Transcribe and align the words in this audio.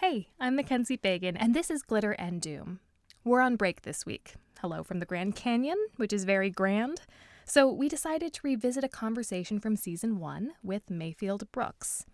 Hey, 0.00 0.28
I'm 0.40 0.56
Mackenzie 0.56 0.96
Fagan, 0.96 1.36
and 1.36 1.52
this 1.52 1.70
is 1.70 1.82
Glitter 1.82 2.12
and 2.12 2.40
Doom. 2.40 2.80
We're 3.22 3.42
on 3.42 3.56
break 3.56 3.82
this 3.82 4.06
week. 4.06 4.32
Hello 4.62 4.82
from 4.82 4.98
the 4.98 5.04
Grand 5.04 5.36
Canyon, 5.36 5.76
which 5.96 6.14
is 6.14 6.24
very 6.24 6.48
grand. 6.48 7.02
So 7.44 7.70
we 7.70 7.86
decided 7.86 8.32
to 8.32 8.40
revisit 8.42 8.82
a 8.82 8.88
conversation 8.88 9.60
from 9.60 9.76
season 9.76 10.18
one 10.18 10.52
with 10.62 10.88
Mayfield 10.88 11.52
Brooks. 11.52 12.06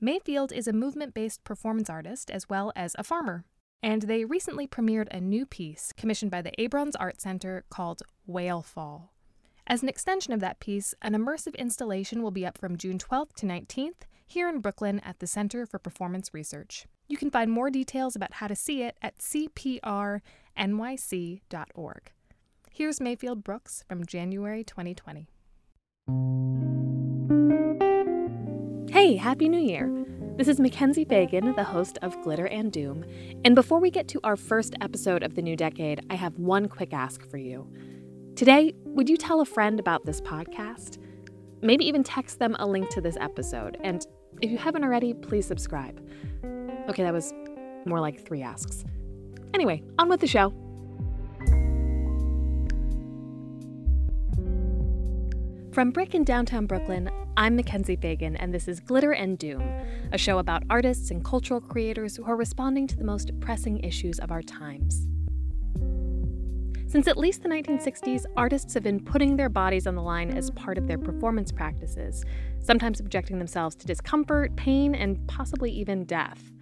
Mayfield 0.00 0.50
is 0.50 0.66
a 0.66 0.72
movement 0.72 1.12
based 1.12 1.44
performance 1.44 1.90
artist 1.90 2.30
as 2.30 2.48
well 2.48 2.72
as 2.74 2.96
a 2.98 3.04
farmer, 3.04 3.44
and 3.82 4.04
they 4.04 4.24
recently 4.24 4.66
premiered 4.66 5.08
a 5.10 5.20
new 5.20 5.44
piece 5.44 5.92
commissioned 5.94 6.30
by 6.30 6.40
the 6.40 6.52
Abrons 6.58 6.94
Art 6.98 7.20
Center 7.20 7.64
called 7.68 8.02
Whale 8.24 8.62
Fall. 8.62 9.12
As 9.66 9.82
an 9.82 9.90
extension 9.90 10.32
of 10.32 10.40
that 10.40 10.58
piece, 10.58 10.94
an 11.02 11.12
immersive 11.12 11.58
installation 11.58 12.22
will 12.22 12.30
be 12.30 12.46
up 12.46 12.56
from 12.56 12.78
June 12.78 12.96
12th 12.96 13.34
to 13.34 13.44
19th 13.44 14.06
here 14.26 14.48
in 14.48 14.60
Brooklyn 14.60 15.00
at 15.00 15.18
the 15.18 15.26
Center 15.26 15.66
for 15.66 15.78
Performance 15.78 16.32
Research. 16.32 16.86
You 17.08 17.16
can 17.16 17.30
find 17.30 17.50
more 17.50 17.70
details 17.70 18.16
about 18.16 18.34
how 18.34 18.48
to 18.48 18.56
see 18.56 18.82
it 18.82 18.96
at 19.00 19.18
cprnyc.org. 19.18 20.20
Here's 22.70 23.00
Mayfield 23.00 23.44
Brooks 23.44 23.84
from 23.88 24.04
January 24.04 24.64
2020. 24.64 25.28
Hey, 28.92 29.16
Happy 29.16 29.48
New 29.48 29.60
Year! 29.60 30.04
This 30.36 30.48
is 30.48 30.60
Mackenzie 30.60 31.04
Fagan, 31.04 31.54
the 31.54 31.64
host 31.64 31.98
of 32.02 32.20
Glitter 32.22 32.46
and 32.48 32.70
Doom. 32.72 33.04
And 33.44 33.54
before 33.54 33.78
we 33.78 33.90
get 33.90 34.08
to 34.08 34.20
our 34.24 34.36
first 34.36 34.74
episode 34.80 35.22
of 35.22 35.34
the 35.34 35.42
new 35.42 35.56
decade, 35.56 36.04
I 36.10 36.16
have 36.16 36.36
one 36.38 36.68
quick 36.68 36.92
ask 36.92 37.26
for 37.30 37.38
you. 37.38 37.72
Today, 38.34 38.74
would 38.84 39.08
you 39.08 39.16
tell 39.16 39.40
a 39.40 39.46
friend 39.46 39.80
about 39.80 40.04
this 40.04 40.20
podcast? 40.20 40.98
Maybe 41.62 41.86
even 41.86 42.02
text 42.02 42.38
them 42.38 42.56
a 42.58 42.66
link 42.66 42.90
to 42.90 43.00
this 43.00 43.16
episode. 43.18 43.78
And 43.82 44.04
if 44.42 44.50
you 44.50 44.58
haven't 44.58 44.84
already, 44.84 45.14
please 45.14 45.46
subscribe. 45.46 46.06
Okay, 46.88 47.02
that 47.02 47.12
was 47.12 47.34
more 47.84 48.00
like 48.00 48.24
three 48.24 48.42
asks. 48.42 48.84
Anyway, 49.54 49.82
on 49.98 50.08
with 50.08 50.20
the 50.20 50.26
show. 50.26 50.52
From 55.72 55.90
BRIC 55.90 56.14
in 56.14 56.24
downtown 56.24 56.66
Brooklyn, 56.66 57.10
I'm 57.36 57.56
Mackenzie 57.56 57.96
Fagan, 57.96 58.36
and 58.36 58.54
this 58.54 58.66
is 58.66 58.80
Glitter 58.80 59.12
and 59.12 59.36
Doom, 59.36 59.62
a 60.12 60.16
show 60.16 60.38
about 60.38 60.62
artists 60.70 61.10
and 61.10 61.22
cultural 61.24 61.60
creators 61.60 62.16
who 62.16 62.24
are 62.24 62.36
responding 62.36 62.86
to 62.86 62.96
the 62.96 63.04
most 63.04 63.30
pressing 63.40 63.80
issues 63.80 64.18
of 64.20 64.30
our 64.30 64.40
times. 64.40 65.06
Since 66.86 67.08
at 67.08 67.18
least 67.18 67.42
the 67.42 67.48
1960s, 67.48 68.24
artists 68.36 68.72
have 68.72 68.84
been 68.84 69.00
putting 69.00 69.36
their 69.36 69.48
bodies 69.50 69.86
on 69.86 69.96
the 69.96 70.02
line 70.02 70.30
as 70.30 70.50
part 70.52 70.78
of 70.78 70.86
their 70.86 70.98
performance 70.98 71.50
practices, 71.52 72.24
sometimes 72.60 72.96
subjecting 72.96 73.38
themselves 73.38 73.74
to 73.76 73.86
discomfort, 73.86 74.54
pain, 74.56 74.94
and 74.94 75.26
possibly 75.26 75.70
even 75.72 76.04
death. 76.04 76.52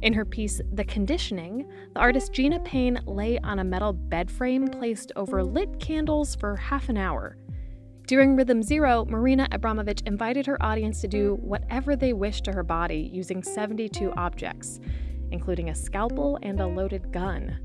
In 0.00 0.12
her 0.12 0.24
piece, 0.24 0.60
The 0.72 0.84
Conditioning, 0.84 1.66
the 1.94 2.00
artist 2.00 2.32
Gina 2.32 2.60
Pane 2.60 3.00
lay 3.06 3.38
on 3.40 3.58
a 3.58 3.64
metal 3.64 3.92
bed 3.92 4.30
frame 4.30 4.68
placed 4.68 5.10
over 5.16 5.42
lit 5.42 5.80
candles 5.80 6.36
for 6.36 6.54
half 6.56 6.88
an 6.88 6.96
hour. 6.96 7.36
During 8.06 8.36
Rhythm 8.36 8.62
Zero, 8.62 9.04
Marina 9.04 9.48
Abramovic 9.50 10.06
invited 10.06 10.46
her 10.46 10.62
audience 10.62 11.00
to 11.00 11.08
do 11.08 11.36
whatever 11.42 11.96
they 11.96 12.12
wished 12.12 12.44
to 12.44 12.52
her 12.52 12.62
body 12.62 13.10
using 13.12 13.42
72 13.42 14.12
objects, 14.12 14.80
including 15.30 15.68
a 15.68 15.74
scalpel 15.74 16.38
and 16.42 16.60
a 16.60 16.66
loaded 16.66 17.12
gun. 17.12 17.58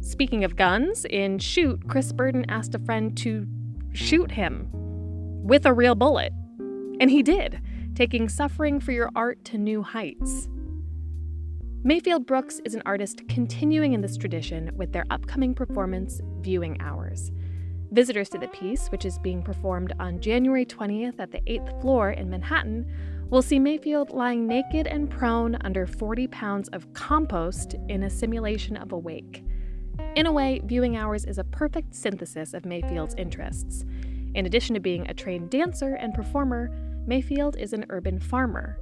Speaking 0.00 0.44
of 0.44 0.56
guns, 0.56 1.06
in 1.06 1.38
Shoot, 1.38 1.88
Chris 1.88 2.12
Burden 2.12 2.44
asked 2.48 2.74
a 2.74 2.78
friend 2.80 3.16
to 3.18 3.46
shoot 3.92 4.30
him 4.30 4.68
with 5.42 5.64
a 5.64 5.72
real 5.72 5.94
bullet. 5.94 6.32
And 7.00 7.10
he 7.10 7.22
did, 7.22 7.60
taking 7.94 8.28
suffering 8.28 8.78
for 8.78 8.92
your 8.92 9.10
art 9.16 9.44
to 9.46 9.58
new 9.58 9.82
heights. 9.82 10.48
Mayfield 11.84 12.26
Brooks 12.26 12.60
is 12.64 12.76
an 12.76 12.82
artist 12.86 13.26
continuing 13.28 13.92
in 13.92 14.00
this 14.00 14.16
tradition 14.16 14.70
with 14.76 14.92
their 14.92 15.04
upcoming 15.10 15.52
performance, 15.52 16.20
Viewing 16.40 16.80
Hours. 16.80 17.32
Visitors 17.90 18.28
to 18.28 18.38
the 18.38 18.46
piece, 18.46 18.86
which 18.92 19.04
is 19.04 19.18
being 19.18 19.42
performed 19.42 19.92
on 19.98 20.20
January 20.20 20.64
20th 20.64 21.18
at 21.18 21.32
the 21.32 21.40
8th 21.40 21.80
floor 21.80 22.12
in 22.12 22.30
Manhattan, 22.30 22.86
will 23.30 23.42
see 23.42 23.58
Mayfield 23.58 24.10
lying 24.10 24.46
naked 24.46 24.86
and 24.86 25.10
prone 25.10 25.56
under 25.62 25.84
40 25.84 26.28
pounds 26.28 26.68
of 26.68 26.92
compost 26.92 27.74
in 27.88 28.04
a 28.04 28.10
simulation 28.10 28.76
of 28.76 28.92
a 28.92 28.98
wake. 28.98 29.42
In 30.14 30.26
a 30.26 30.32
way, 30.32 30.60
Viewing 30.64 30.96
Hours 30.96 31.24
is 31.24 31.38
a 31.38 31.44
perfect 31.44 31.96
synthesis 31.96 32.54
of 32.54 32.64
Mayfield's 32.64 33.16
interests. 33.18 33.84
In 34.36 34.46
addition 34.46 34.74
to 34.74 34.80
being 34.80 35.08
a 35.08 35.14
trained 35.14 35.50
dancer 35.50 35.96
and 35.96 36.14
performer, 36.14 36.70
Mayfield 37.08 37.56
is 37.56 37.72
an 37.72 37.86
urban 37.90 38.20
farmer. 38.20 38.78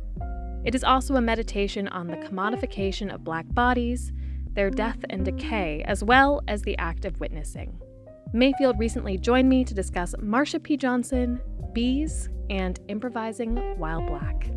It 0.62 0.74
is 0.74 0.84
also 0.84 1.16
a 1.16 1.20
meditation 1.20 1.88
on 1.88 2.06
the 2.06 2.16
commodification 2.16 3.12
of 3.12 3.24
Black 3.24 3.46
bodies, 3.54 4.12
their 4.52 4.68
death 4.70 4.98
and 5.08 5.24
decay, 5.24 5.82
as 5.86 6.04
well 6.04 6.42
as 6.48 6.62
the 6.62 6.76
act 6.76 7.04
of 7.04 7.18
witnessing. 7.18 7.80
Mayfield 8.32 8.78
recently 8.78 9.16
joined 9.16 9.48
me 9.48 9.64
to 9.64 9.74
discuss 9.74 10.14
Marsha 10.16 10.62
P. 10.62 10.76
Johnson, 10.76 11.40
bees, 11.72 12.28
and 12.50 12.78
improvising 12.88 13.56
while 13.78 14.02
black. 14.02 14.50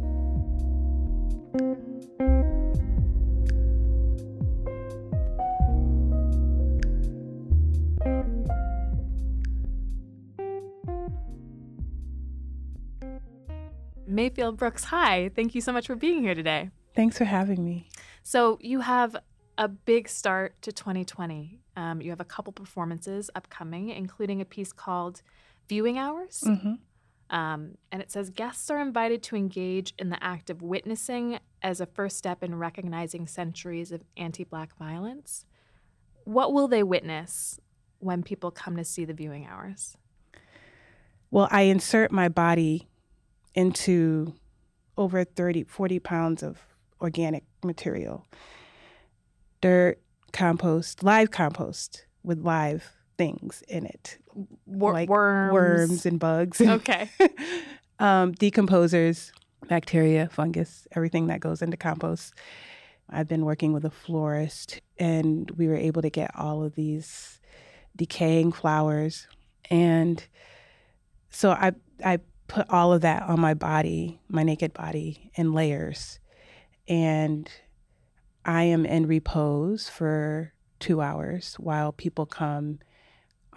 Mayfield 14.14 14.58
Brooks, 14.58 14.86
hi. 14.86 15.32
Thank 15.36 15.56
you 15.56 15.62
so 15.62 15.72
much 15.72 15.88
for 15.88 15.96
being 15.96 16.22
here 16.22 16.36
today. 16.36 16.70
Thanks 16.96 17.18
for 17.18 17.26
having 17.26 17.66
me. 17.66 17.88
So, 18.22 18.60
you 18.62 18.82
have 18.82 19.18
a 19.58 19.68
big 19.68 20.08
start 20.08 20.62
to 20.62 20.72
2020. 20.72 21.60
Um, 21.76 22.02
you 22.02 22.12
have 22.12 22.20
a 22.20 22.26
couple 22.26 22.54
performances 22.54 23.32
upcoming, 23.34 23.90
including 23.90 24.40
a 24.40 24.46
piece 24.46 24.72
called 24.72 25.24
Viewing 25.68 25.98
Hours. 25.98 26.44
Mm-hmm. 26.46 26.74
Um, 27.36 27.78
and 27.92 28.02
it 28.02 28.12
says 28.12 28.30
guests 28.30 28.70
are 28.70 28.80
invited 28.80 29.24
to 29.24 29.36
engage 29.36 29.96
in 29.98 30.10
the 30.10 30.24
act 30.24 30.52
of 30.52 30.62
witnessing 30.62 31.40
as 31.64 31.82
a 31.82 31.88
first 31.88 32.16
step 32.16 32.44
in 32.44 32.56
recognizing 32.56 33.26
centuries 33.26 33.92
of 33.92 34.04
anti 34.16 34.44
Black 34.44 34.78
violence. 34.78 35.46
What 36.26 36.54
will 36.54 36.68
they 36.68 36.84
witness 36.84 37.60
when 37.98 38.22
people 38.22 38.52
come 38.52 38.78
to 38.78 38.84
see 38.84 39.06
the 39.06 39.14
viewing 39.14 39.48
hours? 39.48 39.98
Well, 41.32 41.48
I 41.50 41.64
insert 41.64 42.12
my 42.12 42.30
body 42.30 42.88
into 43.56 44.34
over 44.98 45.24
30, 45.24 45.64
40 45.64 46.00
pounds 46.00 46.44
of 46.44 46.60
organic 47.02 47.44
material 47.64 48.26
dirt, 49.64 49.98
compost, 50.34 51.04
live 51.04 51.32
compost 51.32 52.06
with 52.22 52.40
live 52.40 52.92
things 53.18 53.64
in 53.70 53.86
it. 53.86 54.18
Wor- 54.66 54.92
like 54.92 55.08
worms. 55.08 55.54
worms 55.54 56.06
and 56.06 56.20
bugs. 56.20 56.60
Okay. 56.62 57.10
um, 57.98 58.34
decomposers, 58.34 59.32
bacteria, 59.70 60.28
fungus, 60.28 60.86
everything 60.92 61.28
that 61.28 61.40
goes 61.40 61.62
into 61.62 61.78
compost. 61.78 62.34
I've 63.10 63.30
been 63.30 63.46
working 63.46 63.72
with 63.72 63.86
a 63.86 63.90
florist, 63.90 64.82
and 64.98 65.50
we 65.52 65.68
were 65.68 65.78
able 65.78 66.02
to 66.02 66.10
get 66.10 66.32
all 66.36 66.62
of 66.62 66.76
these 66.76 67.40
decaying 67.96 68.52
flowers. 68.52 69.28
And 69.70 70.26
so 71.30 71.52
I, 71.52 71.72
I 72.04 72.20
put 72.54 72.70
all 72.70 72.94
of 72.94 73.02
that 73.02 73.24
on 73.24 73.40
my 73.40 73.56
body, 73.56 74.20
my 74.30 74.44
naked 74.44 74.74
body, 74.74 75.32
in 75.34 75.54
layers. 75.54 76.20
And 76.88 77.50
I 78.46 78.64
am 78.64 78.86
in 78.86 79.08
repose 79.08 79.90
for 79.90 80.54
two 80.80 81.02
hours 81.02 81.56
while 81.56 81.92
people 81.92 82.28
come 82.28 82.78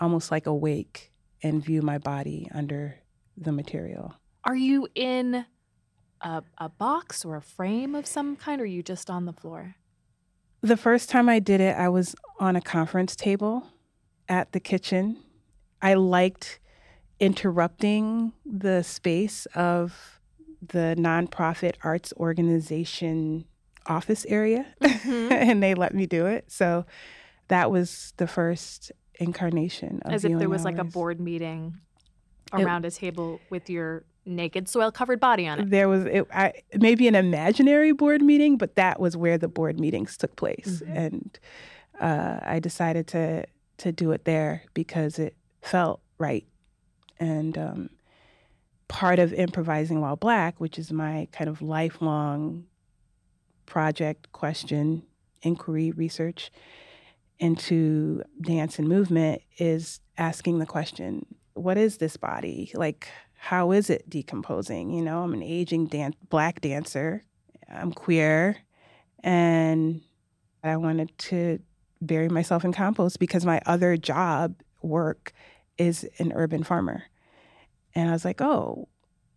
almost 0.01 0.31
like 0.31 0.47
a 0.47 0.55
wake 0.55 1.13
and 1.43 1.63
view 1.63 1.83
my 1.83 1.99
body 1.99 2.49
under 2.55 2.99
the 3.37 3.53
material. 3.53 4.15
Are 4.45 4.57
you 4.57 4.89
in 4.95 5.45
a, 6.23 6.43
a 6.57 6.71
box 6.71 7.23
or 7.23 7.37
a 7.37 7.43
frame 7.43 7.95
of 7.95 8.07
some 8.07 8.35
kind, 8.35 8.63
or 8.63 8.65
are 8.65 8.67
you 8.67 8.83
just 8.83 9.11
on 9.11 9.27
the 9.27 9.33
floor? 9.35 9.77
The 10.63 10.77
first 10.79 11.11
time 11.11 11.29
I 11.29 11.39
did 11.39 11.61
it, 11.61 11.77
I 11.77 11.91
was 11.91 12.17
on 12.41 12.57
a 12.57 12.63
conference 12.63 13.15
table 13.15 13.67
at 14.27 14.53
the 14.53 14.61
kitchen. 14.61 15.23
I 15.83 15.95
liked 15.95 16.61
interrupting 17.21 18.33
the 18.45 18.83
space 18.83 19.47
of 19.55 20.21
the 20.67 20.95
nonprofit 20.99 21.75
arts 21.83 22.13
organization 22.17 23.45
office 23.87 24.27
area, 24.29 24.67
Mhm. 24.81 25.31
and 25.33 25.63
they 25.63 25.75
let 25.75 25.95
me 25.95 26.07
do 26.07 26.27
it. 26.27 26.51
So 26.51 26.85
that 27.49 27.71
was 27.71 28.13
the 28.17 28.27
first 28.27 28.91
incarnation 29.21 30.01
of 30.05 30.13
As 30.13 30.25
if 30.25 30.39
there 30.39 30.49
was 30.49 30.65
like 30.65 30.79
a 30.79 30.85
board 30.85 31.21
meeting 31.21 31.75
It- 32.53 32.63
around 32.65 32.85
a 32.85 32.91
table 32.91 33.41
with 33.51 33.71
your 33.71 34.05
naked, 34.25 34.69
soil 34.69 34.91
covered 34.91 35.21
body 35.21 35.47
on 35.47 35.61
it. 35.61 35.71
There 35.71 35.89
was 35.89 36.05
it, 36.05 36.27
I, 36.33 36.53
maybe 36.81 37.07
an 37.07 37.15
imaginary 37.15 37.93
board 37.93 38.23
meeting, 38.23 38.57
but 38.59 38.75
that 38.75 38.99
was 38.99 39.17
where 39.17 39.39
the 39.39 39.47
board 39.49 39.79
meetings 39.79 40.17
took 40.17 40.35
place, 40.37 40.83
Mhm. 40.85 40.97
and 40.97 41.39
uh, 42.01 42.41
I 42.43 42.59
decided 42.59 43.07
to 43.09 43.47
to 43.79 43.93
do 43.93 44.11
it 44.13 44.25
there 44.25 44.63
because 44.75 45.19
it 45.19 45.37
felt 45.63 46.01
right. 46.19 46.45
And 47.19 47.57
um, 47.57 47.91
part 48.89 49.19
of 49.19 49.33
improvising 49.33 50.01
while 50.01 50.17
black, 50.17 50.61
which 50.61 50.79
is 50.79 50.93
my 50.93 51.29
kind 51.33 51.49
of 51.49 51.63
lifelong 51.63 52.65
project, 53.65 54.31
question, 54.33 55.03
inquiry, 55.43 55.91
research 55.93 56.51
into 57.39 58.23
dance 58.41 58.79
and 58.79 58.89
movement 58.89 59.43
is 59.59 60.01
asking 60.17 60.59
the 60.59 60.67
question 60.67 61.27
what 61.55 61.79
is 61.79 61.97
this 61.97 62.19
body? 62.19 62.71
Like, 62.75 63.09
how 63.33 63.73
is 63.73 63.89
it 63.89 64.09
decomposing? 64.11 64.91
You 64.91 65.03
know, 65.03 65.23
I'm 65.23 65.33
an 65.33 65.43
aging 65.43 65.87
dan- 65.87 66.15
black 66.29 66.61
dancer, 66.61 67.25
I'm 67.73 67.93
queer, 67.93 68.59
and 69.25 70.03
I 70.63 70.77
wanted 70.77 71.17
to 71.19 71.61
bury 72.03 72.29
myself 72.29 72.65
in 72.65 72.73
compost 72.73 73.19
because 73.19 73.47
my 73.47 73.61
other 73.65 73.97
job 73.97 74.57
work 74.83 75.33
is 75.79 76.09
an 76.19 76.33
urban 76.35 76.63
farmer. 76.63 77.05
And 77.95 78.09
I 78.09 78.13
was 78.13 78.25
like, 78.25 78.41
oh, 78.41 78.89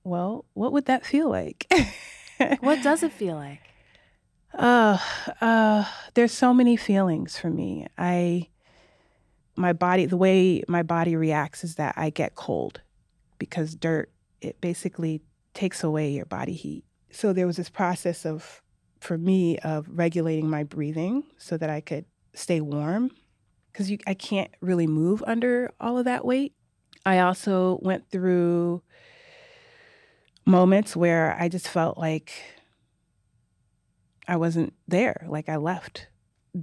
well, 0.04 0.46
what 0.54 0.72
would 0.72 0.86
that 0.86 1.06
feel 1.06 1.30
like? 1.30 1.72
what 2.60 2.82
does 2.84 3.04
it 3.04 3.12
feel 3.12 3.36
like? 3.36 3.62
Uh, 4.54 4.98
uh, 5.42 5.86
there's 6.16 6.32
so 6.32 6.54
many 6.54 6.76
feelings 6.76 7.38
for 7.38 7.50
me. 7.50 7.88
I, 7.98 8.48
my 9.56 9.74
body, 9.74 10.06
the 10.06 10.18
way 10.18 10.64
my 10.68 10.84
body 10.84 11.16
reacts 11.16 11.64
is 11.64 11.76
that 11.76 11.94
I 11.98 12.10
get 12.10 12.36
cold 12.36 12.82
because 13.38 13.76
dirt, 13.76 14.12
it 14.42 14.60
basically 14.62 15.22
takes 15.54 15.84
away 15.84 16.12
your 16.12 16.26
body 16.26 16.54
heat. 16.54 16.84
So 17.12 17.34
there 17.34 17.48
was 17.48 17.58
this 17.58 17.70
process 17.70 18.26
of, 18.26 18.62
for 19.00 19.18
me, 19.18 19.58
of 19.60 19.88
regulating 19.90 20.50
my 20.50 20.64
breathing 20.64 21.24
so 21.38 21.58
that 21.58 21.70
I 21.70 21.82
could 21.82 22.06
stay 22.34 22.62
warm 22.62 23.12
because 23.80 23.98
I 24.06 24.14
can't 24.14 24.52
really 24.60 24.88
move 24.88 25.24
under 25.26 25.72
all 25.80 25.98
of 25.98 26.04
that 26.04 26.26
weight. 26.26 26.54
I 27.06 27.20
also 27.20 27.80
went 27.82 28.12
through 28.12 28.82
moments 30.46 30.98
where 30.98 31.38
I 31.40 31.48
just 31.48 31.70
felt 31.70 31.98
like 31.98 32.34
I 34.28 34.36
wasn't 34.36 34.74
there, 34.86 35.26
like 35.30 35.48
I 35.48 35.56
left 35.56 36.10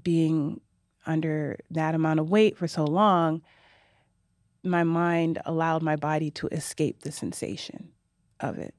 being 0.03 0.61
under 1.07 1.59
that 1.71 1.95
amount 1.95 2.21
of 2.21 2.29
weight 2.29 2.59
for 2.59 2.69
so 2.69 2.85
long. 2.85 3.41
My 4.63 4.85
mind 4.85 5.41
allowed 5.47 5.83
my 5.83 5.97
body 5.97 6.31
to 6.33 6.49
escape 6.49 7.01
the 7.01 7.13
sensation 7.13 7.93
of 8.41 8.59
it. 8.59 8.75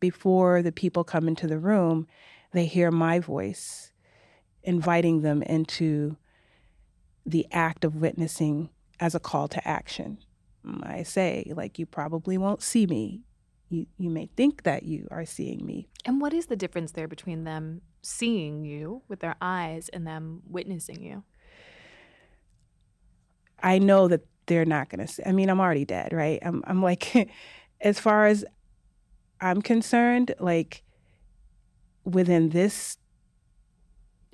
Before 0.00 0.62
the 0.62 0.72
people 0.72 1.04
come 1.04 1.28
into 1.28 1.46
the 1.46 1.58
room, 1.58 2.06
they 2.52 2.64
hear 2.64 2.90
my 2.90 3.18
voice 3.18 3.92
inviting 4.62 5.20
them 5.20 5.42
into 5.42 6.16
the 7.26 7.46
act 7.52 7.84
of 7.84 7.96
witnessing 7.96 8.70
as 9.00 9.14
a 9.14 9.20
call 9.20 9.48
to 9.48 9.66
action. 9.66 10.18
I 10.82 11.02
say, 11.02 11.52
like, 11.54 11.78
you 11.78 11.86
probably 11.86 12.38
won't 12.38 12.62
see 12.62 12.86
me. 12.86 13.22
You, 13.68 13.86
you 13.98 14.08
may 14.08 14.30
think 14.36 14.62
that 14.62 14.84
you 14.84 15.08
are 15.10 15.26
seeing 15.26 15.64
me. 15.64 15.88
And 16.04 16.20
what 16.20 16.32
is 16.32 16.46
the 16.46 16.56
difference 16.56 16.92
there 16.92 17.08
between 17.08 17.44
them 17.44 17.82
seeing 18.02 18.64
you 18.64 19.02
with 19.08 19.20
their 19.20 19.36
eyes 19.40 19.88
and 19.90 20.06
them 20.06 20.42
witnessing 20.46 21.02
you? 21.02 21.24
I 23.62 23.78
know 23.78 24.08
that 24.08 24.26
they're 24.46 24.64
not 24.64 24.88
going 24.90 25.06
to 25.06 25.12
see. 25.12 25.22
I 25.24 25.32
mean, 25.32 25.48
I'm 25.48 25.60
already 25.60 25.84
dead, 25.84 26.12
right? 26.12 26.38
I'm, 26.42 26.62
I'm 26.66 26.82
like, 26.82 27.30
as 27.80 27.98
far 27.98 28.26
as 28.26 28.44
I'm 29.40 29.62
concerned, 29.62 30.34
like, 30.38 30.82
within 32.04 32.50
this 32.50 32.98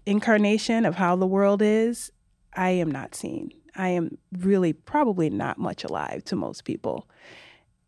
incarnation 0.07 0.85
of 0.85 0.97
how 0.97 1.17
the 1.17 1.27
world 1.27 1.63
is, 1.63 2.11
I 2.55 2.71
am 2.71 2.91
not 2.91 3.15
seen. 3.15 3.53
I 3.77 3.89
am 3.89 4.19
really 4.39 4.73
probably 4.73 5.31
not 5.31 5.59
much 5.59 5.85
alive 5.85 6.25
to 6.25 6.37
most 6.37 6.65
people 6.65 7.09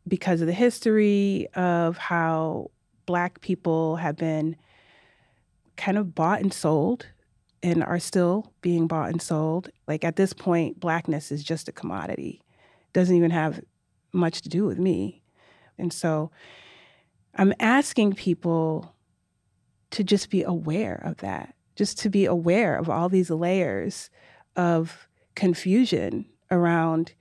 because 0.07 0.41
of 0.41 0.47
the 0.47 0.53
history 0.53 1.49
of 1.55 1.97
how 1.97 2.71
Black 3.07 3.41
people 3.41 3.97
have 3.97 4.17
been 4.17 4.57
kind 5.77 5.99
of 5.99 6.15
bought 6.15 6.41
and 6.41 6.53
sold 6.53 7.07
and 7.63 7.83
are 7.83 7.99
still 7.99 8.53
being 8.61 8.87
bought 8.87 9.11
and 9.11 9.23
sold. 9.23 9.71
Like 9.87 10.05
at 10.05 10.17
this 10.17 10.33
point, 10.33 10.81
Blackness 10.81 11.33
is 11.33 11.45
just 11.45 11.69
a 11.69 11.73
commodity, 11.73 12.43
doesn't 12.93 13.17
even 13.17 13.31
have 13.31 13.61
much 14.13 14.43
to 14.43 14.49
do 14.49 14.65
with 14.65 14.79
me. 14.79 15.23
And 15.79 15.93
so 15.93 16.31
I'm 17.35 17.55
asking 17.61 18.15
people 18.15 18.95
to 19.91 20.05
just 20.05 20.31
be 20.31 20.43
aware 20.43 21.01
of 21.05 21.19
that, 21.19 21.55
just 21.77 21.99
to 22.01 22.11
be 22.11 22.25
aware 22.25 22.77
of 22.77 22.89
all 22.89 23.09
these 23.09 23.31
layers 23.31 24.11
of 24.57 25.09
confusion 25.35 26.27
around 26.51 27.13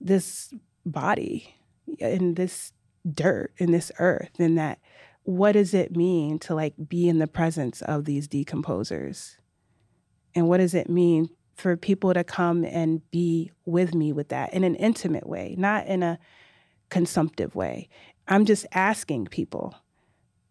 this 0.00 0.54
body 0.84 1.54
in 1.98 2.34
this 2.34 2.72
dirt 3.14 3.52
in 3.58 3.72
this 3.72 3.90
earth 3.98 4.30
and 4.38 4.58
that 4.58 4.78
what 5.28 5.52
does 5.52 5.74
it 5.74 5.94
mean 5.94 6.38
to 6.38 6.54
like 6.54 6.74
be 6.88 7.06
in 7.06 7.18
the 7.18 7.26
presence 7.26 7.82
of 7.82 8.06
these 8.06 8.26
decomposers? 8.26 9.36
And 10.34 10.48
what 10.48 10.56
does 10.56 10.72
it 10.72 10.88
mean 10.88 11.28
for 11.54 11.76
people 11.76 12.14
to 12.14 12.24
come 12.24 12.64
and 12.64 13.02
be 13.10 13.50
with 13.66 13.94
me 13.94 14.10
with 14.12 14.30
that 14.30 14.54
in 14.54 14.64
an 14.64 14.74
intimate 14.76 15.28
way 15.28 15.54
not 15.58 15.86
in 15.86 16.02
a 16.02 16.18
consumptive 16.88 17.54
way? 17.54 17.90
I'm 18.26 18.46
just 18.46 18.64
asking 18.72 19.26
people 19.26 19.74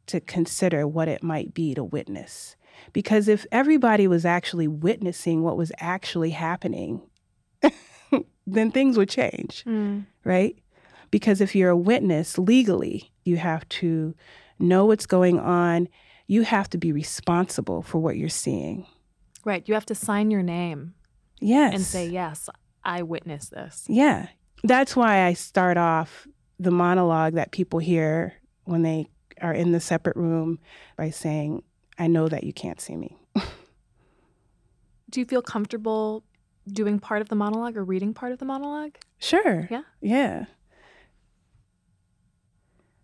to 0.07 0.19
consider 0.19 0.87
what 0.87 1.07
it 1.07 1.23
might 1.23 1.55
be 1.55 1.73
to 1.73 1.83
witness 1.83 2.55
because 2.93 3.27
if 3.27 3.45
everybody 3.51 4.07
was 4.07 4.25
actually 4.25 4.67
witnessing 4.67 5.43
what 5.43 5.57
was 5.57 5.71
actually 5.79 6.31
happening, 6.31 7.01
then 8.47 8.71
things 8.71 8.97
would 8.97 9.09
change, 9.09 9.63
mm. 9.65 10.05
right? 10.23 10.57
Because 11.11 11.41
if 11.41 11.55
you're 11.55 11.69
a 11.69 11.77
witness 11.77 12.37
legally, 12.37 13.11
you 13.23 13.37
have 13.37 13.67
to 13.69 14.15
know 14.59 14.85
what's 14.85 15.05
going 15.05 15.39
on. 15.39 15.87
You 16.27 16.41
have 16.43 16.69
to 16.71 16.77
be 16.77 16.91
responsible 16.91 17.81
for 17.81 17.99
what 17.99 18.17
you're 18.17 18.29
seeing. 18.29 18.85
Right. 19.45 19.67
You 19.67 19.73
have 19.75 19.85
to 19.87 19.95
sign 19.95 20.31
your 20.31 20.43
name. 20.43 20.93
Yes. 21.39 21.73
And 21.73 21.83
say, 21.83 22.09
yes, 22.09 22.49
I 22.83 23.03
witnessed 23.03 23.51
this. 23.51 23.85
Yeah. 23.87 24.27
That's 24.63 24.95
why 24.95 25.25
I 25.25 25.33
start 25.33 25.77
off 25.77 26.27
the 26.59 26.71
monologue 26.71 27.33
that 27.33 27.51
people 27.51 27.79
hear 27.79 28.33
when 28.65 28.81
they 28.81 29.07
are 29.41 29.53
in 29.53 29.71
the 29.71 29.79
separate 29.79 30.15
room 30.15 30.59
by 30.97 31.11
saying, 31.11 31.63
I 31.97 32.07
know 32.07 32.27
that 32.27 32.43
you 32.43 32.53
can't 32.53 32.79
see 32.79 32.95
me. 32.95 33.17
Do 35.09 35.19
you 35.19 35.25
feel 35.25 35.41
comfortable 35.41 36.23
doing 36.67 36.99
part 36.99 37.21
of 37.21 37.29
the 37.29 37.35
monologue 37.35 37.77
or 37.77 37.83
reading 37.83 38.13
part 38.13 38.31
of 38.31 38.39
the 38.39 38.45
monologue? 38.45 38.97
Sure. 39.19 39.67
Yeah. 39.71 39.83
Yeah. 40.01 40.45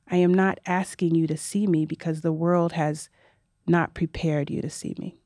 I 0.09 0.17
am 0.17 0.33
not 0.33 0.59
asking 0.65 1.15
you 1.15 1.27
to 1.27 1.37
see 1.37 1.65
me 1.65 1.85
because 1.85 2.21
the 2.21 2.33
world 2.33 2.73
has 2.73 3.09
not 3.65 3.93
prepared 3.93 4.49
you 4.49 4.61
to 4.61 4.69
see 4.69 4.95
me. 4.99 5.17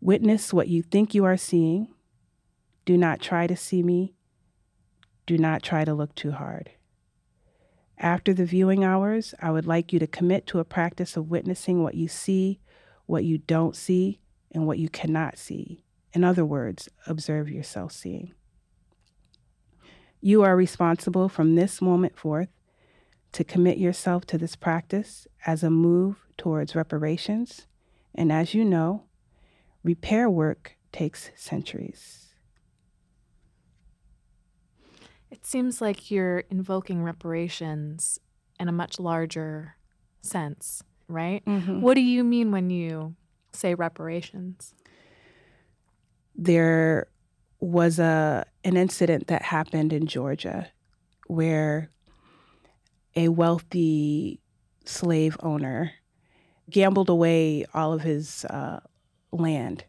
Witness 0.00 0.52
what 0.52 0.68
you 0.68 0.82
think 0.82 1.14
you 1.14 1.24
are 1.24 1.36
seeing. 1.36 1.88
Do 2.84 2.96
not 2.96 3.20
try 3.20 3.46
to 3.46 3.56
see 3.56 3.82
me. 3.82 4.14
Do 5.26 5.36
not 5.36 5.62
try 5.62 5.84
to 5.84 5.94
look 5.94 6.14
too 6.14 6.32
hard. 6.32 6.70
After 8.00 8.32
the 8.32 8.44
viewing 8.44 8.84
hours, 8.84 9.34
I 9.42 9.50
would 9.50 9.66
like 9.66 9.92
you 9.92 9.98
to 9.98 10.06
commit 10.06 10.46
to 10.48 10.60
a 10.60 10.64
practice 10.64 11.16
of 11.16 11.30
witnessing 11.30 11.82
what 11.82 11.94
you 11.94 12.06
see, 12.06 12.60
what 13.06 13.24
you 13.24 13.38
don't 13.38 13.74
see, 13.74 14.20
and 14.52 14.66
what 14.66 14.78
you 14.78 14.88
cannot 14.88 15.36
see. 15.36 15.84
In 16.12 16.22
other 16.22 16.44
words, 16.44 16.88
observe 17.06 17.50
yourself 17.50 17.92
seeing. 17.92 18.32
You 20.20 20.42
are 20.42 20.56
responsible 20.56 21.28
from 21.28 21.54
this 21.54 21.82
moment 21.82 22.16
forth 22.16 22.48
to 23.32 23.44
commit 23.44 23.78
yourself 23.78 24.24
to 24.26 24.38
this 24.38 24.56
practice 24.56 25.26
as 25.44 25.62
a 25.62 25.70
move 25.70 26.24
towards 26.36 26.76
reparations. 26.76 27.66
And 28.14 28.32
as 28.32 28.54
you 28.54 28.64
know, 28.64 29.04
repair 29.82 30.30
work 30.30 30.76
takes 30.92 31.30
centuries. 31.34 32.27
It 35.38 35.46
seems 35.46 35.80
like 35.80 36.10
you're 36.10 36.40
invoking 36.50 37.04
reparations 37.04 38.18
in 38.58 38.68
a 38.68 38.72
much 38.72 38.98
larger 38.98 39.76
sense, 40.20 40.82
right? 41.06 41.44
Mm-hmm. 41.44 41.80
What 41.80 41.94
do 41.94 42.00
you 42.00 42.24
mean 42.24 42.50
when 42.50 42.70
you 42.70 43.14
say 43.52 43.74
reparations? 43.74 44.74
There 46.34 47.06
was 47.60 47.98
a 48.00 48.44
an 48.64 48.76
incident 48.76 49.28
that 49.28 49.42
happened 49.42 49.92
in 49.92 50.06
Georgia 50.06 50.70
where 51.28 51.90
a 53.14 53.28
wealthy 53.28 54.40
slave 54.84 55.36
owner 55.40 55.92
gambled 56.68 57.08
away 57.08 57.64
all 57.74 57.92
of 57.92 58.02
his 58.02 58.44
uh, 58.46 58.80
land 59.32 59.84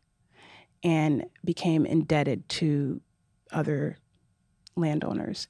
and 0.83 1.25
became 1.43 1.85
indebted 1.85 2.47
to 2.49 3.01
other 3.51 3.97
landowners. 4.79 5.47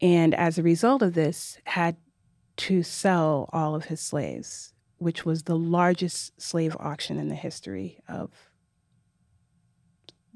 And 0.00 0.34
as 0.34 0.58
a 0.58 0.62
result 0.62 1.02
of 1.02 1.14
this, 1.14 1.58
had 1.64 1.96
to 2.58 2.82
sell 2.82 3.48
all 3.52 3.74
of 3.74 3.86
his 3.86 4.00
slaves, 4.00 4.72
which 4.98 5.24
was 5.24 5.42
the 5.42 5.56
largest 5.56 6.40
slave 6.40 6.76
auction 6.80 7.18
in 7.18 7.28
the 7.28 7.34
history 7.34 7.98
of 8.08 8.30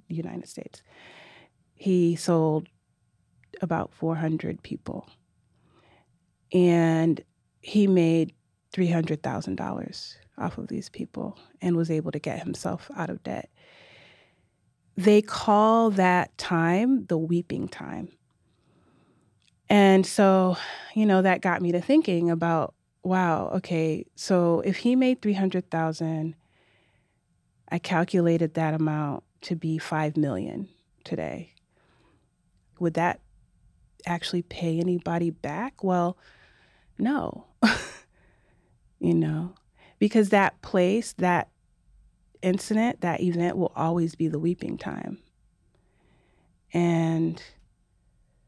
the 0.08 0.14
United 0.14 0.49
States. 0.49 0.82
He 1.75 2.16
sold 2.16 2.68
about 3.62 3.92
400 3.94 4.62
people. 4.62 5.08
And 6.52 7.22
he 7.60 7.87
made 7.87 8.34
$300,000 8.72 10.16
off 10.38 10.58
of 10.58 10.68
these 10.68 10.88
people 10.88 11.38
and 11.60 11.76
was 11.76 11.90
able 11.90 12.10
to 12.12 12.18
get 12.18 12.42
himself 12.42 12.90
out 12.96 13.10
of 13.10 13.22
debt. 13.22 13.50
They 15.00 15.23
call 15.23 15.90
that 15.92 16.37
time 16.37 17.07
the 17.07 17.16
weeping 17.16 17.69
time. 17.69 18.11
And 19.71 20.04
so, 20.04 20.59
you 20.95 21.07
know, 21.07 21.23
that 21.23 21.40
got 21.40 21.62
me 21.62 21.73
to 21.73 21.80
thinking 21.80 22.30
about 22.30 22.75
wow, 23.02 23.49
okay, 23.54 24.04
so 24.14 24.61
if 24.61 24.76
he 24.76 24.95
made 24.95 25.23
300,000, 25.23 26.35
I 27.71 27.78
calculated 27.78 28.52
that 28.54 28.75
amount 28.75 29.25
to 29.40 29.57
be 29.57 29.78
5 29.78 30.19
million 30.19 30.69
today. 31.02 31.54
Would 32.78 32.92
that 32.95 33.21
actually 34.04 34.42
pay 34.42 34.80
anybody 34.80 35.30
back? 35.30 35.83
Well, 35.83 36.19
no. 36.99 37.47
you 39.00 39.14
know, 39.14 39.54
because 39.99 40.28
that 40.28 40.61
place, 40.61 41.14
that 41.14 41.49
incident, 42.42 43.00
that 43.00 43.20
event 43.20 43.56
will 43.56 43.73
always 43.75 44.14
be 44.14 44.28
the 44.28 44.38
weeping 44.38 44.78
time. 44.78 45.18
And 46.73 47.42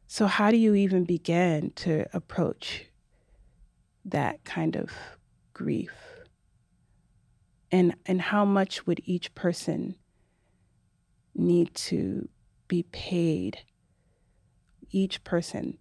so, 0.07 0.27
how 0.27 0.51
do 0.51 0.57
you 0.57 0.75
even 0.75 1.05
begin 1.05 1.73
to 1.77 2.07
approach 2.13 2.87
that 4.05 4.45
kind 4.45 4.77
of 4.77 4.91
grief? 5.53 5.93
And, 7.71 7.95
and 8.05 8.21
how 8.21 8.45
much 8.45 8.87
would 8.87 9.01
each 9.05 9.35
person 9.35 9.97
need 11.35 11.75
to 11.75 12.29
be 12.69 12.83
paid? 12.83 13.59
Each 14.91 15.25
person 15.25 15.79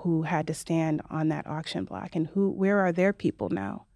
who 0.00 0.22
had 0.22 0.46
to 0.46 0.54
stand 0.54 1.02
on 1.10 1.28
that 1.28 1.46
auction 1.46 1.84
block 1.84 2.16
and 2.16 2.26
who 2.28 2.50
where 2.50 2.80
are 2.80 2.92
their 2.92 3.12
people 3.12 3.50
now? 3.50 3.86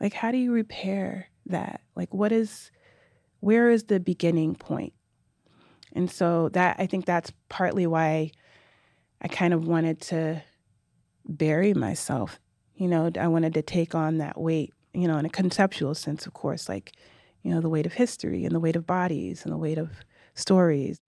Like 0.00 0.14
how 0.14 0.32
do 0.32 0.38
you 0.38 0.52
repair 0.52 1.28
that? 1.46 1.80
Like 1.94 2.12
what 2.12 2.32
is 2.32 2.70
where 3.40 3.70
is 3.70 3.84
the 3.84 4.00
beginning 4.00 4.54
point? 4.54 4.94
And 5.92 6.10
so 6.10 6.48
that 6.50 6.76
I 6.78 6.86
think 6.86 7.04
that's 7.04 7.32
partly 7.48 7.86
why 7.86 8.30
I 9.20 9.28
kind 9.28 9.54
of 9.54 9.66
wanted 9.66 10.00
to 10.02 10.42
bury 11.26 11.74
myself. 11.74 12.40
You 12.74 12.88
know, 12.88 13.10
I 13.18 13.28
wanted 13.28 13.54
to 13.54 13.62
take 13.62 13.94
on 13.94 14.18
that 14.18 14.40
weight, 14.40 14.72
you 14.92 15.06
know, 15.06 15.16
in 15.18 15.24
a 15.24 15.30
conceptual 15.30 15.94
sense, 15.94 16.26
of 16.26 16.34
course, 16.34 16.68
like, 16.68 16.92
you 17.42 17.52
know, 17.52 17.60
the 17.60 17.68
weight 17.68 17.86
of 17.86 17.92
history 17.92 18.44
and 18.44 18.54
the 18.54 18.60
weight 18.60 18.76
of 18.76 18.86
bodies 18.86 19.44
and 19.44 19.52
the 19.52 19.56
weight 19.56 19.78
of 19.78 19.90
stories. 20.34 20.98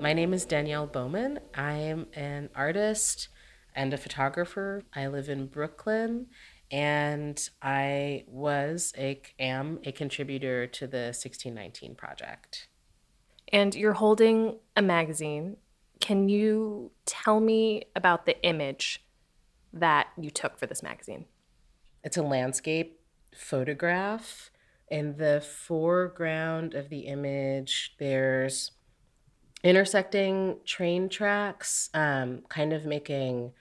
My 0.00 0.12
name 0.12 0.32
is 0.32 0.46
Dannielle 0.46 0.92
Bowman. 0.92 1.40
I 1.54 1.72
am 1.72 2.06
an 2.14 2.48
artist 2.54 3.28
and 3.76 3.94
a 3.94 3.98
photographer. 3.98 4.82
I 4.94 5.06
live 5.06 5.28
in 5.28 5.46
Brooklyn 5.46 6.26
and 6.70 7.48
I 7.62 8.24
was 8.26 8.92
a 8.98 9.20
am 9.38 9.78
a 9.84 9.92
contributor 9.92 10.66
to 10.66 10.86
the 10.86 11.12
1619 11.14 11.94
project. 11.94 12.68
And 13.52 13.74
you're 13.74 13.92
holding 13.92 14.58
a 14.74 14.82
magazine. 14.82 15.58
Can 16.00 16.28
you 16.28 16.90
tell 17.04 17.38
me 17.38 17.84
about 17.94 18.26
the 18.26 18.42
image 18.42 19.04
that 19.72 20.08
you 20.20 20.30
took 20.30 20.58
for 20.58 20.66
this 20.66 20.82
magazine? 20.82 21.26
It's 22.02 22.16
a 22.16 22.22
landscape 22.22 23.00
photograph. 23.34 24.50
In 24.88 25.16
the 25.16 25.40
foreground 25.40 26.74
of 26.74 26.88
the 26.90 27.00
image, 27.00 27.94
there's 27.98 28.72
intersecting 29.64 30.58
train 30.64 31.08
tracks, 31.08 31.90
um, 31.92 32.42
kind 32.48 32.72
of 32.72 32.84
making, 32.84 33.52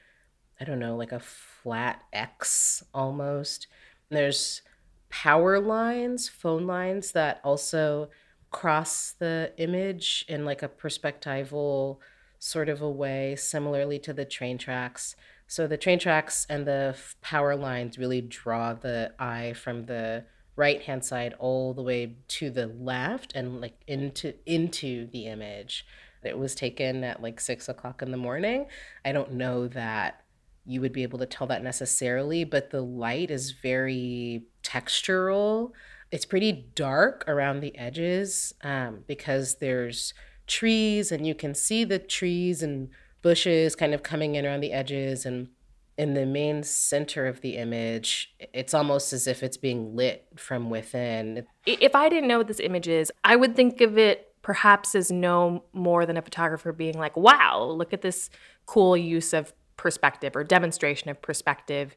I 0.59 0.63
don't 0.63 0.79
know, 0.79 0.95
like 0.95 1.11
a 1.11 1.19
flat 1.19 2.03
X 2.13 2.83
almost. 2.93 3.67
And 4.09 4.17
there's 4.17 4.61
power 5.09 5.59
lines, 5.59 6.29
phone 6.29 6.65
lines 6.65 7.11
that 7.11 7.41
also 7.43 8.09
cross 8.51 9.13
the 9.17 9.51
image 9.57 10.25
in 10.27 10.45
like 10.45 10.63
a 10.63 10.69
perspectival 10.69 11.99
sort 12.39 12.69
of 12.69 12.81
a 12.81 12.89
way, 12.89 13.35
similarly 13.35 13.99
to 13.99 14.13
the 14.13 14.25
train 14.25 14.57
tracks. 14.57 15.15
So 15.47 15.67
the 15.67 15.77
train 15.77 15.99
tracks 15.99 16.45
and 16.49 16.65
the 16.65 16.95
power 17.21 17.55
lines 17.55 17.97
really 17.97 18.21
draw 18.21 18.73
the 18.73 19.13
eye 19.19 19.53
from 19.53 19.85
the 19.85 20.25
right 20.55 20.81
hand 20.83 21.03
side 21.03 21.33
all 21.37 21.73
the 21.73 21.83
way 21.83 22.15
to 22.27 22.49
the 22.49 22.67
left 22.67 23.33
and 23.35 23.59
like 23.61 23.81
into 23.87 24.33
into 24.45 25.07
the 25.07 25.27
image. 25.27 25.85
It 26.23 26.37
was 26.39 26.55
taken 26.55 27.03
at 27.03 27.21
like 27.21 27.39
six 27.39 27.69
o'clock 27.69 28.01
in 28.01 28.11
the 28.11 28.17
morning. 28.17 28.65
I 29.03 29.11
don't 29.11 29.33
know 29.33 29.67
that 29.67 30.24
you 30.65 30.81
would 30.81 30.93
be 30.93 31.03
able 31.03 31.19
to 31.19 31.25
tell 31.25 31.47
that 31.47 31.63
necessarily, 31.63 32.43
but 32.43 32.71
the 32.71 32.81
light 32.81 33.29
is 33.29 33.51
very 33.51 34.45
textural. 34.63 35.71
It's 36.11 36.25
pretty 36.25 36.69
dark 36.75 37.23
around 37.27 37.59
the 37.59 37.77
edges 37.77 38.53
um, 38.63 39.03
because 39.07 39.55
there's 39.55 40.13
trees 40.47 41.11
and 41.11 41.25
you 41.25 41.35
can 41.35 41.53
see 41.53 41.83
the 41.83 41.99
trees 41.99 42.61
and 42.61 42.89
bushes 43.21 43.75
kind 43.75 43.93
of 43.93 44.03
coming 44.03 44.35
in 44.35 44.45
around 44.45 44.61
the 44.61 44.71
edges 44.71 45.25
and 45.25 45.49
in 45.97 46.13
the 46.13 46.25
main 46.25 46.61
center 46.61 47.25
of 47.25 47.41
the 47.41 47.55
image 47.55 48.35
it's 48.53 48.73
almost 48.73 49.13
as 49.13 49.27
if 49.27 49.41
it's 49.41 49.57
being 49.57 49.95
lit 49.95 50.27
from 50.35 50.69
within. 50.69 51.45
If 51.65 51.95
i 51.95 52.09
didn't 52.09 52.27
know 52.27 52.37
what 52.37 52.47
this 52.47 52.59
image 52.59 52.87
is 52.87 53.11
i 53.23 53.35
would 53.35 53.55
think 53.55 53.81
of 53.81 53.97
it 53.97 54.33
perhaps 54.41 54.93
as 54.93 55.11
no 55.11 55.63
more 55.73 56.05
than 56.05 56.17
a 56.17 56.21
photographer 56.21 56.71
being 56.71 56.97
like 56.97 57.17
wow 57.17 57.63
look 57.63 57.93
at 57.93 58.03
this 58.03 58.29
cool 58.67 58.95
use 58.95 59.33
of 59.33 59.53
perspective 59.77 60.35
or 60.35 60.43
demonstration 60.43 61.09
of 61.09 61.21
perspective 61.21 61.95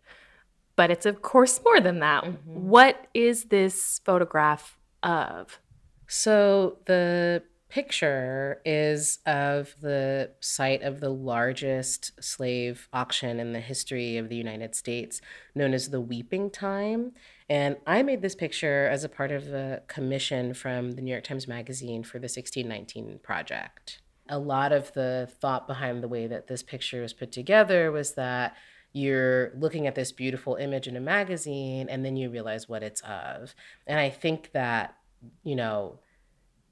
but 0.79 0.93
it's 0.93 1.07
of 1.07 1.23
course 1.23 1.61
more 1.65 1.81
than 1.81 1.99
that. 1.99 2.23
Mm-hmm. 2.23 2.69
What 2.69 3.09
is 3.13 3.47
this 3.47 4.01
photograph 4.05 4.79
of? 5.03 5.59
So 6.07 6.79
the 6.87 7.43
picture 7.69 8.63
is 8.65 9.19
of 9.27 9.75
the 9.81 10.31
site 10.39 10.83
of 10.83 11.01
the 11.01 11.11
largest 11.11 12.13
slave 12.23 12.89
auction 12.93 13.41
in 13.41 13.53
the 13.53 13.61
history 13.61 14.19
of 14.19 14.29
the 14.29 14.37
United 14.37 14.77
States, 14.77 15.21
known 15.53 15.75
as 15.75 15.91
the 15.91 16.01
Weeping 16.01 16.49
Time. 16.49 17.11
And 17.51 17.77
I 17.85 18.05
made 18.05 18.23
this 18.23 18.37
picture 18.37 18.87
as 18.87 19.03
a 19.03 19.09
part 19.09 19.33
of 19.33 19.49
a 19.49 19.83
commission 19.89 20.55
from 20.55 20.93
the 20.93 21.03
New 21.03 21.11
York 21.11 21.25
Times 21.25 21.49
Magazine 21.49 22.05
for 22.05 22.21
the 22.21 22.27
1619 22.27 23.19
project. 23.21 24.01
A 24.29 24.39
lot 24.39 24.73
of 24.73 24.93
the 24.93 25.29
thought 25.41 25.67
behind 25.67 26.03
the 26.03 26.09
way 26.09 26.27
that 26.27 26.47
this 26.47 26.63
picture 26.63 27.03
was 27.03 27.13
put 27.13 27.33
together 27.33 27.91
was 27.91 28.13
that 28.15 28.57
you're 28.93 29.53
looking 29.57 29.87
at 29.87 29.95
this 29.95 30.13
beautiful 30.13 30.57
image 30.57 30.87
in 30.87 30.97
a 30.97 31.01
magazine 31.01 31.89
and 31.89 32.05
then 32.05 32.17
you 32.17 32.31
realize 32.31 32.69
what 32.69 32.83
it's 32.83 33.01
of. 33.03 33.55
And 33.87 33.99
I 33.99 34.11
think 34.11 34.53
that, 34.53 34.97
you 35.45 35.57
know, 35.57 35.99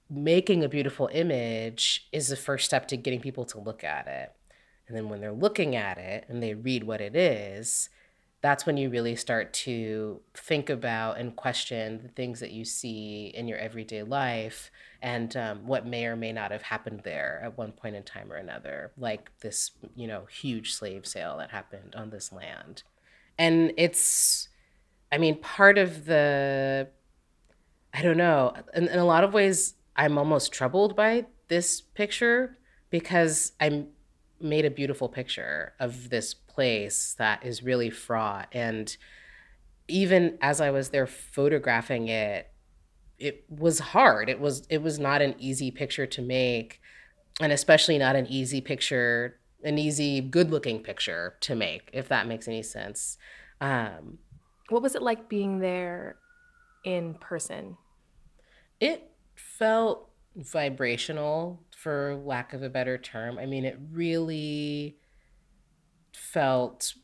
making 0.09 0.65
a 0.65 0.69
beautiful 0.69 1.09
image 1.13 2.09
is 2.13 2.29
the 2.29 2.37
first 2.37 2.65
step 2.65 2.89
to 2.89 2.97
getting 2.97 3.21
people 3.21 3.45
to 3.47 3.61
look 3.61 3.85
at 3.85 4.07
it. 4.07 4.33
And 4.89 4.97
then 4.97 5.09
when 5.09 5.21
they're 5.21 5.33
looking 5.33 5.75
at 5.75 5.99
it 5.99 6.25
and 6.29 6.43
they 6.43 6.55
read 6.55 6.85
what 6.85 7.01
it 7.01 7.17
is, 7.17 7.89
that's 8.47 8.65
when 8.65 8.77
you 8.77 8.89
really 8.89 9.17
start 9.17 9.53
to 9.53 10.21
think 10.33 10.71
about 10.71 11.19
and 11.19 11.35
question 11.35 11.99
the 12.01 12.09
things 12.11 12.39
that 12.39 12.53
you 12.53 12.65
see 12.65 13.33
in 13.35 13.49
your 13.49 13.59
everyday 13.59 14.05
life 14.05 14.71
and 15.03 15.37
um, 15.37 15.67
what 15.67 15.85
may 15.85 16.07
or 16.07 16.15
may 16.15 16.31
not 16.31 16.53
have 16.53 16.63
happened 16.63 17.01
there 17.03 17.41
at 17.43 17.59
one 17.59 17.73
point 17.73 17.97
in 17.97 18.05
time 18.05 18.33
or 18.33 18.37
another, 18.37 18.93
like 18.97 19.33
this, 19.41 19.73
you 19.97 20.07
know, 20.07 20.27
huge 20.27 20.75
slave 20.75 21.09
sale 21.09 21.37
that 21.39 21.51
happened 21.51 21.97
on 21.97 22.11
this 22.11 22.33
land. 22.33 22.85
And 23.37 23.73
it's, 23.77 24.47
I 25.11 25.19
mean, 25.19 25.41
part 25.41 25.77
of 25.77 26.05
the, 26.05 26.87
I 27.93 28.01
don't 28.01 28.17
know, 28.17 28.55
in, 28.75 28.87
in 28.87 28.99
a 29.01 29.05
lot 29.05 29.25
of 29.25 29.35
ways, 29.35 29.75
I'm 29.97 30.17
almost 30.19 30.53
troubled 30.53 30.95
by 30.95 31.27
this 31.49 31.81
picture 31.81 32.59
because 32.91 33.53
I 33.61 33.87
made 34.41 34.65
a 34.65 34.71
beautiful 34.71 35.09
picture 35.09 35.73
of 35.81 36.11
this 36.11 36.35
place 36.57 37.15
that 37.19 37.45
is 37.45 37.63
really 37.63 37.91
fraught. 37.91 38.49
And 38.51 38.97
even 39.89 40.39
as 40.41 40.61
I 40.61 40.71
was 40.71 40.89
there 40.89 41.07
photographing 41.07 42.09
it, 42.09 42.51
it 43.19 43.45
was 43.49 43.79
hard. 43.79 44.31
It 44.31 44.41
was 44.41 44.67
it 44.71 44.83
was 44.83 44.99
not 44.99 45.21
an 45.23 45.35
easy 45.39 45.71
picture 45.71 46.07
to 46.07 46.23
make, 46.23 46.81
and 47.41 47.53
especially 47.53 47.99
not 47.99 48.17
an 48.17 48.27
easy 48.27 48.61
picture, 48.63 49.39
an 49.63 49.79
easy, 49.79 50.23
good-looking 50.23 50.83
picture 50.83 51.37
to 51.41 51.55
make, 51.55 51.91
if 51.93 52.09
that 52.09 52.27
makes 52.27 52.49
any 52.49 52.63
sense. 52.63 53.19
Um, 53.61 54.19
what 54.71 54.83
was 54.83 54.95
it 54.95 55.03
like 55.03 55.29
being 55.29 55.61
there 55.61 56.17
in 56.85 57.15
person? 57.15 57.77
It 58.81 59.11
felt 59.35 60.09
vibrational, 60.35 61.61
for 61.77 62.21
lack 62.25 62.53
of 62.53 62.63
a 62.63 62.69
better 62.69 62.99
term. 62.99 63.39
I 63.39 63.47
mean, 63.47 63.65
it 63.65 63.79
really 63.93 64.97
felt 66.17 66.95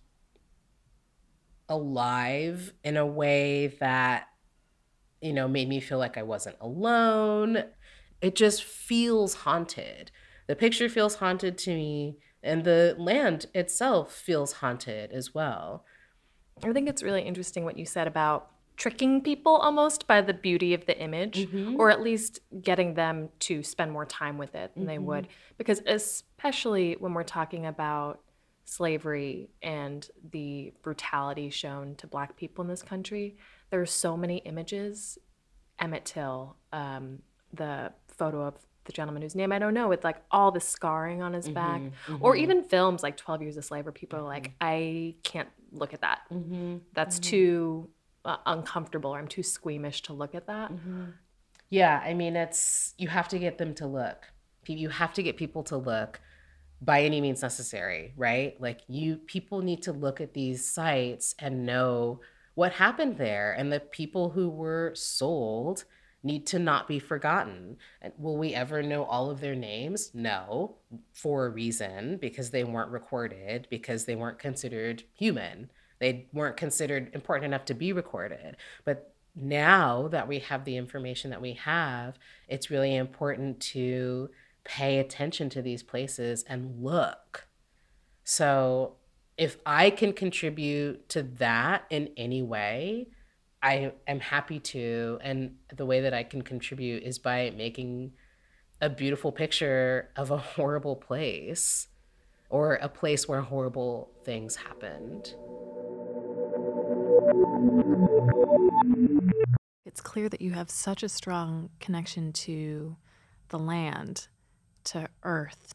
alive 1.68 2.72
in 2.82 2.96
a 2.96 3.06
way 3.06 3.68
that 3.80 4.28
you 5.20 5.32
know 5.32 5.46
made 5.46 5.68
me 5.68 5.80
feel 5.80 5.98
like 5.98 6.16
I 6.16 6.22
wasn't 6.22 6.56
alone. 6.60 7.64
It 8.20 8.34
just 8.34 8.64
feels 8.64 9.34
haunted. 9.34 10.10
The 10.46 10.56
picture 10.56 10.88
feels 10.88 11.16
haunted 11.16 11.58
to 11.58 11.74
me 11.74 12.16
and 12.42 12.64
the 12.64 12.96
land 12.98 13.46
itself 13.54 14.12
feels 14.12 14.54
haunted 14.54 15.12
as 15.12 15.34
well. 15.34 15.84
I 16.62 16.72
think 16.72 16.88
it's 16.88 17.02
really 17.02 17.22
interesting 17.22 17.64
what 17.64 17.78
you 17.78 17.84
said 17.84 18.06
about 18.06 18.50
tricking 18.76 19.20
people 19.20 19.56
almost 19.56 20.06
by 20.06 20.20
the 20.20 20.34
beauty 20.34 20.74
of 20.74 20.86
the 20.86 20.98
image, 20.98 21.46
mm-hmm. 21.46 21.78
or 21.78 21.90
at 21.90 22.00
least 22.00 22.40
getting 22.62 22.94
them 22.94 23.28
to 23.40 23.62
spend 23.62 23.92
more 23.92 24.06
time 24.06 24.38
with 24.38 24.54
it 24.54 24.74
than 24.74 24.84
mm-hmm. 24.84 24.90
they 24.90 24.98
would. 24.98 25.28
Because, 25.58 25.82
especially 25.86 26.96
when 26.98 27.14
we're 27.14 27.22
talking 27.22 27.66
about 27.66 28.20
slavery 28.64 29.50
and 29.62 30.08
the 30.30 30.72
brutality 30.82 31.50
shown 31.50 31.94
to 31.96 32.06
Black 32.06 32.36
people 32.36 32.62
in 32.62 32.68
this 32.68 32.82
country, 32.82 33.36
there 33.70 33.80
are 33.80 33.86
so 33.86 34.16
many 34.16 34.38
images. 34.38 35.18
Emmett 35.78 36.04
Till, 36.04 36.56
um, 36.72 37.20
the 37.52 37.92
photo 38.08 38.42
of 38.42 38.54
the 38.84 38.92
gentleman 38.92 39.22
whose 39.22 39.34
name 39.34 39.52
I 39.52 39.58
don't 39.58 39.74
know, 39.74 39.88
with 39.88 40.04
like 40.04 40.16
all 40.30 40.50
the 40.50 40.60
scarring 40.60 41.22
on 41.22 41.32
his 41.32 41.46
mm-hmm, 41.46 41.54
back, 41.54 41.80
mm-hmm. 41.80 42.16
or 42.20 42.36
even 42.36 42.62
films 42.62 43.02
like 43.02 43.16
12 43.16 43.42
Years 43.42 43.56
a 43.56 43.62
Slave, 43.62 43.84
where 43.84 43.92
people 43.92 44.18
are 44.18 44.22
like, 44.22 44.48
mm-hmm. 44.48 44.56
I 44.60 45.14
can't 45.22 45.48
look 45.72 45.94
at 45.94 46.00
that. 46.00 46.20
Mm-hmm. 46.32 46.78
That's 46.94 47.16
mm-hmm. 47.16 47.30
too 47.30 47.90
uh, 48.24 48.36
uncomfortable, 48.46 49.10
or 49.10 49.18
I'm 49.18 49.28
too 49.28 49.42
squeamish 49.42 50.02
to 50.02 50.12
look 50.12 50.34
at 50.34 50.46
that. 50.46 50.72
Mm-hmm. 50.72 51.04
Yeah, 51.70 52.02
I 52.04 52.14
mean, 52.14 52.36
it's 52.36 52.94
you 52.98 53.08
have 53.08 53.28
to 53.28 53.38
get 53.38 53.58
them 53.58 53.74
to 53.76 53.86
look. 53.86 54.26
You 54.66 54.90
have 54.90 55.14
to 55.14 55.22
get 55.22 55.36
people 55.36 55.62
to 55.64 55.76
look 55.76 56.20
by 56.84 57.02
any 57.02 57.20
means 57.20 57.42
necessary, 57.42 58.12
right? 58.16 58.60
Like 58.60 58.80
you 58.88 59.16
people 59.16 59.60
need 59.60 59.82
to 59.82 59.92
look 59.92 60.20
at 60.20 60.34
these 60.34 60.68
sites 60.68 61.34
and 61.38 61.64
know 61.64 62.20
what 62.54 62.72
happened 62.72 63.16
there 63.16 63.52
and 63.52 63.72
the 63.72 63.80
people 63.80 64.30
who 64.30 64.48
were 64.48 64.92
sold 64.94 65.84
need 66.24 66.46
to 66.46 66.58
not 66.58 66.86
be 66.86 66.98
forgotten. 66.98 67.76
And 68.00 68.12
will 68.18 68.36
we 68.36 68.54
ever 68.54 68.82
know 68.82 69.04
all 69.04 69.30
of 69.30 69.40
their 69.40 69.54
names? 69.54 70.10
No, 70.14 70.76
for 71.12 71.46
a 71.46 71.50
reason, 71.50 72.16
because 72.18 72.50
they 72.50 72.64
weren't 72.64 72.90
recorded, 72.90 73.66
because 73.70 74.04
they 74.04 74.14
weren't 74.14 74.38
considered 74.38 75.02
human. 75.14 75.70
They 75.98 76.26
weren't 76.32 76.56
considered 76.56 77.10
important 77.12 77.46
enough 77.46 77.64
to 77.66 77.74
be 77.74 77.92
recorded. 77.92 78.56
But 78.84 79.14
now 79.34 80.08
that 80.08 80.28
we 80.28 80.40
have 80.40 80.64
the 80.64 80.76
information 80.76 81.30
that 81.30 81.40
we 81.40 81.54
have, 81.54 82.18
it's 82.48 82.70
really 82.70 82.94
important 82.94 83.60
to 83.60 84.30
pay 84.64 84.98
attention 84.98 85.48
to 85.50 85.62
these 85.62 85.82
places 85.82 86.44
and 86.48 86.82
look. 86.82 87.46
So 88.24 88.96
if 89.36 89.56
I 89.66 89.90
can 89.90 90.12
contribute 90.12 91.08
to 91.10 91.22
that 91.22 91.84
in 91.90 92.10
any 92.16 92.42
way, 92.42 93.08
I 93.62 93.92
am 94.06 94.20
happy 94.20 94.60
to. 94.60 95.18
And 95.22 95.56
the 95.74 95.86
way 95.86 96.00
that 96.00 96.14
I 96.14 96.22
can 96.22 96.42
contribute 96.42 97.02
is 97.02 97.18
by 97.18 97.52
making 97.56 98.12
a 98.80 98.90
beautiful 98.90 99.32
picture 99.32 100.10
of 100.16 100.30
a 100.30 100.36
horrible 100.56 100.96
place 100.96 101.88
or 102.50 102.74
a 102.74 102.88
place 102.88 103.26
where 103.26 103.40
horrible 103.40 104.10
things 104.24 104.56
happened. 104.56 105.34
It's 109.86 110.00
clear 110.00 110.28
that 110.28 110.40
you 110.40 110.52
have 110.52 110.70
such 110.70 111.02
a 111.02 111.08
strong 111.08 111.70
connection 111.80 112.32
to 112.32 112.96
the 113.48 113.58
land, 113.58 114.28
to 114.84 115.08
earth. 115.22 115.74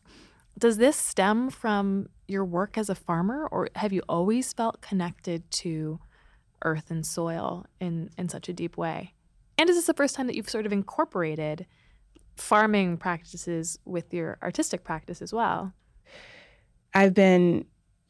Does 0.58 0.78
this 0.78 0.96
stem 0.96 1.50
from 1.50 2.10
your 2.28 2.44
work 2.44 2.78
as 2.78 2.90
a 2.90 2.96
farmer, 2.96 3.48
or 3.48 3.70
have 3.76 3.94
you 3.94 4.02
always 4.10 4.54
felt 4.54 4.82
connected 4.82 5.50
to 5.52 6.00
earth 6.64 6.90
and 6.90 7.06
soil 7.06 7.66
in, 7.80 8.10
in 8.18 8.28
such 8.30 8.50
a 8.50 8.54
deep 8.54 8.78
way? 8.78 9.14
And 9.58 9.70
is 9.70 9.76
this 9.76 9.86
the 9.86 9.94
first 9.94 10.16
time 10.16 10.28
that 10.28 10.36
you've 10.36 10.50
sort 10.50 10.66
of 10.66 10.74
incorporated 10.74 11.66
farming 12.36 12.98
practices 12.98 13.80
with 13.86 14.14
your 14.14 14.38
artistic 14.42 14.84
practice 14.84 15.22
as 15.22 15.34
well? 15.34 15.74
I've 16.94 17.14
been 17.14 17.66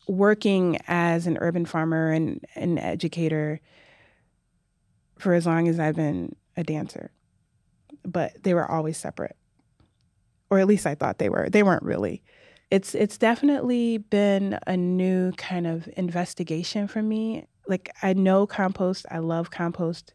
working 0.07 0.77
as 0.87 1.27
an 1.27 1.37
urban 1.39 1.65
farmer 1.65 2.11
and 2.11 2.45
an 2.55 2.77
educator 2.77 3.59
for 5.17 5.33
as 5.33 5.45
long 5.45 5.67
as 5.67 5.79
I've 5.79 5.95
been 5.95 6.35
a 6.55 6.63
dancer, 6.63 7.11
but 8.03 8.43
they 8.43 8.53
were 8.53 8.69
always 8.69 8.97
separate, 8.97 9.35
or 10.49 10.59
at 10.59 10.67
least 10.67 10.85
I 10.85 10.95
thought 10.95 11.17
they 11.17 11.29
were. 11.29 11.49
They 11.49 11.63
weren't 11.63 11.83
really. 11.83 12.23
It's 12.69 12.93
it's 12.93 13.17
definitely 13.17 13.97
been 13.97 14.59
a 14.67 14.75
new 14.75 15.31
kind 15.33 15.65
of 15.65 15.89
investigation 15.95 16.87
for 16.87 17.01
me 17.01 17.47
like 17.67 17.93
I 18.01 18.13
know 18.13 18.47
compost, 18.47 19.05
I 19.11 19.19
love 19.19 19.51
compost. 19.51 20.13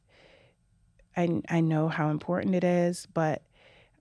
I 1.16 1.40
I 1.49 1.61
know 1.61 1.88
how 1.88 2.11
important 2.11 2.55
it 2.55 2.64
is, 2.64 3.07
but 3.12 3.42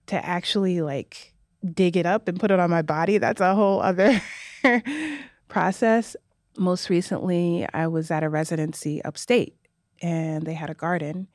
to 0.08 0.26
actually 0.26 0.82
like 0.82 1.34
dig 1.74 1.98
it 1.98 2.06
up 2.06 2.28
and 2.28 2.40
put 2.40 2.52
it 2.52 2.60
on 2.60 2.70
my 2.70 2.82
body, 2.82 3.18
that's 3.18 3.42
a 3.42 3.56
whole 3.56 3.82
other 3.82 4.22
process. 5.48 6.16
Most 6.58 6.90
recently, 6.90 7.68
I 7.74 7.88
was 7.88 8.12
at 8.12 8.24
a 8.24 8.30
residency 8.30 9.04
upstate 9.04 9.56
and 10.02 10.46
they 10.46 10.54
had 10.54 10.70
a 10.70 10.74
garden 10.74 11.28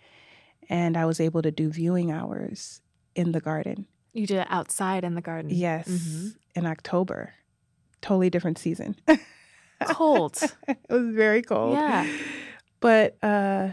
and 0.68 0.96
I 0.96 1.06
was 1.06 1.20
able 1.20 1.42
to 1.42 1.50
do 1.50 1.70
viewing 1.70 2.10
hours 2.10 2.80
in 3.14 3.32
the 3.32 3.40
garden. 3.40 3.86
You 4.16 4.26
did 4.26 4.38
it 4.38 4.46
outside 4.48 5.04
in 5.04 5.14
the 5.14 5.20
garden? 5.20 5.50
Yes, 5.52 5.88
mm-hmm. 5.88 6.28
in 6.54 6.66
October. 6.66 7.34
Totally 8.00 8.30
different 8.30 8.58
season. 8.58 8.96
cold. 9.84 10.38
it 10.68 10.78
was 10.88 11.14
very 11.14 11.42
cold. 11.42 11.74
Yeah. 11.74 12.06
But 12.80 13.22
uh, 13.22 13.70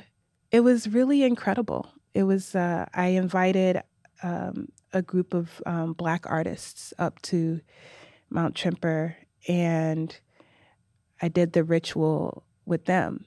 it 0.51 0.59
was 0.59 0.87
really 0.87 1.23
incredible. 1.23 1.89
It 2.13 2.23
was, 2.23 2.55
uh, 2.55 2.87
I 2.93 3.07
invited 3.07 3.81
um, 4.21 4.67
a 4.91 5.01
group 5.01 5.33
of 5.33 5.61
um, 5.65 5.93
Black 5.93 6.25
artists 6.29 6.93
up 6.99 7.21
to 7.23 7.61
Mount 8.29 8.55
Tremper 8.55 9.15
and 9.47 10.17
I 11.21 11.29
did 11.29 11.53
the 11.53 11.63
ritual 11.63 12.43
with 12.65 12.85
them. 12.85 13.25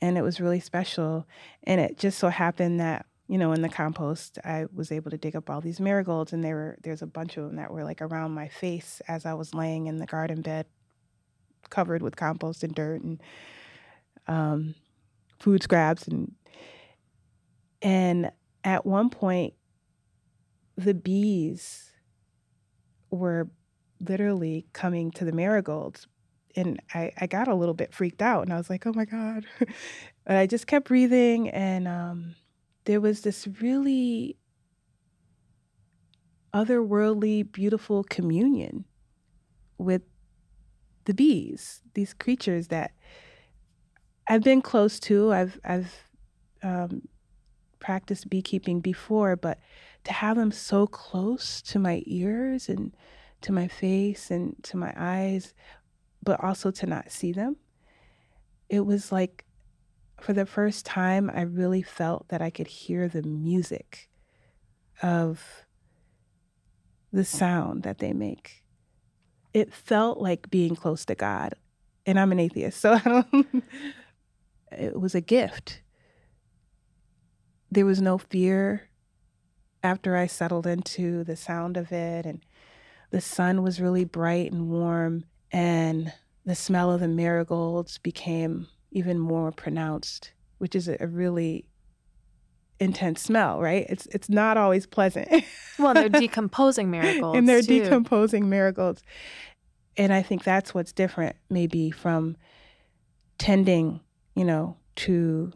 And 0.00 0.16
it 0.16 0.22
was 0.22 0.40
really 0.40 0.60
special. 0.60 1.26
And 1.62 1.80
it 1.80 1.98
just 1.98 2.18
so 2.18 2.28
happened 2.28 2.80
that 2.80 3.06
you 3.28 3.38
know, 3.38 3.52
in 3.52 3.62
the 3.62 3.68
compost, 3.68 4.38
I 4.44 4.66
was 4.74 4.92
able 4.92 5.10
to 5.10 5.16
dig 5.16 5.36
up 5.36 5.48
all 5.48 5.60
these 5.60 5.80
marigolds, 5.80 6.32
and 6.32 6.42
there 6.42 6.54
were 6.54 6.78
there's 6.82 7.02
a 7.02 7.06
bunch 7.06 7.36
of 7.36 7.44
them 7.44 7.56
that 7.56 7.72
were 7.72 7.84
like 7.84 8.02
around 8.02 8.32
my 8.32 8.48
face 8.48 9.00
as 9.08 9.24
I 9.24 9.34
was 9.34 9.54
laying 9.54 9.86
in 9.86 9.98
the 9.98 10.06
garden 10.06 10.42
bed 10.42 10.66
covered 11.70 12.02
with 12.02 12.16
compost 12.16 12.62
and 12.62 12.74
dirt 12.74 13.00
and 13.02 13.22
um, 14.26 14.74
food 15.38 15.62
scraps 15.62 16.06
and 16.06 16.32
and 17.80 18.30
at 18.62 18.84
one 18.84 19.08
point 19.08 19.54
the 20.76 20.94
bees 20.94 21.92
were 23.10 23.48
literally 24.00 24.66
coming 24.72 25.10
to 25.10 25.24
the 25.24 25.32
marigolds 25.32 26.06
and 26.54 26.80
I, 26.94 27.12
I 27.18 27.26
got 27.26 27.48
a 27.48 27.54
little 27.54 27.74
bit 27.74 27.94
freaked 27.94 28.22
out 28.22 28.42
and 28.42 28.52
I 28.52 28.56
was 28.56 28.68
like, 28.68 28.86
oh 28.86 28.92
my 28.92 29.04
God. 29.04 29.46
but 30.24 30.36
I 30.36 30.46
just 30.46 30.66
kept 30.66 30.88
breathing 30.88 31.48
and 31.48 31.88
um, 31.88 32.34
there 32.84 33.00
was 33.00 33.22
this 33.22 33.46
really 33.60 34.36
otherworldly, 36.52 37.50
beautiful 37.50 38.04
communion 38.04 38.84
with 39.78 40.02
the 41.04 41.14
bees, 41.14 41.82
these 41.94 42.14
creatures 42.14 42.68
that 42.68 42.92
I've 44.28 44.42
been 44.42 44.62
close 44.62 45.00
to. 45.00 45.32
I've 45.32 45.58
I've 45.64 46.08
um, 46.62 47.08
practiced 47.78 48.28
beekeeping 48.28 48.80
before, 48.80 49.36
but 49.36 49.58
to 50.04 50.12
have 50.12 50.36
them 50.36 50.52
so 50.52 50.86
close 50.86 51.62
to 51.62 51.78
my 51.78 52.02
ears 52.06 52.68
and 52.68 52.94
to 53.40 53.52
my 53.52 53.66
face 53.66 54.30
and 54.30 54.54
to 54.62 54.76
my 54.76 54.92
eyes, 54.96 55.54
but 56.22 56.42
also 56.42 56.70
to 56.70 56.86
not 56.86 57.10
see 57.10 57.32
them, 57.32 57.56
it 58.68 58.86
was 58.86 59.10
like 59.10 59.44
for 60.22 60.32
the 60.32 60.46
first 60.46 60.86
time 60.86 61.30
I 61.32 61.42
really 61.42 61.82
felt 61.82 62.28
that 62.28 62.40
I 62.40 62.50
could 62.50 62.68
hear 62.68 63.08
the 63.08 63.22
music 63.22 64.08
of 65.02 65.64
the 67.12 67.24
sound 67.24 67.82
that 67.82 67.98
they 67.98 68.12
make 68.12 68.62
it 69.52 69.72
felt 69.72 70.18
like 70.18 70.50
being 70.50 70.74
close 70.74 71.04
to 71.06 71.14
God. 71.14 71.54
And 72.06 72.18
I'm 72.18 72.32
an 72.32 72.40
atheist, 72.40 72.80
so 72.80 72.98
it 74.72 74.98
was 75.00 75.14
a 75.14 75.20
gift. 75.20 75.82
There 77.70 77.86
was 77.86 78.00
no 78.00 78.18
fear 78.18 78.88
after 79.82 80.16
I 80.16 80.26
settled 80.26 80.66
into 80.66 81.24
the 81.24 81.36
sound 81.36 81.76
of 81.76 81.92
it, 81.92 82.26
and 82.26 82.44
the 83.10 83.20
sun 83.20 83.62
was 83.62 83.80
really 83.80 84.04
bright 84.04 84.52
and 84.52 84.68
warm, 84.68 85.24
and 85.50 86.12
the 86.44 86.54
smell 86.54 86.90
of 86.90 87.00
the 87.00 87.08
marigolds 87.08 87.98
became 87.98 88.68
even 88.92 89.18
more 89.18 89.50
pronounced, 89.50 90.32
which 90.58 90.74
is 90.74 90.88
a 90.88 91.06
really 91.06 91.66
intense 92.78 93.22
smell, 93.22 93.60
right? 93.60 93.86
It's 93.88 94.06
it's 94.06 94.28
not 94.28 94.56
always 94.56 94.86
pleasant. 94.86 95.44
well, 95.78 95.94
they're 95.94 96.08
decomposing 96.26 96.90
miracles. 96.90 97.36
and 97.36 97.48
they're 97.48 97.62
too. 97.62 97.82
decomposing 97.82 98.48
miracles. 98.48 99.02
And 99.96 100.12
I 100.12 100.22
think 100.22 100.44
that's 100.44 100.74
what's 100.74 100.92
different 100.92 101.36
maybe 101.50 101.90
from 101.90 102.36
tending, 103.38 104.00
you 104.34 104.44
know, 104.44 104.76
to 104.96 105.52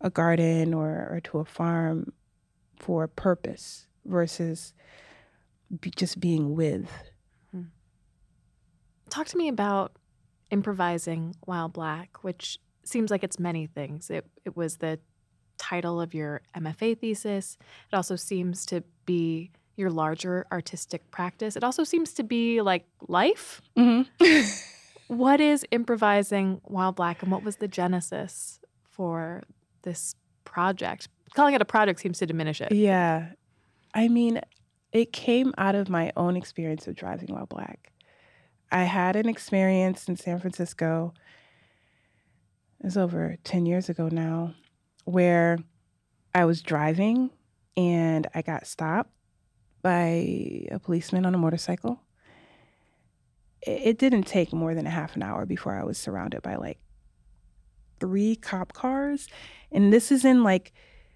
a 0.00 0.10
garden 0.10 0.74
or, 0.74 1.08
or 1.10 1.20
to 1.24 1.38
a 1.38 1.44
farm 1.44 2.12
for 2.78 3.04
a 3.04 3.08
purpose 3.08 3.86
versus 4.04 4.72
be, 5.80 5.90
just 5.90 6.20
being 6.20 6.54
with. 6.54 6.90
Hmm. 7.52 7.62
Talk 9.08 9.28
to 9.28 9.36
me 9.36 9.48
about 9.48 9.92
improvising 10.50 11.34
while 11.44 11.68
black, 11.68 12.22
which 12.22 12.58
seems 12.88 13.10
like 13.10 13.24
it's 13.24 13.38
many 13.38 13.66
things. 13.66 14.10
It 14.10 14.26
it 14.44 14.56
was 14.56 14.78
the 14.78 14.98
title 15.58 16.00
of 16.00 16.14
your 16.14 16.42
MFA 16.56 16.98
thesis. 16.98 17.56
It 17.92 17.96
also 17.96 18.16
seems 18.16 18.66
to 18.66 18.82
be 19.04 19.50
your 19.76 19.90
larger 19.90 20.46
artistic 20.50 21.10
practice. 21.10 21.56
It 21.56 21.64
also 21.64 21.84
seems 21.84 22.12
to 22.14 22.22
be 22.22 22.60
like 22.62 22.86
life. 23.08 23.60
Mm-hmm. 23.76 24.50
what 25.14 25.40
is 25.40 25.64
improvising 25.70 26.60
while 26.64 26.92
black, 26.92 27.22
and 27.22 27.30
what 27.30 27.42
was 27.42 27.56
the 27.56 27.68
genesis 27.68 28.60
for 28.82 29.42
this 29.82 30.14
project? 30.44 31.08
Calling 31.34 31.54
it 31.54 31.60
a 31.60 31.66
project 31.66 32.00
seems 32.00 32.18
to 32.18 32.26
diminish 32.26 32.60
it. 32.60 32.72
Yeah, 32.72 33.28
I 33.94 34.08
mean, 34.08 34.40
it 34.92 35.12
came 35.12 35.52
out 35.58 35.74
of 35.74 35.88
my 35.88 36.12
own 36.16 36.36
experience 36.36 36.86
of 36.86 36.94
driving 36.94 37.28
while 37.34 37.46
black. 37.46 37.92
I 38.72 38.84
had 38.84 39.16
an 39.16 39.28
experience 39.28 40.08
in 40.08 40.16
San 40.16 40.40
Francisco. 40.40 41.14
It 42.80 42.84
was 42.84 42.96
over 42.96 43.36
10 43.44 43.66
years 43.66 43.88
ago 43.88 44.08
now, 44.10 44.54
where 45.04 45.58
I 46.34 46.44
was 46.44 46.62
driving 46.62 47.30
and 47.76 48.26
I 48.34 48.42
got 48.42 48.66
stopped 48.66 49.10
by 49.82 50.66
a 50.70 50.78
policeman 50.82 51.24
on 51.26 51.34
a 51.34 51.38
motorcycle. 51.38 52.00
It 53.62 53.98
didn't 53.98 54.24
take 54.24 54.52
more 54.52 54.74
than 54.74 54.86
a 54.86 54.90
half 54.90 55.16
an 55.16 55.22
hour 55.22 55.46
before 55.46 55.74
I 55.74 55.84
was 55.84 55.98
surrounded 55.98 56.42
by 56.42 56.56
like 56.56 56.78
three 57.98 58.36
cop 58.36 58.72
cars. 58.72 59.28
And 59.72 59.92
this 59.92 60.12
is 60.12 60.24
in 60.24 60.44
like, 60.44 60.72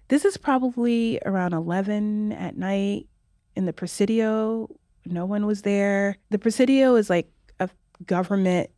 this 0.07 0.25
is 0.25 0.37
probably 0.37 1.19
around 1.25 1.53
11 1.53 2.33
at 2.33 2.57
night 2.57 3.07
in 3.55 3.65
the 3.65 3.73
Presidio. 3.73 4.67
No 5.05 5.25
one 5.25 5.45
was 5.45 5.61
there. 5.61 6.17
The 6.29 6.39
Presidio 6.39 6.95
is 6.95 7.09
like 7.09 7.31
a 7.59 7.69
government 8.05 8.69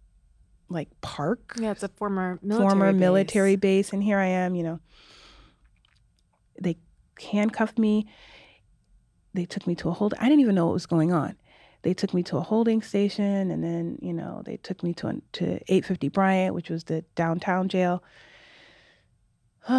like 0.69 0.89
park. 1.01 1.55
Yeah, 1.59 1.71
it's 1.71 1.83
a 1.83 1.89
former 1.89 2.39
military 2.41 2.69
former 2.69 2.91
base. 2.91 2.99
military 2.99 3.55
base. 3.55 3.93
And 3.93 4.03
here 4.03 4.19
I 4.19 4.27
am, 4.27 4.55
you 4.55 4.63
know. 4.63 4.79
They 6.59 6.77
handcuffed 7.31 7.77
me. 7.77 8.07
They 9.33 9.45
took 9.45 9.65
me 9.67 9.75
to 9.75 9.89
a 9.89 9.91
hold. 9.91 10.13
I 10.19 10.23
didn't 10.29 10.41
even 10.41 10.55
know 10.55 10.65
what 10.65 10.73
was 10.73 10.85
going 10.85 11.11
on. 11.11 11.35
They 11.81 11.93
took 11.93 12.13
me 12.13 12.23
to 12.23 12.37
a 12.37 12.41
holding 12.41 12.81
station, 12.81 13.51
and 13.51 13.63
then 13.63 13.97
you 14.01 14.13
know 14.13 14.41
they 14.45 14.57
took 14.57 14.83
me 14.83 14.93
to 14.95 15.21
to 15.33 15.45
850 15.67 16.09
Bryant, 16.09 16.55
which 16.55 16.69
was 16.69 16.85
the 16.85 17.03
downtown 17.15 17.67
jail. 17.67 18.03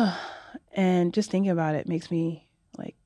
and 0.72 1.14
just 1.14 1.30
thinking 1.30 1.50
about 1.50 1.74
it 1.74 1.88
makes 1.88 2.10
me 2.10 2.46
like 2.76 2.96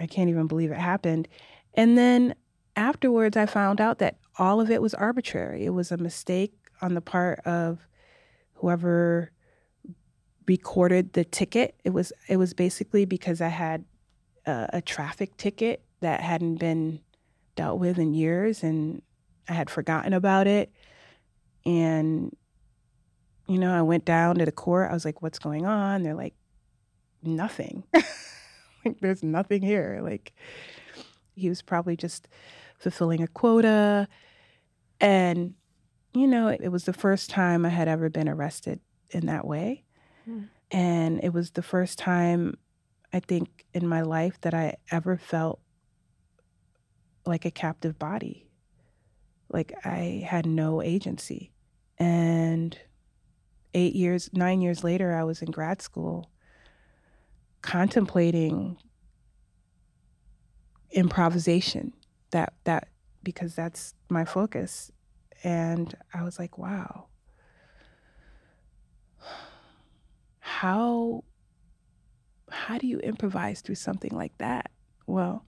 I 0.00 0.06
can't 0.06 0.28
even 0.28 0.46
believe 0.46 0.70
it 0.70 0.78
happened. 0.78 1.28
And 1.74 1.96
then 1.96 2.34
afterwards, 2.74 3.36
I 3.36 3.46
found 3.46 3.80
out 3.80 3.98
that 3.98 4.16
all 4.38 4.60
of 4.60 4.70
it 4.70 4.82
was 4.82 4.94
arbitrary. 4.94 5.64
It 5.64 5.70
was 5.70 5.90
a 5.90 5.96
mistake 5.96 6.54
on 6.80 6.94
the 6.94 7.00
part 7.00 7.40
of 7.40 7.86
whoever 8.54 9.30
recorded 10.46 11.12
the 11.12 11.24
ticket. 11.24 11.74
It 11.84 11.90
was 11.90 12.12
it 12.28 12.36
was 12.36 12.54
basically 12.54 13.04
because 13.04 13.40
I 13.40 13.48
had 13.48 13.84
a, 14.46 14.68
a 14.74 14.82
traffic 14.82 15.36
ticket 15.36 15.82
that 16.00 16.20
hadn't 16.20 16.56
been 16.56 17.00
dealt 17.56 17.78
with 17.78 17.98
in 17.98 18.14
years, 18.14 18.62
and 18.62 19.02
I 19.48 19.54
had 19.54 19.70
forgotten 19.70 20.12
about 20.12 20.46
it. 20.46 20.70
And 21.64 22.36
you 23.48 23.58
know, 23.58 23.72
I 23.72 23.82
went 23.82 24.04
down 24.04 24.36
to 24.36 24.44
the 24.44 24.52
court. 24.52 24.90
I 24.90 24.94
was 24.94 25.04
like, 25.04 25.22
"What's 25.22 25.38
going 25.38 25.66
on?" 25.66 26.02
They're 26.02 26.14
like, 26.14 26.34
"Nothing." 27.22 27.84
like, 28.84 29.00
there's 29.00 29.22
nothing 29.22 29.62
here. 29.62 30.00
Like, 30.02 30.32
he 31.34 31.48
was 31.48 31.62
probably 31.62 31.96
just 31.96 32.28
fulfilling 32.78 33.22
a 33.22 33.28
quota. 33.28 34.08
And, 35.00 35.54
you 36.14 36.26
know, 36.26 36.48
it, 36.48 36.70
was 36.70 36.84
the 36.84 36.92
first 36.92 37.30
time 37.30 37.66
I 37.66 37.68
had 37.68 37.88
ever 37.88 38.08
been 38.08 38.28
arrested 38.28 38.80
in 39.10 39.26
that 39.26 39.46
way. 39.46 39.84
Mm. 40.28 40.48
And 40.70 41.20
it 41.22 41.32
was 41.32 41.50
the 41.50 41.62
first 41.62 41.98
time, 41.98 42.56
I 43.12 43.20
think, 43.20 43.66
in 43.74 43.86
my 43.86 44.02
life 44.02 44.40
that 44.40 44.54
I 44.54 44.76
ever 44.90 45.16
felt 45.16 45.60
like 47.24 47.44
a 47.44 47.50
captive 47.50 47.98
body. 47.98 48.48
Like 49.48 49.74
I 49.84 50.24
had 50.26 50.46
no 50.46 50.82
agency. 50.82 51.52
And 51.98 52.78
eight 53.74 53.94
years, 53.94 54.30
nine 54.32 54.60
years 54.60 54.82
later, 54.82 55.14
I 55.14 55.24
was 55.24 55.42
in 55.42 55.50
grad 55.50 55.82
school 55.82 56.30
contemplating 57.62 58.78
improvisation 60.92 61.92
that 62.30 62.54
that 62.64 62.88
because 63.26 63.56
that's 63.56 63.92
my 64.08 64.24
focus. 64.24 64.92
And 65.42 65.92
i 66.14 66.22
was 66.22 66.38
like 66.38 66.56
wow. 66.56 67.08
How 70.38 71.24
how 72.48 72.78
do 72.78 72.86
you 72.86 73.00
improvise 73.00 73.60
through 73.60 73.74
something 73.74 74.12
like 74.12 74.38
that? 74.38 74.70
Well 75.06 75.44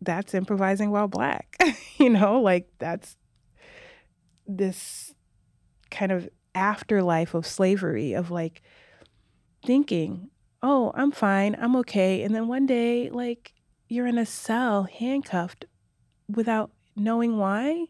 that's 0.00 0.34
improvising 0.34 0.90
while 0.90 1.08
black 1.08 1.56
you 1.98 2.10
know 2.10 2.38
like 2.40 2.68
that's 2.78 3.16
this 4.46 5.14
kind 5.90 6.12
of 6.12 6.28
afterlife 6.54 7.32
of 7.32 7.46
slavery 7.46 8.12
of 8.12 8.30
like 8.30 8.60
thinking 9.64 10.28
oh 10.62 10.90
i'm 10.94 11.10
fine 11.12 11.54
i'm 11.60 11.76
okay. 11.76 12.22
And 12.22 12.34
then 12.34 12.48
one 12.48 12.66
day 12.66 13.10
like 13.10 13.52
you're 13.88 14.06
in 14.06 14.18
a 14.18 14.26
cell 14.26 14.84
handcuffed 14.84 15.66
without 16.28 16.70
knowing 16.96 17.36
why. 17.38 17.86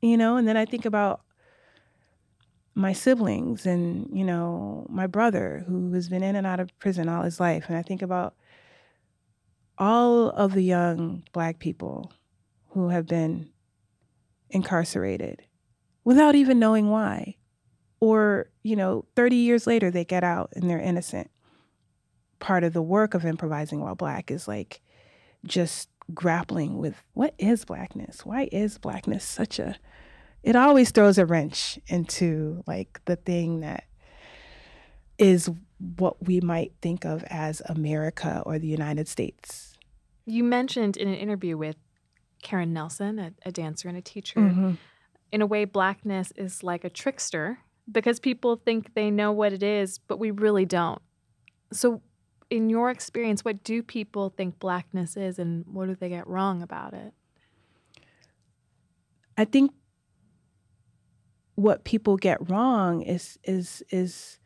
You 0.00 0.16
know, 0.16 0.36
and 0.36 0.48
then 0.48 0.56
I 0.56 0.64
think 0.64 0.84
about 0.84 1.20
my 2.74 2.92
siblings 2.92 3.66
and, 3.66 4.08
you 4.12 4.24
know, 4.24 4.86
my 4.88 5.06
brother 5.06 5.64
who 5.68 5.92
has 5.92 6.08
been 6.08 6.22
in 6.22 6.34
and 6.34 6.46
out 6.46 6.58
of 6.58 6.76
prison 6.78 7.08
all 7.08 7.22
his 7.22 7.38
life. 7.38 7.66
And 7.68 7.76
I 7.76 7.82
think 7.82 8.02
about 8.02 8.34
all 9.78 10.30
of 10.30 10.54
the 10.54 10.62
young 10.62 11.22
black 11.32 11.58
people 11.58 12.12
who 12.70 12.88
have 12.88 13.06
been 13.06 13.50
incarcerated 14.50 15.42
without 16.04 16.34
even 16.34 16.58
knowing 16.58 16.90
why. 16.90 17.36
Or, 18.00 18.50
you 18.64 18.74
know, 18.74 19.04
30 19.14 19.36
years 19.36 19.66
later, 19.66 19.90
they 19.90 20.04
get 20.04 20.24
out 20.24 20.52
and 20.56 20.68
they're 20.68 20.80
innocent 20.80 21.30
part 22.42 22.64
of 22.64 22.72
the 22.72 22.82
work 22.82 23.14
of 23.14 23.24
improvising 23.24 23.80
while 23.80 23.94
black 23.94 24.28
is 24.28 24.48
like 24.48 24.82
just 25.46 25.88
grappling 26.14 26.78
with 26.78 27.02
what 27.14 27.34
is 27.38 27.64
blackness? 27.64 28.24
Why 28.24 28.48
is 28.52 28.78
blackness 28.78 29.24
such 29.24 29.58
a 29.58 29.76
it 30.42 30.56
always 30.56 30.90
throws 30.90 31.18
a 31.18 31.26
wrench 31.26 31.78
into 31.86 32.64
like 32.66 33.00
the 33.04 33.16
thing 33.16 33.60
that 33.60 33.84
is 35.18 35.48
what 35.96 36.24
we 36.26 36.40
might 36.40 36.72
think 36.80 37.04
of 37.04 37.24
as 37.24 37.62
America 37.66 38.42
or 38.46 38.58
the 38.58 38.66
United 38.66 39.08
States. 39.08 39.74
You 40.26 40.44
mentioned 40.44 40.96
in 40.96 41.08
an 41.08 41.14
interview 41.14 41.56
with 41.56 41.76
Karen 42.42 42.72
Nelson, 42.72 43.18
a, 43.18 43.32
a 43.44 43.52
dancer 43.52 43.88
and 43.88 43.96
a 43.96 44.02
teacher, 44.02 44.40
mm-hmm. 44.40 44.72
in 45.30 45.42
a 45.42 45.46
way, 45.46 45.64
blackness 45.64 46.32
is 46.36 46.62
like 46.62 46.84
a 46.84 46.90
trickster 46.90 47.58
because 47.90 48.20
people 48.20 48.56
think 48.56 48.94
they 48.94 49.10
know 49.10 49.32
what 49.32 49.52
it 49.52 49.62
is, 49.62 49.98
but 49.98 50.18
we 50.18 50.30
really 50.30 50.64
don't. 50.64 51.00
So, 51.72 52.02
in 52.52 52.68
your 52.68 52.90
experience, 52.90 53.46
what 53.46 53.64
do 53.64 53.82
people 53.82 54.28
think 54.28 54.58
blackness 54.58 55.16
is 55.16 55.38
and 55.38 55.64
what 55.66 55.86
do 55.86 55.94
they 55.94 56.10
get 56.10 56.26
wrong 56.26 56.60
about 56.60 56.92
it? 56.92 57.14
I 59.38 59.46
think 59.46 59.72
what 61.54 61.84
people 61.84 62.18
get 62.18 62.50
wrong 62.50 63.00
is 63.00 63.38
is 63.44 63.82
is 63.90 64.38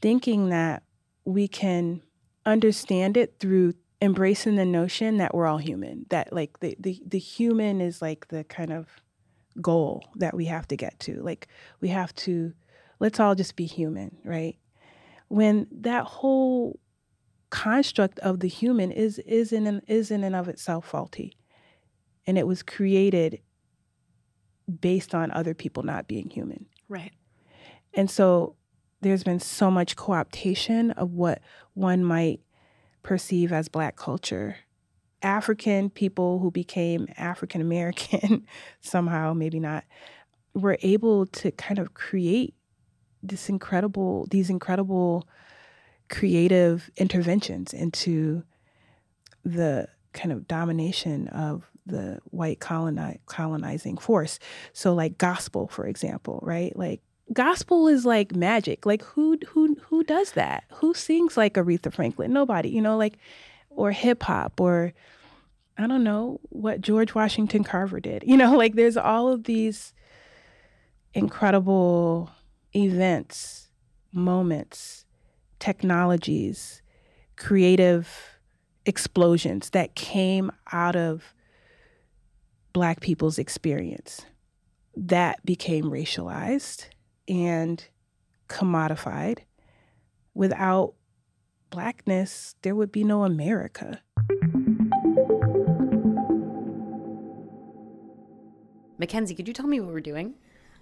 thinking 0.00 0.50
that 0.50 0.84
we 1.24 1.48
can 1.48 2.02
understand 2.46 3.16
it 3.16 3.34
through 3.40 3.74
embracing 4.00 4.54
the 4.54 4.64
notion 4.64 5.16
that 5.16 5.34
we're 5.34 5.46
all 5.46 5.58
human 5.58 6.06
that 6.10 6.32
like 6.32 6.60
the, 6.60 6.76
the 6.78 7.00
the 7.04 7.18
human 7.18 7.80
is 7.80 8.00
like 8.00 8.28
the 8.28 8.44
kind 8.44 8.72
of 8.72 8.86
goal 9.60 10.04
that 10.14 10.34
we 10.34 10.44
have 10.44 10.66
to 10.68 10.76
get 10.76 10.98
to 11.00 11.20
like 11.22 11.48
we 11.80 11.88
have 11.88 12.14
to 12.14 12.52
let's 13.00 13.18
all 13.18 13.34
just 13.34 13.56
be 13.56 13.66
human 13.66 14.16
right 14.24 14.56
when 15.28 15.66
that 15.70 16.04
whole 16.04 16.78
construct 17.52 18.18
of 18.20 18.40
the 18.40 18.48
human 18.48 18.90
is 18.90 19.18
is 19.20 19.52
in 19.52 19.66
an, 19.66 19.82
is 19.86 20.10
in 20.10 20.24
and 20.24 20.34
of 20.34 20.48
itself 20.48 20.86
faulty, 20.86 21.36
and 22.26 22.38
it 22.38 22.46
was 22.46 22.62
created 22.62 23.40
based 24.80 25.14
on 25.14 25.30
other 25.30 25.52
people 25.52 25.82
not 25.82 26.08
being 26.08 26.30
human. 26.30 26.64
Right. 26.88 27.12
And 27.92 28.10
so 28.10 28.56
there's 29.02 29.22
been 29.22 29.38
so 29.38 29.70
much 29.70 29.96
co-optation 29.96 30.96
of 30.96 31.12
what 31.12 31.42
one 31.74 32.02
might 32.02 32.40
perceive 33.02 33.52
as 33.52 33.68
black 33.68 33.96
culture. 33.96 34.56
African 35.20 35.90
people 35.90 36.38
who 36.38 36.50
became 36.50 37.06
African 37.18 37.60
American 37.60 38.46
somehow, 38.80 39.34
maybe 39.34 39.60
not, 39.60 39.84
were 40.54 40.78
able 40.80 41.26
to 41.26 41.50
kind 41.50 41.78
of 41.78 41.92
create 41.92 42.54
this 43.22 43.50
incredible, 43.50 44.26
these 44.30 44.48
incredible 44.48 45.28
creative 46.12 46.90
interventions 46.96 47.72
into 47.72 48.44
the 49.44 49.88
kind 50.12 50.30
of 50.30 50.46
domination 50.46 51.26
of 51.28 51.64
the 51.86 52.20
white 52.26 52.60
coloni- 52.60 53.18
colonizing 53.26 53.96
force. 53.96 54.38
So 54.72 54.94
like 54.94 55.18
gospel, 55.18 55.66
for 55.66 55.86
example, 55.86 56.38
right? 56.42 56.76
Like 56.76 57.00
gospel 57.32 57.88
is 57.88 58.04
like 58.04 58.36
magic. 58.36 58.86
Like 58.86 59.02
who 59.02 59.38
who 59.48 59.76
who 59.88 60.04
does 60.04 60.32
that? 60.32 60.64
Who 60.74 60.94
sings 60.94 61.36
like 61.36 61.54
Aretha 61.54 61.92
Franklin? 61.92 62.32
Nobody, 62.32 62.68
you 62.68 62.82
know, 62.82 62.96
like 62.96 63.18
or 63.70 63.90
hip 63.90 64.22
hop 64.22 64.60
or 64.60 64.92
I 65.78 65.86
don't 65.86 66.04
know 66.04 66.40
what 66.50 66.82
George 66.82 67.14
Washington 67.14 67.64
Carver 67.64 68.00
did. 68.00 68.22
You 68.26 68.36
know, 68.36 68.56
like 68.56 68.74
there's 68.74 68.98
all 68.98 69.32
of 69.32 69.44
these 69.44 69.94
incredible 71.14 72.30
events, 72.74 73.68
moments, 74.12 75.01
technologies, 75.62 76.82
creative 77.36 78.40
explosions 78.84 79.70
that 79.70 79.94
came 79.94 80.50
out 80.72 80.96
of 80.96 81.32
Black 82.72 83.00
people's 83.00 83.38
experience. 83.38 84.26
That 84.96 85.46
became 85.46 85.84
racialized 85.84 86.86
and 87.28 87.86
commodified. 88.48 89.44
Without 90.34 90.94
Blackness, 91.70 92.56
there 92.62 92.74
would 92.74 92.90
be 92.90 93.04
no 93.04 93.22
America. 93.22 94.02
Mackenzie, 98.98 99.36
could 99.36 99.46
you 99.46 99.54
tell 99.54 99.68
me 99.68 99.78
what 99.78 99.92
we're 99.92 100.00
doing? 100.00 100.34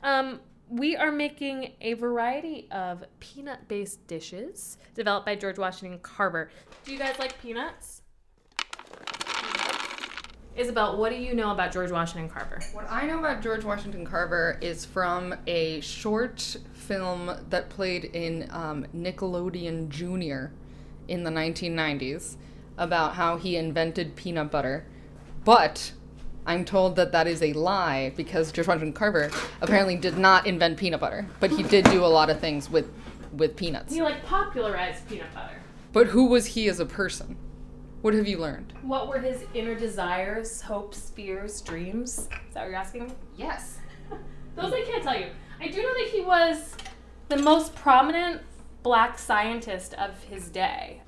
Um, 0.03 0.41
we 0.71 0.97
are 0.97 1.11
making 1.11 1.73
a 1.81 1.95
variety 1.95 2.69
of 2.71 3.05
peanut 3.19 3.67
based 3.67 4.07
dishes 4.07 4.79
developed 4.95 5.27
by 5.27 5.35
George 5.35 5.59
Washington 5.59 5.99
Carver. 6.01 6.51
Do 6.85 6.93
you 6.93 6.99
guys 6.99 7.19
like 7.19 7.41
peanuts? 7.43 8.03
Isabel, 10.57 10.99
what 10.99 11.11
do 11.11 11.17
you 11.17 11.35
know 11.35 11.53
about 11.53 11.73
George 11.73 11.91
Washington 11.91 12.29
Carver? 12.29 12.61
What 12.73 12.87
I 12.91 13.07
know 13.07 13.19
about 13.19 13.43
George 13.43 13.65
Washington 13.65 14.05
Carver 14.05 14.59
is 14.61 14.85
from 14.85 15.35
a 15.47 15.81
short 15.81 16.57
film 16.73 17.33
that 17.49 17.69
played 17.71 18.05
in 18.05 18.49
um, 18.51 18.87
Nickelodeon 18.95 19.89
Junior 19.89 20.53
in 21.09 21.25
the 21.25 21.31
1990s 21.31 22.37
about 22.79 23.15
how 23.15 23.37
he 23.37 23.57
invented 23.57 24.17
peanut 24.17 24.51
butter. 24.51 24.87
But 25.45 25.93
I'm 26.47 26.65
told 26.65 26.97
that 26.97 27.13
that 27.13 27.27
is 27.27 27.43
a 27.43 27.53
lie 27.53 28.13
because 28.17 28.51
George 28.51 28.67
Washington 28.67 28.93
Carver 28.93 29.31
apparently 29.61 29.97
did 29.97 30.17
not 30.19 30.47
invent 30.47 30.79
peanut 30.79 31.01
butter, 31.01 31.27
but 31.39 31.51
he 31.51 31.63
did 31.63 31.85
do 31.87 32.05
a 32.05 32.07
lot 32.07 32.31
of 32.31 32.41
things 32.41 32.71
with 32.71 32.91
with 33.33 33.57
peanuts. 33.57 33.95
He 33.95 34.03
like 34.03 34.25
popularized 34.25 35.09
peanut 35.09 35.33
butter. 35.35 35.63
But 35.93 36.09
who 36.09 36.27
was 36.27 36.47
he 36.47 36.69
as 36.69 36.81
a 36.81 36.87
person? 36.87 37.37
What 38.03 38.15
have 38.15 38.27
you 38.27 38.39
learned? 38.39 38.73
What 38.83 39.09
were 39.09 39.19
his 39.19 39.45
inner 39.55 39.75
desires, 39.75 40.63
hopes, 40.63 41.11
fears, 41.11 41.61
dreams? 41.61 42.19
Is 42.19 42.55
that 42.55 42.61
what 42.61 42.71
you're 42.71 42.77
asking 42.77 43.05
me? 43.05 43.13
Yes. 43.37 43.79
Those 44.57 44.73
I 44.73 44.83
can't 44.83 45.03
tell 45.03 45.19
you. 45.19 45.27
I 45.61 45.69
do 45.69 45.83
know 45.83 45.95
that 45.95 46.09
he 46.11 46.23
was 46.23 46.75
the 47.29 47.37
most 47.37 47.75
prominent 47.75 48.41
black 48.83 49.19
scientist 49.19 49.95
of 49.95 50.23
his 50.25 50.49
day. 50.49 51.03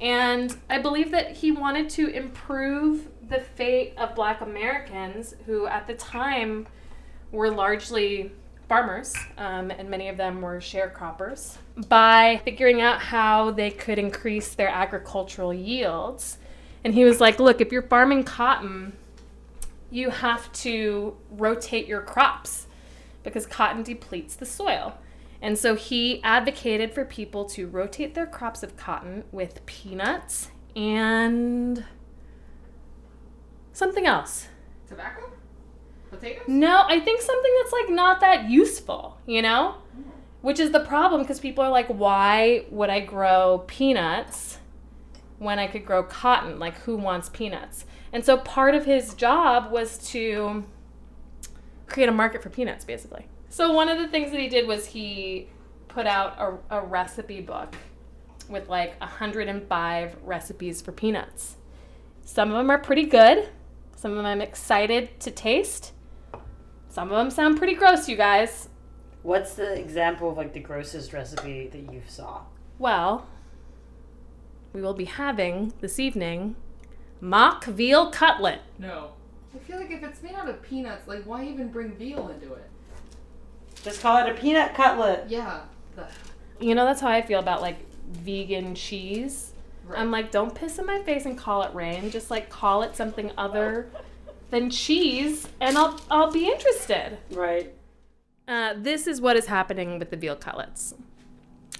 And 0.00 0.56
I 0.70 0.78
believe 0.78 1.10
that 1.10 1.32
he 1.32 1.50
wanted 1.50 1.90
to 1.90 2.06
improve 2.08 3.08
the 3.28 3.40
fate 3.40 3.94
of 3.98 4.14
black 4.14 4.40
Americans 4.40 5.34
who 5.46 5.66
at 5.66 5.86
the 5.86 5.94
time 5.94 6.66
were 7.30 7.50
largely 7.50 8.32
farmers, 8.68 9.14
um, 9.38 9.70
and 9.70 9.88
many 9.88 10.08
of 10.08 10.16
them 10.16 10.42
were 10.42 10.58
sharecroppers, 10.58 11.56
by 11.88 12.40
figuring 12.44 12.80
out 12.80 13.00
how 13.00 13.50
they 13.50 13.70
could 13.70 13.98
increase 13.98 14.54
their 14.54 14.68
agricultural 14.68 15.54
yields. 15.54 16.38
And 16.84 16.94
he 16.94 17.04
was 17.04 17.20
like, 17.20 17.40
look, 17.40 17.60
if 17.60 17.72
you're 17.72 17.82
farming 17.82 18.24
cotton, 18.24 18.96
you 19.90 20.10
have 20.10 20.52
to 20.52 21.16
rotate 21.30 21.86
your 21.86 22.02
crops 22.02 22.66
because 23.22 23.46
cotton 23.46 23.82
depletes 23.82 24.36
the 24.36 24.46
soil. 24.46 24.98
And 25.40 25.56
so 25.56 25.74
he 25.74 26.22
advocated 26.22 26.92
for 26.92 27.04
people 27.04 27.44
to 27.46 27.68
rotate 27.68 28.14
their 28.14 28.26
crops 28.26 28.62
of 28.62 28.76
cotton 28.76 29.24
with 29.32 29.64
peanuts 29.66 30.50
and 30.76 31.84
something 33.78 34.06
else. 34.06 34.48
Tobacco? 34.88 35.32
Potatoes? 36.10 36.42
No, 36.46 36.84
I 36.86 37.00
think 37.00 37.20
something 37.20 37.52
that's 37.62 37.72
like 37.72 37.90
not 37.90 38.20
that 38.20 38.50
useful, 38.50 39.18
you 39.26 39.40
know? 39.40 39.76
Hmm. 39.94 40.02
Which 40.42 40.58
is 40.58 40.72
the 40.72 40.80
problem 40.80 41.22
because 41.22 41.40
people 41.40 41.64
are 41.64 41.70
like, 41.70 41.86
why 41.88 42.64
would 42.70 42.90
I 42.90 43.00
grow 43.00 43.64
peanuts 43.66 44.58
when 45.38 45.58
I 45.58 45.66
could 45.66 45.86
grow 45.86 46.02
cotton? 46.02 46.58
Like, 46.58 46.74
who 46.80 46.96
wants 46.96 47.28
peanuts? 47.28 47.84
And 48.12 48.24
so 48.24 48.38
part 48.38 48.74
of 48.74 48.84
his 48.84 49.14
job 49.14 49.70
was 49.70 49.98
to 50.10 50.64
create 51.86 52.08
a 52.08 52.12
market 52.12 52.42
for 52.42 52.50
peanuts, 52.50 52.84
basically. 52.84 53.26
So 53.48 53.72
one 53.72 53.88
of 53.88 53.98
the 53.98 54.08
things 54.08 54.30
that 54.30 54.40
he 54.40 54.48
did 54.48 54.66
was 54.66 54.86
he 54.86 55.48
put 55.88 56.06
out 56.06 56.62
a, 56.70 56.78
a 56.78 56.84
recipe 56.84 57.40
book 57.40 57.74
with 58.48 58.68
like 58.68 58.98
105 59.00 60.16
recipes 60.22 60.80
for 60.80 60.92
peanuts. 60.92 61.56
Some 62.24 62.50
of 62.50 62.56
them 62.56 62.70
are 62.70 62.78
pretty 62.78 63.04
good. 63.04 63.48
Some 63.98 64.12
of 64.12 64.16
them 64.18 64.26
I'm 64.26 64.40
excited 64.40 65.18
to 65.18 65.32
taste. 65.32 65.92
Some 66.88 67.10
of 67.10 67.16
them 67.16 67.32
sound 67.32 67.58
pretty 67.58 67.74
gross, 67.74 68.08
you 68.08 68.16
guys. 68.16 68.68
What's 69.24 69.54
the 69.54 69.76
example 69.76 70.30
of 70.30 70.36
like 70.36 70.52
the 70.52 70.60
grossest 70.60 71.12
recipe 71.12 71.66
that 71.66 71.92
you 71.92 72.02
saw? 72.06 72.42
Well, 72.78 73.26
we 74.72 74.80
will 74.80 74.94
be 74.94 75.06
having 75.06 75.72
this 75.80 75.98
evening 75.98 76.54
mock 77.20 77.64
veal 77.64 78.12
cutlet. 78.12 78.60
No. 78.78 79.10
I 79.52 79.58
feel 79.58 79.78
like 79.78 79.90
if 79.90 80.04
it's 80.04 80.22
made 80.22 80.36
out 80.36 80.48
of 80.48 80.62
peanuts, 80.62 81.08
like 81.08 81.24
why 81.24 81.44
even 81.44 81.66
bring 81.66 81.90
veal 81.96 82.28
into 82.28 82.54
it? 82.54 82.70
Just 83.82 84.00
call 84.00 84.24
it 84.24 84.30
a 84.30 84.34
peanut 84.40 84.74
cutlet. 84.74 85.24
Yeah. 85.28 85.62
The, 85.96 86.06
You 86.60 86.76
know, 86.76 86.84
that's 86.84 87.00
how 87.00 87.08
I 87.08 87.20
feel 87.20 87.40
about 87.40 87.62
like 87.62 87.78
vegan 88.12 88.76
cheese. 88.76 89.54
Right. 89.88 89.98
I'm 89.98 90.10
like, 90.10 90.30
don't 90.30 90.54
piss 90.54 90.78
in 90.78 90.86
my 90.86 91.02
face 91.02 91.24
and 91.24 91.36
call 91.36 91.62
it 91.62 91.74
rain. 91.74 92.10
Just 92.10 92.30
like 92.30 92.50
call 92.50 92.82
it 92.82 92.94
something 92.94 93.32
other 93.38 93.90
than 94.50 94.70
cheese, 94.70 95.48
and 95.60 95.76
I'll 95.76 96.00
I'll 96.10 96.30
be 96.30 96.46
interested. 96.46 97.18
Right. 97.30 97.74
Uh, 98.46 98.74
this 98.76 99.06
is 99.06 99.20
what 99.20 99.36
is 99.36 99.46
happening 99.46 99.98
with 99.98 100.10
the 100.10 100.16
veal 100.16 100.36
cutlets. 100.36 100.94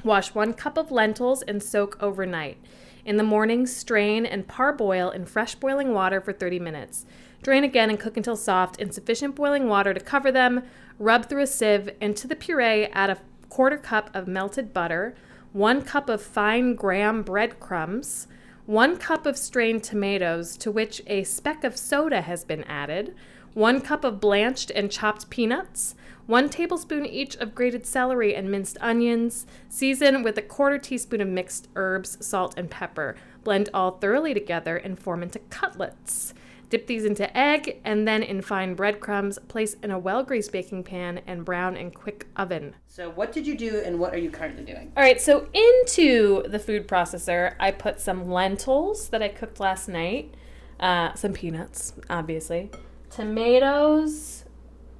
Wash 0.04 0.34
one 0.34 0.52
cup 0.52 0.76
of 0.76 0.90
lentils 0.90 1.42
and 1.42 1.62
soak 1.62 1.96
overnight. 2.02 2.58
In 3.04 3.16
the 3.16 3.22
morning, 3.22 3.66
strain 3.66 4.26
and 4.26 4.46
parboil 4.46 5.10
in 5.10 5.24
fresh 5.24 5.54
boiling 5.54 5.94
water 5.94 6.20
for 6.20 6.32
30 6.32 6.58
minutes. 6.58 7.06
Drain 7.42 7.64
again 7.64 7.88
and 7.88 7.98
cook 7.98 8.16
until 8.16 8.36
soft 8.36 8.78
in 8.80 8.90
sufficient 8.92 9.34
boiling 9.34 9.66
water 9.66 9.94
to 9.94 10.00
cover 10.00 10.30
them. 10.30 10.62
Rub 10.98 11.26
through 11.26 11.42
a 11.42 11.46
sieve. 11.46 11.90
Into 12.00 12.28
the 12.28 12.36
puree, 12.36 12.86
add 12.92 13.10
a 13.10 13.18
quarter 13.48 13.78
cup 13.78 14.10
of 14.14 14.28
melted 14.28 14.74
butter, 14.74 15.14
one 15.52 15.82
cup 15.82 16.08
of 16.08 16.20
fine 16.20 16.74
graham 16.74 17.22
breadcrumbs, 17.22 18.28
one 18.66 18.96
cup 18.96 19.24
of 19.24 19.36
strained 19.38 19.82
tomatoes 19.82 20.56
to 20.58 20.70
which 20.70 21.02
a 21.06 21.24
speck 21.24 21.64
of 21.64 21.76
soda 21.76 22.20
has 22.20 22.44
been 22.44 22.64
added, 22.64 23.14
one 23.54 23.80
cup 23.80 24.04
of 24.04 24.20
blanched 24.20 24.70
and 24.70 24.90
chopped 24.90 25.30
peanuts, 25.30 25.94
one 26.26 26.50
tablespoon 26.50 27.06
each 27.06 27.34
of 27.36 27.54
grated 27.54 27.86
celery 27.86 28.34
and 28.34 28.50
minced 28.50 28.76
onions. 28.82 29.46
Season 29.70 30.22
with 30.22 30.36
a 30.36 30.42
quarter 30.42 30.76
teaspoon 30.76 31.22
of 31.22 31.28
mixed 31.28 31.68
herbs, 31.74 32.18
salt, 32.24 32.52
and 32.58 32.70
pepper. 32.70 33.16
Blend 33.42 33.70
all 33.72 33.92
thoroughly 33.92 34.34
together 34.34 34.76
and 34.76 34.98
form 34.98 35.22
into 35.22 35.38
cutlets. 35.48 36.34
Dip 36.70 36.86
these 36.86 37.04
into 37.04 37.34
egg 37.36 37.80
and 37.84 38.06
then 38.06 38.22
in 38.22 38.42
fine 38.42 38.74
breadcrumbs. 38.74 39.38
Place 39.48 39.74
in 39.82 39.90
a 39.90 39.98
well 39.98 40.22
greased 40.22 40.52
baking 40.52 40.84
pan 40.84 41.22
and 41.26 41.44
brown 41.44 41.76
in 41.76 41.90
quick 41.90 42.26
oven. 42.36 42.74
So 42.86 43.10
what 43.10 43.32
did 43.32 43.46
you 43.46 43.56
do 43.56 43.80
and 43.84 43.98
what 43.98 44.14
are 44.14 44.18
you 44.18 44.30
currently 44.30 44.64
doing? 44.64 44.92
All 44.96 45.02
right, 45.02 45.20
so 45.20 45.48
into 45.52 46.42
the 46.46 46.58
food 46.58 46.86
processor, 46.86 47.54
I 47.58 47.70
put 47.70 48.00
some 48.00 48.30
lentils 48.30 49.08
that 49.08 49.22
I 49.22 49.28
cooked 49.28 49.60
last 49.60 49.88
night, 49.88 50.34
uh, 50.78 51.14
some 51.14 51.32
peanuts, 51.32 51.94
obviously, 52.10 52.70
tomatoes, 53.10 54.44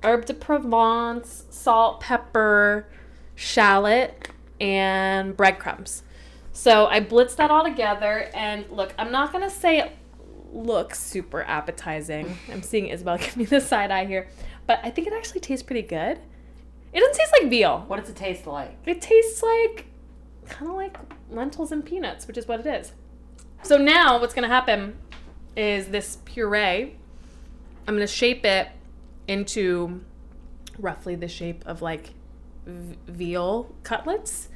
herb 0.02 0.24
de 0.24 0.35
Provence, 0.35 1.44
salt, 1.50 2.00
pepper, 2.00 2.88
shallot, 3.35 4.31
and 4.61 5.37
breadcrumbs. 5.37 6.02
So 6.52 6.87
I 6.87 7.00
blitzed 7.00 7.37
that 7.37 7.50
all 7.50 7.62
together, 7.62 8.31
and 8.35 8.64
look, 8.70 8.94
I'm 8.98 9.12
not 9.12 9.33
gonna 9.33 9.50
say 9.50 9.92
looks 10.52 11.00
super 11.00 11.42
appetizing. 11.42 12.37
I'm 12.52 12.62
seeing 12.62 12.87
Isabel 12.87 13.18
give 13.18 13.37
me 13.37 13.44
the 13.44 13.61
side 13.61 13.90
eye 13.90 14.06
here, 14.06 14.28
but 14.66 14.80
I 14.82 14.90
think 14.90 15.06
it 15.06 15.12
actually 15.12 15.40
tastes 15.40 15.62
pretty 15.62 15.82
good. 15.82 16.18
It 16.92 17.00
doesn't 17.00 17.14
taste 17.14 17.32
like 17.40 17.50
veal. 17.50 17.84
What 17.87 18.00
does 18.00 18.08
it 18.08 18.16
taste 18.16 18.46
like? 18.46 18.76
It 18.87 19.00
tastes 19.00 19.42
like 19.42 19.87
kind 20.48 20.70
of 20.70 20.76
like 20.76 20.96
lentils 21.30 21.72
and 21.72 21.84
peanuts, 21.84 22.26
which 22.26 22.38
is 22.38 22.48
what 22.48 22.61
it 22.61 22.66
is. 22.66 22.92
So 23.62 23.76
now 23.76 24.20
what's 24.20 24.34
going 24.34 24.48
to 24.48 24.54
happen 24.54 24.96
is 25.56 25.88
this 25.88 26.18
puree, 26.24 26.96
I'm 27.87 27.94
going 27.94 28.00
to 28.00 28.06
shape 28.06 28.44
it 28.44 28.68
into 29.26 30.02
roughly 30.78 31.16
the 31.16 31.28
shape 31.28 31.62
of 31.66 31.82
like 31.82 32.11
v- 32.64 32.96
veal 33.06 33.74
cutlets. 33.82 34.48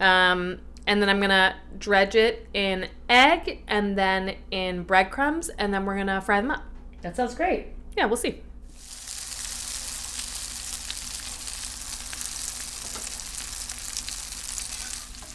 Um, 0.00 0.60
and 0.86 1.00
then 1.00 1.08
I'm 1.08 1.20
gonna 1.20 1.56
dredge 1.78 2.14
it 2.14 2.46
in 2.52 2.88
egg 3.08 3.62
and 3.66 3.96
then 3.96 4.36
in 4.50 4.82
breadcrumbs, 4.82 5.48
and 5.50 5.72
then 5.72 5.84
we're 5.86 5.96
gonna 5.96 6.20
fry 6.20 6.40
them 6.40 6.50
up. 6.50 6.62
That 7.02 7.16
sounds 7.16 7.34
great. 7.34 7.68
Yeah, 7.96 8.06
we'll 8.06 8.16
see. 8.16 8.42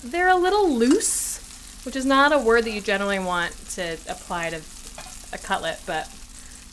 They're 0.03 0.29
a 0.29 0.35
little 0.35 0.69
loose, 0.69 1.39
which 1.83 1.95
is 1.95 2.05
not 2.05 2.31
a 2.31 2.39
word 2.39 2.63
that 2.65 2.71
you 2.71 2.81
generally 2.81 3.19
want 3.19 3.53
to 3.71 3.97
apply 4.07 4.49
to 4.51 4.61
a 5.33 5.37
cutlet, 5.37 5.79
but 5.85 6.09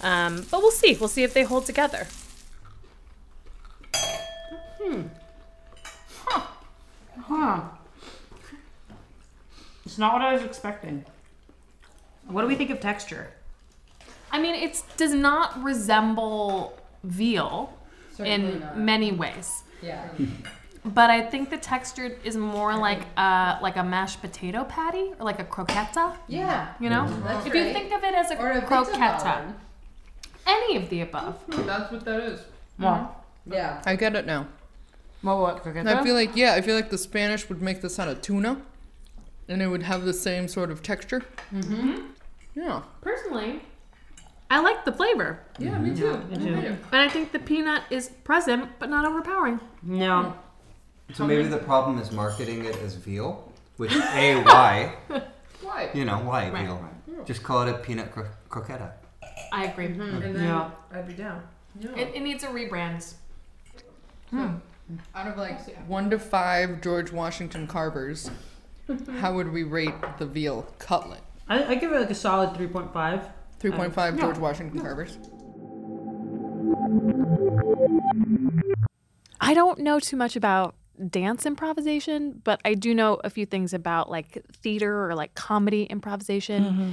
um, 0.01 0.47
but 0.51 0.61
we'll 0.61 0.71
see. 0.71 0.97
We'll 0.99 1.09
see 1.09 1.23
if 1.23 1.35
they 1.35 1.43
hold 1.43 1.67
together. 1.67 2.07
Hmm. 4.81 5.03
Huh. 6.25 6.47
Huh. 7.21 7.62
It's 9.96 10.00
not 10.02 10.12
what 10.12 10.20
I 10.20 10.35
was 10.35 10.42
expecting. 10.42 11.06
What 12.26 12.42
do 12.42 12.48
we 12.48 12.54
think 12.54 12.68
of 12.68 12.80
texture? 12.80 13.28
I 14.30 14.38
mean, 14.38 14.54
it 14.54 14.82
does 14.98 15.14
not 15.14 15.62
resemble 15.64 16.78
veal 17.02 17.72
in 18.18 18.62
many 18.74 19.12
ways. 19.12 19.62
Yeah. 19.80 20.06
But 20.85 21.09
I 21.09 21.22
think 21.22 21.48
the 21.48 21.56
texture 21.56 22.18
is 22.24 22.37
more 22.37 22.76
like 22.76 23.04
a 23.16 23.59
like 23.62 23.78
a 23.78 23.82
mashed 23.82 24.20
potato 24.20 24.64
patty 24.64 25.14
or 25.18 25.24
like 25.24 25.38
a 25.40 25.44
croqueta. 25.44 26.14
Yeah. 26.28 26.74
You 26.78 26.90
know, 26.90 27.09
That's 27.24 27.46
if 27.46 27.54
you 27.54 27.62
right. 27.62 27.72
think 27.72 27.90
of 27.94 28.04
it 28.04 28.14
as 28.14 28.30
a, 28.30 28.37
Or 28.38 28.50
a 28.50 28.61
croqueta, 28.61 29.12
pizza 29.14 29.54
any 30.46 30.76
of 30.76 30.90
the 30.90 31.00
above. 31.00 31.35
Mm-hmm. 31.48 31.66
That's 31.66 31.90
what 31.90 32.04
that 32.04 32.20
is. 32.22 32.40
Mm-hmm. 32.40 32.82
Well, 32.82 33.24
Yeah. 33.46 33.80
I 33.87 33.96
get 33.96 34.14
it 34.14 34.26
now. 34.26 34.46
what, 35.22 35.38
what 35.38 35.64
croqueta? 35.64 35.87
I 35.87 36.04
feel 36.04 36.14
like 36.14 36.37
yeah, 36.37 36.52
I 36.52 36.61
feel 36.61 36.76
like 36.76 36.90
the 36.90 36.98
Spanish 36.98 37.48
would 37.48 37.62
make 37.62 37.80
this 37.80 37.98
out 37.98 38.09
of 38.09 38.20
tuna, 38.20 38.61
and 39.48 39.62
it 39.62 39.66
would 39.68 39.82
have 39.82 40.04
the 40.04 40.12
same 40.12 40.48
sort 40.48 40.70
of 40.70 40.82
texture. 40.82 41.22
Mm-hmm. 41.52 42.00
Yeah. 42.54 42.82
Personally, 43.00 43.61
I 44.50 44.61
like 44.61 44.85
the 44.85 44.92
flavor, 44.92 45.40
Yeah, 45.59 45.78
me 45.78 45.94
too. 45.96 46.16
Me 46.30 46.37
too. 46.37 46.54
and 46.54 46.78
I 46.92 47.09
think 47.09 47.32
the 47.32 47.38
peanut 47.38 47.82
is 47.90 48.09
present 48.24 48.70
but 48.78 48.88
not 48.90 49.04
overpowering. 49.04 49.61
no. 49.82 50.35
So 51.14 51.24
maybe 51.24 51.44
the 51.46 51.59
problem 51.59 51.98
is 52.00 52.11
marketing 52.11 52.64
it 52.64 52.74
as 52.78 52.96
veal, 52.96 53.52
which 53.76 53.92
a 54.14 54.42
why 54.42 54.94
Why? 55.62 55.88
you 55.94 56.04
know 56.04 56.18
why 56.18 56.50
Right, 56.50 56.64
veal? 56.66 57.24
Just 57.24 57.44
call 57.44 57.62
it 57.62 57.70
a 57.70 57.78
peanut 57.78 58.11
cro- 58.11 58.26
croqueta. 58.50 58.90
I 59.52 59.66
agree. 59.66 59.87
And 59.87 60.22
then 60.22 60.35
Yeah. 60.35 60.70
I'd 60.92 61.06
be 61.06 61.12
down. 61.14 61.42
Yeah. 61.78 61.90
It, 61.94 62.16
it 62.16 62.22
needs 62.22 62.42
a 62.42 62.48
rebrand. 62.48 63.14
Hmm. 64.30 64.56
Out 65.14 65.28
of 65.28 65.37
like 65.37 65.61
One 65.87 66.11
to 66.11 66.18
five 66.18 66.80
George 66.80 67.12
Washington 67.12 67.66
carvers. 67.68 68.28
How 69.20 69.35
would 69.35 69.53
we 69.53 69.62
rate 69.62 69.94
the 70.18 70.27
veal 70.27 70.62
cutlet? 70.79 71.22
I, 71.49 71.64
I 71.64 71.75
give 71.75 71.92
it 71.92 72.01
like 72.01 72.11
a 72.11 72.14
solid 72.14 72.51
3.5. 72.51 73.31
Three 73.59 73.70
point 73.70 73.94
five 73.94 74.18
George 74.18 74.37
Washington 74.38 74.81
carvers. 74.81 75.18
I 79.40 79.55
don't 79.55 79.79
know 79.79 79.99
too 79.99 80.16
much 80.16 80.37
about 80.37 80.75
dance 81.09 81.46
improvisation, 81.46 82.42
but 82.44 82.61
I 82.64 82.75
do 82.75 82.94
know 82.94 83.14
a 83.25 83.31
few 83.31 83.46
things 83.46 83.72
about 83.72 84.11
like 84.11 84.44
theater 84.53 85.09
or 85.09 85.14
like 85.14 85.35
comedy 85.35 85.85
improvisation. 85.85 86.64
Mm-hmm. 86.64 86.90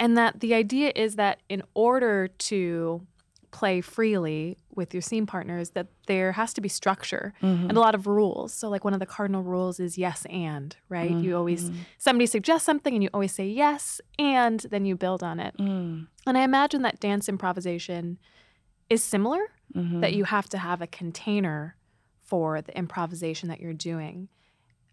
And 0.00 0.18
that 0.18 0.40
the 0.40 0.54
idea 0.54 0.92
is 0.96 1.16
that 1.16 1.40
in 1.48 1.62
order 1.74 2.26
to 2.26 3.06
play 3.50 3.80
freely 3.80 4.56
with 4.74 4.94
your 4.94 5.00
scene 5.00 5.26
partners, 5.26 5.70
that 5.70 5.88
there 6.06 6.32
has 6.32 6.54
to 6.54 6.60
be 6.60 6.68
structure 6.68 7.34
and 7.40 7.72
a 7.72 7.80
lot 7.80 7.94
of 7.94 8.06
rules. 8.06 8.52
So, 8.54 8.68
like, 8.68 8.84
one 8.84 8.94
of 8.94 9.00
the 9.00 9.06
cardinal 9.06 9.42
rules 9.42 9.80
is 9.80 9.98
yes 9.98 10.26
and, 10.30 10.76
right? 10.88 11.10
You 11.10 11.36
always, 11.36 11.70
somebody 11.98 12.26
suggests 12.26 12.64
something 12.64 12.94
and 12.94 13.02
you 13.02 13.10
always 13.12 13.32
say 13.32 13.48
yes, 13.48 14.00
and 14.18 14.60
then 14.70 14.84
you 14.84 14.96
build 14.96 15.22
on 15.22 15.40
it. 15.40 15.56
Mm. 15.58 16.06
And 16.26 16.38
I 16.38 16.42
imagine 16.42 16.82
that 16.82 17.00
dance 17.00 17.28
improvisation 17.28 18.18
is 18.88 19.02
similar, 19.02 19.40
Mm-hmm. 19.72 20.00
that 20.00 20.14
you 20.14 20.24
have 20.24 20.48
to 20.48 20.58
have 20.58 20.82
a 20.82 20.88
container 20.88 21.76
for 22.24 22.60
the 22.60 22.76
improvisation 22.76 23.48
that 23.50 23.60
you're 23.60 23.72
doing. 23.72 24.28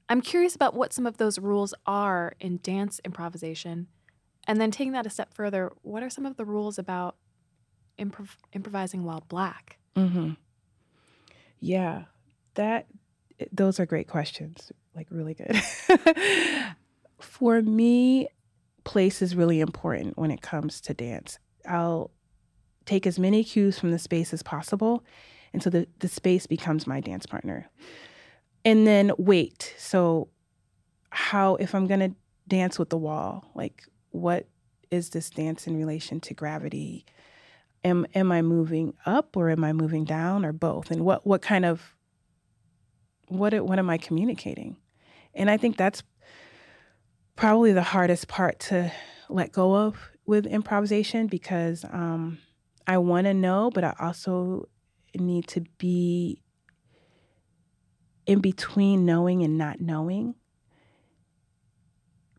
I'm 0.08 0.22
curious 0.22 0.56
about 0.56 0.76
what 0.76 0.94
some 0.94 1.08
of 1.08 1.18
those 1.18 1.40
rules 1.40 1.74
are 1.88 2.34
in 2.40 2.60
dance 2.62 3.02
improvisation. 3.04 3.88
And 4.48 4.62
then 4.62 4.70
taking 4.70 4.92
that 4.92 5.08
a 5.08 5.10
step 5.10 5.34
further, 5.34 5.72
what 5.82 6.04
are 6.04 6.12
some 6.12 6.28
of 6.28 6.38
the 6.38 6.46
rules 6.46 6.78
about 6.78 7.16
improv- 8.00 8.38
improvising 8.54 9.04
while 9.04 9.24
black? 9.28 9.78
Mm-hmm. 9.96 10.32
Yeah, 11.60 12.04
that 12.56 12.88
those 13.52 13.80
are 13.80 13.86
great 13.86 14.08
questions. 14.08 14.72
Like 14.96 15.08
really 15.10 15.34
good. 15.34 15.56
For 17.20 17.62
me, 17.62 18.28
place 18.84 19.22
is 19.22 19.36
really 19.36 19.60
important 19.60 20.18
when 20.18 20.32
it 20.32 20.42
comes 20.42 20.82
to 20.82 20.94
dance. 20.94 21.40
I'll 21.68 22.12
take 22.86 23.06
as 23.06 23.20
many 23.20 23.44
cues 23.44 23.78
from 23.78 23.92
the 23.92 24.00
space 24.00 24.34
as 24.34 24.44
possible, 24.44 25.04
and 25.54 25.62
so 25.62 25.70
the 25.70 25.88
the 26.00 26.08
space 26.08 26.48
becomes 26.48 26.88
my 26.88 27.00
dance 27.00 27.26
partner. 27.26 27.70
And 28.66 28.86
then 28.86 29.12
wait. 29.18 29.74
So, 29.78 30.30
how 31.10 31.56
if 31.56 31.74
I'm 31.74 31.88
gonna 31.88 32.12
dance 32.48 32.80
with 32.80 32.90
the 32.90 32.98
wall, 32.98 33.52
like 33.56 33.84
what 34.12 34.48
is 34.90 35.10
this 35.10 35.30
dance 35.30 35.68
in 35.68 35.78
relation 35.78 36.20
to 36.22 36.34
gravity? 36.34 37.06
Am 37.84 38.06
am 38.14 38.32
I 38.32 38.42
moving 38.42 38.94
up 39.06 39.36
or 39.36 39.50
am 39.50 39.64
I 39.64 39.74
moving 39.74 40.06
down 40.06 40.46
or 40.46 40.54
both? 40.54 40.92
And 40.92 41.04
what 41.04 41.26
what 41.26 41.42
kind 41.42 41.66
of 41.66 41.96
what 43.28 43.54
what 43.66 43.80
am 43.80 43.90
I 43.90 43.98
communicating? 43.98 44.78
And 45.34 45.50
I 45.50 45.58
think 45.58 45.78
that's 45.78 46.04
probably 47.36 47.72
the 47.72 47.84
hardest 47.84 48.28
part 48.28 48.60
to 48.60 48.92
let 49.30 49.52
go 49.52 49.76
of 49.76 49.98
with 50.26 50.46
improvisation 50.46 51.28
because 51.28 51.86
um, 51.86 52.40
I 52.86 52.98
want 52.98 53.26
to 53.26 53.34
know, 53.34 53.70
but 53.74 53.84
I 53.84 53.96
also 54.00 54.68
need 55.16 55.48
to 55.50 55.62
be 55.78 56.42
in 58.26 58.40
between 58.40 59.06
knowing 59.06 59.44
and 59.44 59.58
not 59.58 59.80
knowing. 59.80 60.36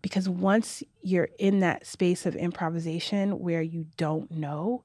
Because 0.03 0.29
once 0.29 0.83
you're 1.03 1.29
in 1.39 1.61
that 1.61 1.87
space 1.87 2.25
of 2.25 2.37
improvisation 2.37 3.39
where 3.39 3.63
you 3.63 3.87
don't 3.97 4.31
know, 4.31 4.85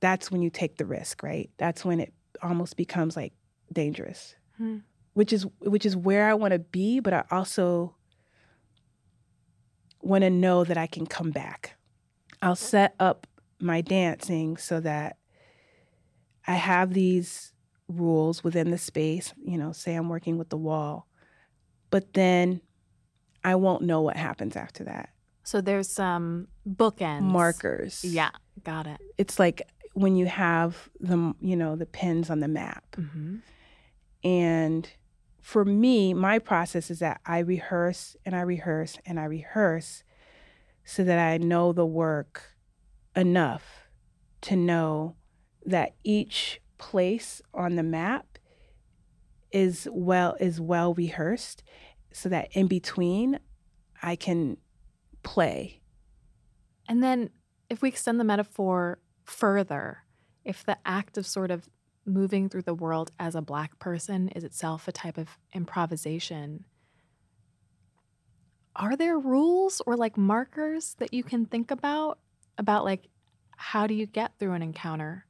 that's 0.00 0.30
when 0.30 0.42
you 0.42 0.50
take 0.50 0.76
the 0.76 0.86
risk, 0.86 1.22
right? 1.22 1.50
That's 1.58 1.84
when 1.84 2.00
it 2.00 2.12
almost 2.42 2.76
becomes 2.76 3.16
like 3.16 3.32
dangerous. 3.72 4.34
Hmm. 4.56 4.78
Which 5.14 5.32
is 5.32 5.46
which 5.60 5.84
is 5.84 5.96
where 5.96 6.28
I 6.28 6.34
want 6.34 6.52
to 6.52 6.58
be, 6.58 7.00
but 7.00 7.12
I 7.12 7.24
also 7.30 7.96
want 10.00 10.22
to 10.22 10.30
know 10.30 10.64
that 10.64 10.78
I 10.78 10.86
can 10.86 11.06
come 11.06 11.30
back. 11.30 11.76
I'll 12.42 12.56
set 12.56 12.94
up 12.98 13.26
my 13.60 13.80
dancing 13.80 14.56
so 14.56 14.80
that 14.80 15.16
I 16.46 16.54
have 16.54 16.94
these 16.94 17.52
rules 17.88 18.42
within 18.42 18.70
the 18.70 18.78
space, 18.78 19.34
you 19.42 19.58
know, 19.58 19.72
say 19.72 19.94
I'm 19.94 20.08
working 20.08 20.38
with 20.38 20.48
the 20.48 20.56
wall, 20.56 21.06
but 21.90 22.14
then 22.14 22.60
I 23.44 23.56
won't 23.56 23.82
know 23.82 24.00
what 24.00 24.16
happens 24.16 24.56
after 24.56 24.84
that. 24.84 25.10
So 25.42 25.60
there's 25.60 25.88
some 25.88 26.48
bookends. 26.68 27.22
Markers. 27.22 28.04
Yeah, 28.04 28.30
got 28.62 28.86
it. 28.86 29.00
It's 29.18 29.38
like 29.38 29.62
when 29.92 30.16
you 30.16 30.26
have 30.26 30.88
the, 31.00 31.34
you 31.40 31.56
know, 31.56 31.76
the 31.76 31.86
pins 31.86 32.30
on 32.30 32.40
the 32.40 32.48
map. 32.48 32.84
hmm 32.96 33.36
And 34.22 34.88
for 35.40 35.64
me, 35.64 36.14
my 36.14 36.38
process 36.38 36.90
is 36.90 36.98
that 36.98 37.20
I 37.26 37.38
rehearse 37.38 38.16
and 38.24 38.36
I 38.36 38.42
rehearse 38.42 38.98
and 39.06 39.18
I 39.18 39.24
rehearse 39.24 40.04
so 40.84 41.02
that 41.04 41.18
I 41.18 41.38
know 41.38 41.72
the 41.72 41.86
work 41.86 42.56
enough 43.16 43.88
to 44.42 44.56
know 44.56 45.16
that 45.64 45.94
each 46.04 46.60
place 46.78 47.42
on 47.52 47.76
the 47.76 47.82
map 47.82 48.38
is 49.52 49.88
well 49.92 50.36
is 50.40 50.60
well 50.60 50.94
rehearsed 50.94 51.62
so 52.12 52.28
that 52.28 52.48
in 52.52 52.66
between 52.66 53.38
I 54.02 54.16
can 54.16 54.56
play. 55.22 55.80
And 56.88 57.02
then 57.02 57.30
if 57.68 57.82
we 57.82 57.88
extend 57.88 58.18
the 58.18 58.24
metaphor 58.24 58.98
further, 59.30 60.04
if 60.44 60.64
the 60.64 60.78
act 60.84 61.16
of 61.16 61.26
sort 61.26 61.50
of 61.50 61.68
moving 62.04 62.48
through 62.48 62.62
the 62.62 62.74
world 62.74 63.10
as 63.18 63.34
a 63.34 63.42
black 63.42 63.78
person 63.78 64.28
is 64.30 64.42
itself 64.44 64.88
a 64.88 64.92
type 64.92 65.16
of 65.18 65.38
improvisation, 65.54 66.64
are 68.76 68.96
there 68.96 69.18
rules 69.18 69.82
or 69.86 69.96
like 69.96 70.16
markers 70.16 70.94
that 70.98 71.12
you 71.12 71.22
can 71.22 71.44
think 71.44 71.70
about 71.70 72.18
about 72.58 72.84
like 72.84 73.08
how 73.56 73.86
do 73.86 73.94
you 73.94 74.06
get 74.06 74.32
through 74.38 74.52
an 74.52 74.62
encounter 74.62 75.26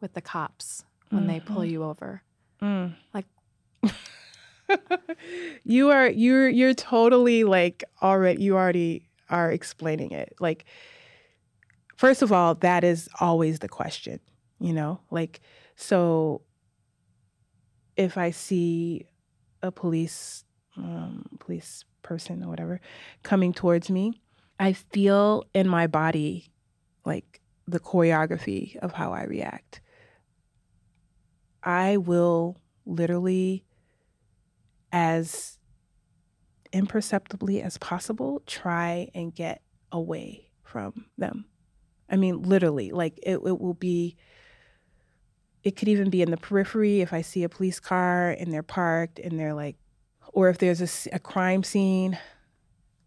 with 0.00 0.14
the 0.14 0.20
cops 0.20 0.84
when 1.10 1.26
they 1.26 1.38
pull 1.38 1.64
you 1.64 1.84
over? 1.84 2.22
Mm. 2.62 2.94
Like- 3.12 3.26
you 5.64 5.90
are 5.90 6.08
you're 6.08 6.48
you're 6.48 6.74
totally 6.74 7.44
like 7.44 7.84
already 8.02 8.42
you 8.42 8.56
already 8.56 9.06
are 9.28 9.52
explaining 9.52 10.12
it. 10.12 10.34
Like 10.40 10.64
first 11.96 12.22
of 12.22 12.32
all, 12.32 12.54
that 12.56 12.84
is 12.84 13.08
always 13.20 13.58
the 13.58 13.68
question, 13.68 14.20
you 14.60 14.72
know? 14.72 15.00
Like 15.10 15.40
so 15.76 16.42
if 17.96 18.18
I 18.18 18.30
see 18.30 19.06
a 19.62 19.70
police 19.70 20.44
um, 20.76 21.24
police 21.38 21.84
person 22.02 22.42
or 22.42 22.48
whatever 22.48 22.80
coming 23.22 23.52
towards 23.52 23.90
me, 23.90 24.20
I 24.58 24.72
feel 24.72 25.44
in 25.54 25.68
my 25.68 25.86
body 25.86 26.50
like 27.04 27.40
the 27.66 27.80
choreography 27.80 28.76
of 28.76 28.92
how 28.92 29.12
I 29.12 29.24
react. 29.24 29.80
I 31.62 31.96
will 31.96 32.60
literally, 32.84 33.64
as 34.92 35.58
imperceptibly 36.72 37.62
as 37.62 37.78
possible, 37.78 38.42
try 38.46 39.08
and 39.14 39.34
get 39.34 39.62
away 39.90 40.50
from 40.62 41.06
them. 41.16 41.46
I 42.14 42.16
mean, 42.16 42.42
literally, 42.42 42.92
like 42.92 43.18
it, 43.24 43.40
it 43.44 43.60
will 43.60 43.74
be, 43.74 44.16
it 45.64 45.74
could 45.74 45.88
even 45.88 46.10
be 46.10 46.22
in 46.22 46.30
the 46.30 46.36
periphery 46.36 47.00
if 47.00 47.12
I 47.12 47.22
see 47.22 47.42
a 47.42 47.48
police 47.48 47.80
car 47.80 48.30
and 48.30 48.52
they're 48.52 48.62
parked 48.62 49.18
and 49.18 49.36
they're 49.36 49.52
like, 49.52 49.74
or 50.32 50.48
if 50.48 50.58
there's 50.58 51.08
a 51.12 51.18
crime 51.18 51.64
scene, 51.64 52.16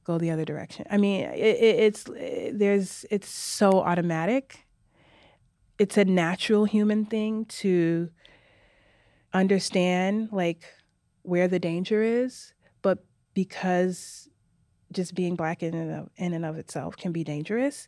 go 0.03 0.17
the 0.17 0.29
other 0.29 0.43
direction. 0.43 0.85
I 0.91 0.97
mean, 0.97 1.21
it, 1.21 1.37
it, 1.37 1.79
it's, 1.79 2.03
there's, 2.51 3.05
it's 3.09 3.29
so 3.29 3.79
automatic. 3.79 4.67
It's 5.79 5.95
a 5.95 6.03
natural 6.03 6.65
human 6.65 7.05
thing 7.05 7.45
to 7.45 8.09
understand 9.33 10.33
like 10.33 10.65
where 11.21 11.47
the 11.47 11.59
danger 11.59 12.03
is, 12.03 12.53
but 12.81 13.05
because 13.33 14.27
just 14.91 15.15
being 15.15 15.37
black 15.37 15.63
in 15.63 15.73
and 15.73 15.91
of, 15.91 16.09
in 16.17 16.33
and 16.33 16.43
of 16.43 16.57
itself 16.57 16.97
can 16.97 17.13
be 17.13 17.23
dangerous, 17.23 17.87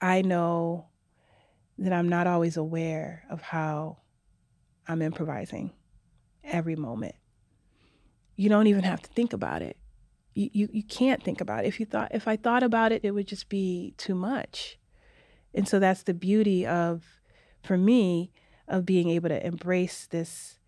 I 0.00 0.22
know 0.22 0.86
that 1.78 1.92
I'm 1.92 2.08
not 2.08 2.26
always 2.26 2.56
aware 2.56 3.24
of 3.30 3.42
how 3.42 3.98
I'm 4.86 5.02
improvising 5.02 5.72
every 6.42 6.76
moment. 6.76 7.14
You 8.36 8.48
don't 8.48 8.66
even 8.66 8.84
have 8.84 9.02
to 9.02 9.10
think 9.10 9.32
about 9.32 9.62
it. 9.62 9.76
You, 10.34 10.50
you, 10.52 10.68
you 10.72 10.82
can't 10.82 11.22
think 11.22 11.40
about 11.40 11.64
it. 11.64 11.68
If 11.68 11.80
you 11.80 11.86
thought 11.86 12.12
if 12.12 12.26
I 12.26 12.36
thought 12.36 12.62
about 12.62 12.92
it, 12.92 13.04
it 13.04 13.12
would 13.12 13.28
just 13.28 13.48
be 13.48 13.94
too 13.96 14.14
much. 14.14 14.78
And 15.54 15.68
so 15.68 15.78
that's 15.78 16.02
the 16.02 16.14
beauty 16.14 16.66
of, 16.66 17.04
for 17.62 17.78
me, 17.78 18.32
of 18.66 18.84
being 18.84 19.08
able 19.08 19.28
to 19.28 19.46
embrace 19.46 20.06
this 20.10 20.58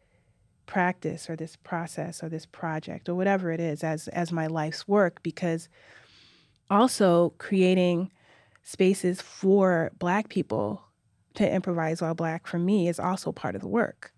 practice 0.66 1.28
or 1.30 1.36
this 1.36 1.56
process 1.56 2.22
or 2.22 2.28
this 2.28 2.46
project 2.46 3.08
or 3.08 3.14
whatever 3.14 3.50
it 3.52 3.60
is 3.60 3.84
as 3.84 4.08
as 4.08 4.32
my 4.32 4.46
life's 4.48 4.86
work 4.88 5.22
because 5.22 5.68
also 6.68 7.32
creating 7.38 8.10
spaces 8.66 9.22
for 9.22 9.90
black 9.98 10.28
people 10.28 10.82
to 11.34 11.50
improvise 11.50 12.02
while 12.02 12.14
black 12.14 12.46
for 12.46 12.58
me 12.58 12.88
is 12.88 12.98
also 12.98 13.30
part 13.30 13.54
of 13.54 13.60
the 13.60 13.68
work 13.68 14.12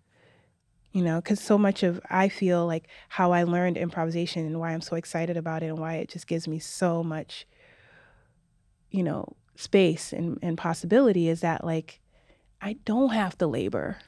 you 0.92 1.02
know 1.02 1.20
because 1.20 1.40
so 1.40 1.58
much 1.58 1.82
of 1.82 2.00
i 2.08 2.28
feel 2.28 2.66
like 2.66 2.88
how 3.08 3.32
i 3.32 3.42
learned 3.42 3.76
improvisation 3.76 4.46
and 4.46 4.58
why 4.58 4.72
i'm 4.72 4.80
so 4.80 4.96
excited 4.96 5.36
about 5.36 5.62
it 5.62 5.66
and 5.66 5.78
why 5.78 5.94
it 5.94 6.08
just 6.08 6.26
gives 6.26 6.48
me 6.48 6.58
so 6.58 7.02
much 7.02 7.46
you 8.90 9.02
know 9.02 9.36
space 9.54 10.12
and, 10.12 10.38
and 10.40 10.56
possibility 10.56 11.28
is 11.28 11.40
that 11.40 11.64
like 11.64 12.00
i 12.60 12.72
don't 12.84 13.10
have 13.10 13.36
to 13.36 13.46
labor 13.46 13.98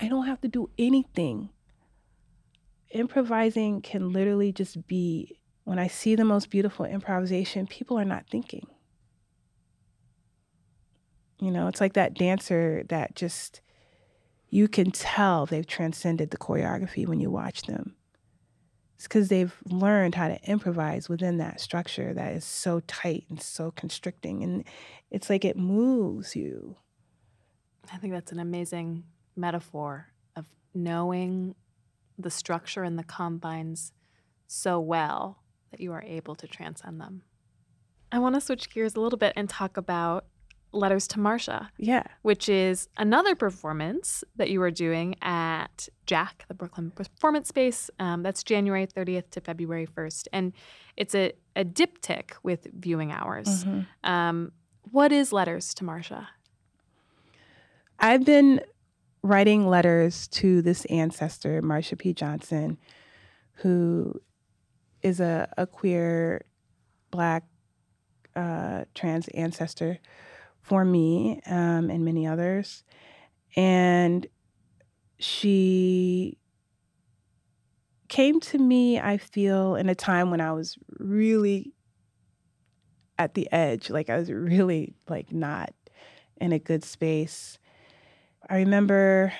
I 0.00 0.08
don't 0.08 0.26
have 0.26 0.40
to 0.42 0.48
do 0.48 0.70
anything. 0.76 1.50
Improvising 2.90 3.80
can 3.80 4.12
literally 4.12 4.52
just 4.52 4.86
be 4.86 5.40
when 5.64 5.78
I 5.78 5.86
see 5.86 6.14
the 6.14 6.24
most 6.24 6.50
beautiful 6.50 6.84
improvisation, 6.84 7.66
people 7.66 7.98
are 7.98 8.04
not 8.04 8.26
thinking. 8.30 8.66
You 11.40 11.50
know, 11.50 11.68
it's 11.68 11.80
like 11.80 11.94
that 11.94 12.14
dancer 12.14 12.84
that 12.88 13.16
just, 13.16 13.60
you 14.48 14.68
can 14.68 14.90
tell 14.90 15.46
they've 15.46 15.66
transcended 15.66 16.30
the 16.30 16.38
choreography 16.38 17.06
when 17.06 17.20
you 17.20 17.30
watch 17.30 17.62
them. 17.62 17.96
It's 18.96 19.04
because 19.04 19.28
they've 19.28 19.54
learned 19.68 20.14
how 20.14 20.28
to 20.28 20.40
improvise 20.44 21.08
within 21.08 21.38
that 21.38 21.60
structure 21.60 22.14
that 22.14 22.32
is 22.32 22.44
so 22.44 22.80
tight 22.86 23.24
and 23.28 23.42
so 23.42 23.72
constricting. 23.72 24.42
And 24.42 24.64
it's 25.10 25.28
like 25.28 25.44
it 25.44 25.56
moves 25.56 26.36
you. 26.36 26.76
I 27.92 27.96
think 27.96 28.12
that's 28.12 28.32
an 28.32 28.38
amazing 28.38 29.04
metaphor 29.36 30.12
of 30.36 30.46
knowing 30.72 31.54
the 32.16 32.30
structure 32.30 32.84
and 32.84 32.98
the 32.98 33.04
confines 33.04 33.92
so 34.46 34.78
well 34.78 35.42
that 35.70 35.80
you 35.80 35.92
are 35.92 36.02
able 36.02 36.36
to 36.36 36.46
transcend 36.46 37.00
them. 37.00 37.24
I 38.12 38.20
want 38.20 38.36
to 38.36 38.40
switch 38.40 38.70
gears 38.70 38.94
a 38.94 39.00
little 39.00 39.18
bit 39.18 39.32
and 39.34 39.50
talk 39.50 39.76
about 39.76 40.26
Letters 40.74 41.06
to 41.08 41.18
Marsha, 41.18 41.68
Yeah. 41.78 42.02
which 42.22 42.48
is 42.48 42.88
another 42.96 43.34
performance 43.34 44.24
that 44.36 44.50
you 44.50 44.60
are 44.62 44.70
doing 44.70 45.14
at 45.22 45.88
Jack, 46.06 46.44
the 46.48 46.54
Brooklyn 46.54 46.90
Performance 46.90 47.48
Space. 47.48 47.90
Um, 47.98 48.22
that's 48.22 48.42
January 48.42 48.86
30th 48.86 49.30
to 49.30 49.40
February 49.40 49.86
1st. 49.86 50.28
And 50.32 50.52
it's 50.96 51.14
a, 51.14 51.32
a 51.56 51.64
diptych 51.64 52.32
with 52.42 52.66
viewing 52.72 53.12
hours. 53.12 53.64
Mhm. 53.64 53.86
Um, 54.04 54.52
what 54.90 55.12
is 55.12 55.32
Letters 55.32 55.72
to 55.74 55.84
Marsha? 55.84 56.26
I've 57.98 58.24
been 58.24 58.60
writing 59.22 59.66
letters 59.66 60.28
to 60.28 60.60
this 60.60 60.84
ancestor, 60.86 61.62
Marsha 61.62 61.98
P. 61.98 62.12
Johnson, 62.12 62.76
who 63.58 64.20
is 65.02 65.20
a, 65.20 65.48
a 65.56 65.66
queer 65.66 66.44
black 67.10 67.44
uh, 68.36 68.84
trans 68.94 69.28
ancestor 69.28 69.98
for 70.64 70.84
me 70.84 71.40
um, 71.46 71.90
and 71.90 72.04
many 72.04 72.26
others. 72.26 72.82
And 73.54 74.26
she 75.18 76.38
came 78.08 78.40
to 78.40 78.58
me, 78.58 78.98
I 78.98 79.18
feel, 79.18 79.76
in 79.76 79.88
a 79.88 79.94
time 79.94 80.30
when 80.30 80.40
I 80.40 80.52
was 80.52 80.76
really 80.98 81.74
at 83.18 83.34
the 83.34 83.46
edge. 83.52 83.90
Like 83.90 84.08
I 84.08 84.16
was 84.16 84.32
really 84.32 84.94
like 85.08 85.32
not 85.32 85.72
in 86.40 86.52
a 86.52 86.58
good 86.58 86.82
space. 86.82 87.58
I 88.48 88.56
remember 88.56 89.32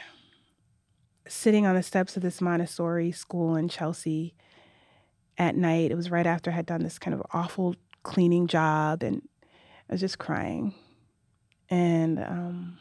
sitting 1.26 1.66
on 1.66 1.74
the 1.74 1.82
steps 1.82 2.16
of 2.16 2.22
this 2.22 2.42
Montessori 2.42 3.12
school 3.12 3.56
in 3.56 3.68
Chelsea 3.68 4.34
at 5.38 5.56
night. 5.56 5.90
It 5.90 5.96
was 5.96 6.10
right 6.10 6.26
after 6.26 6.50
I 6.50 6.54
had 6.54 6.66
done 6.66 6.82
this 6.82 6.98
kind 6.98 7.14
of 7.14 7.22
awful 7.32 7.74
cleaning 8.02 8.46
job, 8.46 9.02
and 9.02 9.22
I 9.88 9.94
was 9.94 10.00
just 10.00 10.18
crying. 10.18 10.74
And 11.70 12.18
um, 12.18 12.78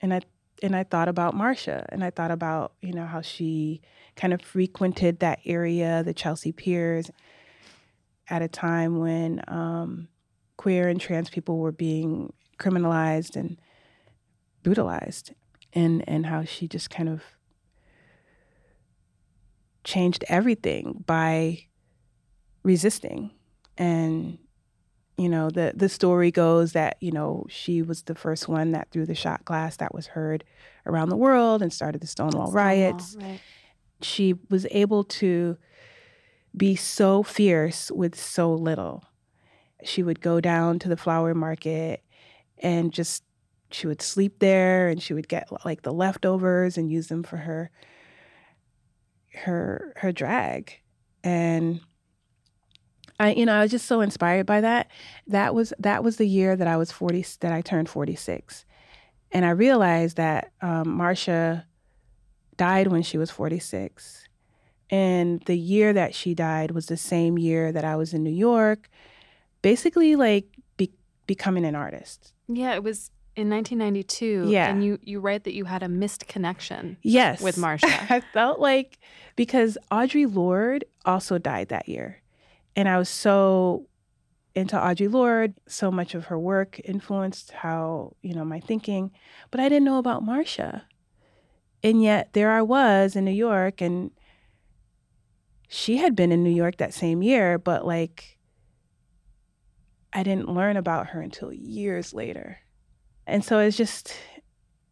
and 0.00 0.14
I 0.14 0.20
and 0.62 0.74
I 0.74 0.84
thought 0.84 1.08
about 1.08 1.34
Marsha, 1.34 1.84
and 1.88 2.04
I 2.04 2.10
thought 2.10 2.30
about 2.30 2.72
you 2.80 2.92
know 2.92 3.06
how 3.06 3.20
she 3.20 3.80
kind 4.16 4.32
of 4.32 4.40
frequented 4.40 5.20
that 5.20 5.40
area, 5.44 6.02
the 6.04 6.14
Chelsea 6.14 6.52
Piers, 6.52 7.10
at 8.28 8.42
a 8.42 8.48
time 8.48 8.98
when 8.98 9.42
um, 9.48 10.08
queer 10.56 10.88
and 10.88 11.00
trans 11.00 11.30
people 11.30 11.58
were 11.58 11.72
being 11.72 12.32
criminalized 12.58 13.36
and 13.36 13.60
brutalized 14.62 15.32
and 15.72 16.06
and 16.08 16.26
how 16.26 16.44
she 16.44 16.68
just 16.68 16.88
kind 16.90 17.08
of 17.08 17.22
changed 19.82 20.24
everything 20.28 21.04
by 21.06 21.66
resisting 22.62 23.30
and 23.76 24.38
you 25.16 25.28
know 25.28 25.48
the 25.50 25.72
the 25.76 25.88
story 25.88 26.30
goes 26.30 26.72
that 26.72 26.96
you 27.00 27.12
know 27.12 27.46
she 27.48 27.82
was 27.82 28.02
the 28.02 28.14
first 28.14 28.48
one 28.48 28.72
that 28.72 28.90
threw 28.90 29.06
the 29.06 29.14
shot 29.14 29.44
glass 29.44 29.76
that 29.76 29.94
was 29.94 30.08
heard 30.08 30.42
around 30.86 31.08
the 31.08 31.16
world 31.16 31.62
and 31.62 31.72
started 31.72 32.00
the 32.00 32.06
Stonewall 32.06 32.50
riots 32.52 33.16
Right. 33.20 33.40
she 34.02 34.34
was 34.50 34.66
able 34.70 35.04
to 35.04 35.56
be 36.56 36.76
so 36.76 37.22
fierce 37.24 37.90
with 37.90 38.14
so 38.18 38.52
little. 38.54 39.04
She 39.82 40.02
would 40.04 40.20
go 40.20 40.40
down 40.40 40.78
to 40.80 40.88
the 40.88 40.96
flower 40.96 41.34
market 41.34 42.02
and 42.58 42.92
just 42.92 43.24
she 43.70 43.86
would 43.88 44.00
sleep 44.00 44.38
there 44.38 44.88
and 44.88 45.02
she 45.02 45.14
would 45.14 45.28
get 45.28 45.48
like 45.64 45.82
the 45.82 45.92
leftovers 45.92 46.78
and 46.78 46.90
use 46.92 47.08
them 47.08 47.22
for 47.24 47.38
her 47.38 47.70
her 49.44 49.92
her 49.96 50.12
drag. 50.12 50.80
And 51.22 51.80
I 53.18 53.32
you 53.32 53.46
know, 53.46 53.54
I 53.54 53.62
was 53.62 53.70
just 53.70 53.86
so 53.86 54.00
inspired 54.00 54.46
by 54.46 54.60
that. 54.60 54.90
That 55.26 55.54
was 55.54 55.72
that 55.78 56.02
was 56.02 56.16
the 56.16 56.28
year 56.28 56.56
that 56.56 56.66
I 56.66 56.76
was 56.76 56.90
40 56.90 57.24
that 57.40 57.52
I 57.52 57.60
turned 57.60 57.88
46. 57.88 58.64
And 59.32 59.44
I 59.44 59.50
realized 59.50 60.16
that 60.16 60.52
um, 60.62 60.86
Marsha 60.86 61.64
died 62.56 62.86
when 62.88 63.02
she 63.02 63.18
was 63.18 63.30
46. 63.30 64.28
And 64.90 65.40
the 65.46 65.58
year 65.58 65.92
that 65.92 66.14
she 66.14 66.34
died 66.34 66.70
was 66.70 66.86
the 66.86 66.96
same 66.96 67.36
year 67.38 67.72
that 67.72 67.84
I 67.84 67.96
was 67.96 68.14
in 68.14 68.22
New 68.22 68.30
York, 68.30 68.88
basically 69.62 70.14
like 70.14 70.46
be- 70.76 70.92
becoming 71.26 71.64
an 71.64 71.74
artist. 71.74 72.32
Yeah, 72.46 72.74
it 72.74 72.84
was 72.84 73.10
in 73.34 73.50
1992. 73.50 74.46
Yeah. 74.48 74.70
And 74.70 74.84
you, 74.84 74.98
you 75.02 75.20
write 75.20 75.44
that 75.44 75.54
you 75.54 75.64
had 75.64 75.82
a 75.82 75.88
missed 75.88 76.28
connection. 76.28 76.96
Yes. 77.02 77.40
With 77.40 77.56
marsha 77.56 77.84
I 78.10 78.20
felt 78.20 78.60
like 78.60 78.98
because 79.36 79.76
Audre 79.90 80.32
Lorde 80.32 80.84
also 81.04 81.38
died 81.38 81.68
that 81.70 81.88
year. 81.88 82.20
And 82.76 82.88
I 82.88 82.98
was 82.98 83.08
so 83.08 83.86
into 84.54 84.76
Audre 84.76 85.12
Lorde, 85.12 85.54
so 85.66 85.90
much 85.90 86.14
of 86.14 86.26
her 86.26 86.38
work 86.38 86.80
influenced 86.84 87.50
how, 87.50 88.14
you 88.22 88.34
know, 88.34 88.44
my 88.44 88.60
thinking, 88.60 89.10
but 89.50 89.60
I 89.60 89.68
didn't 89.68 89.84
know 89.84 89.98
about 89.98 90.24
Marsha. 90.24 90.82
And 91.82 92.02
yet 92.02 92.32
there 92.32 92.52
I 92.52 92.62
was 92.62 93.16
in 93.16 93.24
New 93.24 93.32
York 93.32 93.80
and 93.80 94.12
she 95.68 95.96
had 95.96 96.14
been 96.14 96.30
in 96.30 96.44
New 96.44 96.54
York 96.54 96.76
that 96.76 96.94
same 96.94 97.22
year, 97.22 97.58
but 97.58 97.84
like 97.84 98.38
I 100.12 100.22
didn't 100.22 100.48
learn 100.48 100.76
about 100.76 101.08
her 101.08 101.20
until 101.20 101.52
years 101.52 102.14
later. 102.14 102.58
And 103.26 103.44
so 103.44 103.58
it's 103.58 103.76
just, 103.76 104.14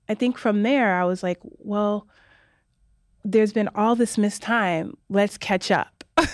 I 0.09 0.15
think 0.15 0.37
from 0.37 0.65
there, 0.65 1.01
I 1.01 1.05
was 1.05 1.23
like, 1.23 1.39
well, 1.43 2.09
there's 3.25 3.53
been 3.53 3.69
all 3.77 3.95
this 3.95 4.19
missed 4.19 4.43
time. 4.43 4.97
Let's 5.09 5.39
catch 5.39 5.71
up. 5.71 6.03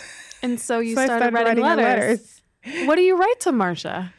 And 0.42 0.60
so 0.60 0.80
you 0.80 0.94
So 0.94 1.04
started, 1.04 1.28
started 1.30 1.34
writing, 1.34 1.62
writing 1.62 1.84
her 1.84 1.90
letters. 1.90 2.42
What 2.86 2.96
do 2.96 3.02
you 3.02 3.16
write 3.16 3.40
to 3.40 3.52
Marsha? 3.52 4.12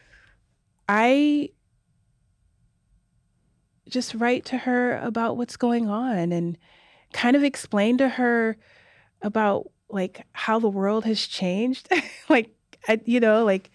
I 0.87 1.49
just 3.87 4.15
write 4.15 4.45
to 4.45 4.57
her 4.57 4.97
about 4.97 5.37
what's 5.37 5.57
going 5.57 5.89
on 5.89 6.31
and 6.31 6.57
kind 7.13 7.35
of 7.35 7.43
explain 7.43 7.97
to 7.97 8.09
her 8.09 8.57
about 9.21 9.71
like 9.89 10.25
how 10.33 10.59
the 10.59 10.69
world 10.69 11.05
has 11.05 11.25
changed. 11.25 11.89
like, 12.29 12.55
I, 12.87 13.01
you 13.05 13.19
know, 13.19 13.43
like 13.43 13.71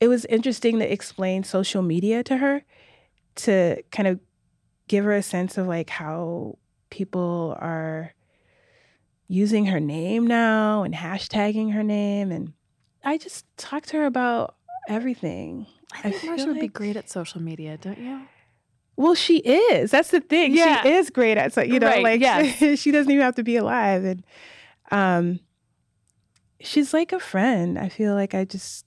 it 0.00 0.08
was 0.08 0.24
interesting 0.26 0.78
to 0.78 0.92
explain 0.92 1.44
social 1.44 1.82
media 1.82 2.22
to 2.24 2.38
her 2.38 2.62
to 3.36 3.82
kind 3.90 4.08
of 4.08 4.20
give 4.88 5.04
her 5.04 5.12
a 5.12 5.22
sense 5.22 5.56
of 5.58 5.66
like 5.66 5.90
how 5.90 6.58
people 6.90 7.56
are 7.60 8.14
using 9.30 9.66
her 9.66 9.78
name 9.78 10.26
now 10.26 10.82
and 10.82 10.92
hashtagging 10.92 11.72
her 11.72 11.84
name 11.84 12.32
and 12.32 12.52
I 13.04 13.16
just 13.16 13.46
talked 13.56 13.88
to 13.90 13.98
her 13.98 14.04
about 14.04 14.56
everything. 14.88 15.66
I 15.92 16.10
think 16.10 16.16
feel 16.16 16.32
Marsha 16.32 16.46
would 16.48 16.60
be 16.60 16.66
great 16.66 16.96
at 16.96 17.08
social 17.08 17.40
media, 17.40 17.78
don't 17.78 17.98
you? 17.98 18.22
Well, 18.96 19.14
she 19.14 19.38
is. 19.38 19.92
That's 19.92 20.10
the 20.10 20.20
thing. 20.20 20.54
Yeah. 20.54 20.82
She 20.82 20.88
is 20.88 21.10
great 21.10 21.38
at 21.38 21.52
so 21.52 21.62
you 21.62 21.78
know, 21.78 21.86
Right, 21.86 22.02
like 22.02 22.20
yes. 22.20 22.78
she 22.80 22.90
doesn't 22.90 23.10
even 23.10 23.22
have 23.22 23.36
to 23.36 23.44
be 23.44 23.54
alive. 23.54 24.04
And 24.04 24.24
um 24.90 25.38
she's 26.60 26.92
like 26.92 27.12
a 27.12 27.20
friend. 27.20 27.78
I 27.78 27.88
feel 27.88 28.14
like 28.14 28.34
I 28.34 28.44
just 28.44 28.84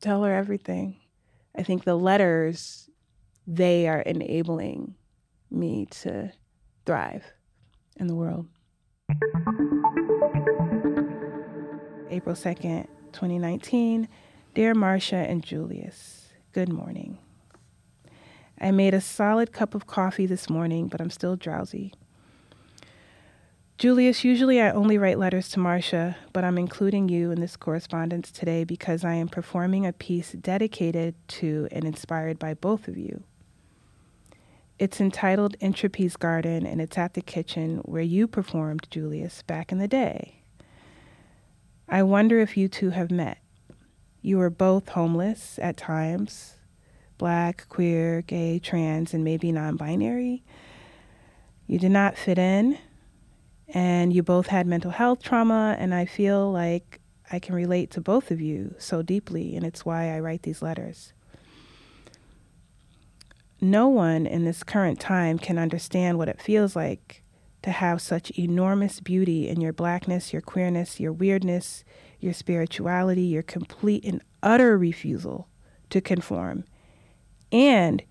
tell 0.00 0.22
her 0.22 0.32
everything. 0.32 1.00
I 1.56 1.64
think 1.64 1.82
the 1.82 1.96
letters, 1.96 2.88
they 3.44 3.88
are 3.88 4.00
enabling 4.00 4.94
me 5.50 5.86
to 5.86 6.32
thrive 6.86 7.24
in 7.96 8.06
the 8.06 8.14
world. 8.14 8.46
April 12.10 12.34
2nd, 12.34 12.86
2019. 13.12 14.08
Dear 14.54 14.74
Marsha 14.74 15.28
and 15.28 15.42
Julius, 15.42 16.28
good 16.52 16.68
morning. 16.68 17.18
I 18.60 18.70
made 18.70 18.94
a 18.94 19.00
solid 19.00 19.52
cup 19.52 19.74
of 19.74 19.86
coffee 19.86 20.26
this 20.26 20.48
morning, 20.48 20.86
but 20.86 21.00
I'm 21.00 21.10
still 21.10 21.34
drowsy. 21.34 21.92
Julius, 23.76 24.22
usually 24.22 24.60
I 24.60 24.70
only 24.70 24.96
write 24.96 25.18
letters 25.18 25.48
to 25.50 25.58
Marsha, 25.58 26.14
but 26.32 26.44
I'm 26.44 26.56
including 26.58 27.08
you 27.08 27.32
in 27.32 27.40
this 27.40 27.56
correspondence 27.56 28.30
today 28.30 28.62
because 28.62 29.04
I 29.04 29.14
am 29.14 29.28
performing 29.28 29.84
a 29.84 29.92
piece 29.92 30.30
dedicated 30.32 31.16
to 31.28 31.66
and 31.72 31.84
inspired 31.84 32.38
by 32.38 32.54
both 32.54 32.86
of 32.86 32.96
you. 32.96 33.24
It's 34.78 35.00
entitled 35.00 35.56
Entropy's 35.60 36.16
Garden, 36.16 36.66
and 36.66 36.80
it's 36.80 36.98
at 36.98 37.14
the 37.14 37.22
kitchen 37.22 37.78
where 37.84 38.02
you 38.02 38.26
performed, 38.26 38.88
Julius, 38.90 39.42
back 39.42 39.70
in 39.70 39.78
the 39.78 39.86
day. 39.86 40.42
I 41.88 42.02
wonder 42.02 42.40
if 42.40 42.56
you 42.56 42.66
two 42.66 42.90
have 42.90 43.10
met. 43.10 43.38
You 44.20 44.38
were 44.38 44.50
both 44.50 44.88
homeless 44.88 45.60
at 45.62 45.76
times, 45.76 46.56
black, 47.18 47.68
queer, 47.68 48.22
gay, 48.22 48.58
trans, 48.58 49.14
and 49.14 49.22
maybe 49.22 49.52
non 49.52 49.76
binary. 49.76 50.42
You 51.68 51.78
did 51.78 51.92
not 51.92 52.18
fit 52.18 52.38
in, 52.38 52.76
and 53.68 54.12
you 54.12 54.22
both 54.22 54.48
had 54.48 54.66
mental 54.66 54.90
health 54.90 55.22
trauma, 55.22 55.76
and 55.78 55.94
I 55.94 56.04
feel 56.04 56.50
like 56.50 57.00
I 57.30 57.38
can 57.38 57.54
relate 57.54 57.90
to 57.92 58.00
both 58.00 58.30
of 58.32 58.40
you 58.40 58.74
so 58.78 59.02
deeply, 59.02 59.54
and 59.54 59.64
it's 59.64 59.86
why 59.86 60.14
I 60.14 60.20
write 60.20 60.42
these 60.42 60.62
letters. 60.62 61.13
No 63.64 63.88
one 63.88 64.26
in 64.26 64.44
this 64.44 64.62
current 64.62 65.00
time 65.00 65.38
can 65.38 65.56
understand 65.58 66.18
what 66.18 66.28
it 66.28 66.38
feels 66.38 66.76
like 66.76 67.22
to 67.62 67.70
have 67.70 68.02
such 68.02 68.28
enormous 68.38 69.00
beauty 69.00 69.48
in 69.48 69.58
your 69.62 69.72
blackness, 69.72 70.34
your 70.34 70.42
queerness, 70.42 71.00
your 71.00 71.14
weirdness, 71.14 71.82
your 72.20 72.34
spirituality, 72.34 73.22
your 73.22 73.42
complete 73.42 74.04
and 74.04 74.20
utter 74.42 74.76
refusal 74.76 75.48
to 75.88 76.02
conform, 76.02 76.64
and 77.50 78.02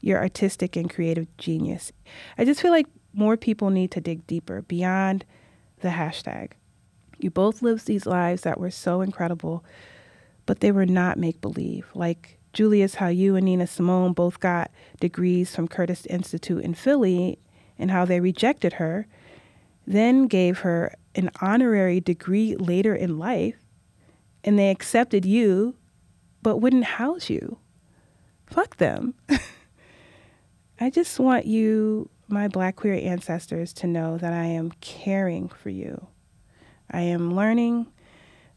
your 0.00 0.18
artistic 0.18 0.74
and 0.74 0.92
creative 0.92 1.28
genius. 1.36 1.92
I 2.36 2.44
just 2.44 2.60
feel 2.60 2.72
like 2.72 2.88
more 3.12 3.36
people 3.36 3.70
need 3.70 3.92
to 3.92 4.00
dig 4.00 4.26
deeper 4.26 4.62
beyond 4.62 5.24
the 5.82 5.90
hashtag. 5.90 6.50
You 7.20 7.30
both 7.30 7.62
lived 7.62 7.86
these 7.86 8.06
lives 8.06 8.42
that 8.42 8.58
were 8.58 8.72
so 8.72 9.02
incredible, 9.02 9.64
but 10.46 10.58
they 10.58 10.72
were 10.72 10.84
not 10.84 11.16
make 11.16 11.40
believe. 11.40 11.86
Like 11.94 12.40
Julius, 12.56 12.94
how 12.94 13.08
you 13.08 13.36
and 13.36 13.44
Nina 13.44 13.66
Simone 13.66 14.14
both 14.14 14.40
got 14.40 14.70
degrees 14.98 15.54
from 15.54 15.68
Curtis 15.68 16.06
Institute 16.06 16.64
in 16.64 16.72
Philly 16.72 17.38
and 17.78 17.90
how 17.90 18.06
they 18.06 18.18
rejected 18.18 18.72
her, 18.74 19.06
then 19.86 20.26
gave 20.26 20.60
her 20.60 20.94
an 21.14 21.30
honorary 21.42 22.00
degree 22.00 22.56
later 22.56 22.94
in 22.94 23.18
life, 23.18 23.56
and 24.42 24.58
they 24.58 24.70
accepted 24.70 25.26
you, 25.26 25.74
but 26.40 26.56
wouldn't 26.56 26.84
house 26.84 27.28
you. 27.28 27.58
Fuck 28.46 28.78
them. 28.78 29.12
I 30.80 30.88
just 30.88 31.20
want 31.20 31.44
you, 31.44 32.08
my 32.26 32.48
black 32.48 32.76
queer 32.76 32.94
ancestors, 32.94 33.74
to 33.74 33.86
know 33.86 34.16
that 34.16 34.32
I 34.32 34.46
am 34.46 34.70
caring 34.80 35.50
for 35.50 35.68
you. 35.68 36.06
I 36.90 37.02
am 37.02 37.34
learning 37.36 37.88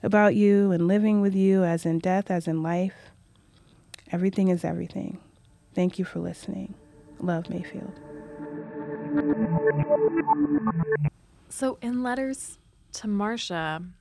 about 0.02 0.36
you 0.36 0.72
and 0.72 0.88
living 0.88 1.20
with 1.20 1.36
you 1.36 1.66
as 1.66 1.86
in 1.86 2.00
death, 2.00 2.32
as 2.32 2.48
in 2.48 2.64
life. 2.64 3.09
Everything 4.12 4.48
is 4.48 4.64
everything. 4.66 5.20
Thank 5.74 6.00
you 6.00 6.06
for 6.06 6.20
listening. 6.20 6.74
Love 7.20 7.50
Mayfield. 7.50 7.94
So 11.50 11.78
in 11.82 12.02
letters 12.02 12.58
to 12.94 13.08
Marsha, 13.08 13.92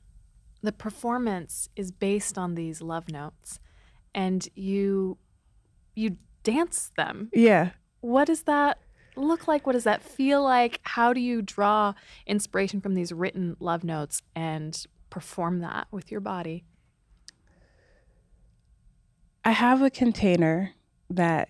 the 0.63 0.73
performance 0.73 1.69
is 1.77 1.91
based 1.91 2.39
on 2.39 2.55
these 2.55 2.81
love 2.81 3.09
notes 3.11 3.61
and 4.15 4.49
you 4.55 5.19
you 5.95 6.17
dance 6.43 6.91
them. 6.97 7.29
Yeah. 7.33 7.71
What 8.01 8.27
does 8.27 8.45
that 8.45 8.79
look 9.17 9.49
like? 9.49 9.67
What 9.67 9.73
does 9.73 9.85
that 9.85 10.03
feel 10.03 10.43
like? 10.43 10.81
How 10.83 11.13
do 11.13 11.21
you 11.21 11.43
draw 11.43 11.95
inspiration 12.27 12.81
from 12.81 12.95
these 12.95 13.13
written 13.13 13.57
love 13.59 13.85
notes 13.85 14.23
and 14.35 14.87
perform 15.11 15.61
that 15.61 15.89
with 15.91 16.11
your 16.11 16.21
body? 16.21 16.65
I 19.49 19.53
have 19.53 19.81
a 19.81 19.89
container 19.89 20.75
that 21.09 21.49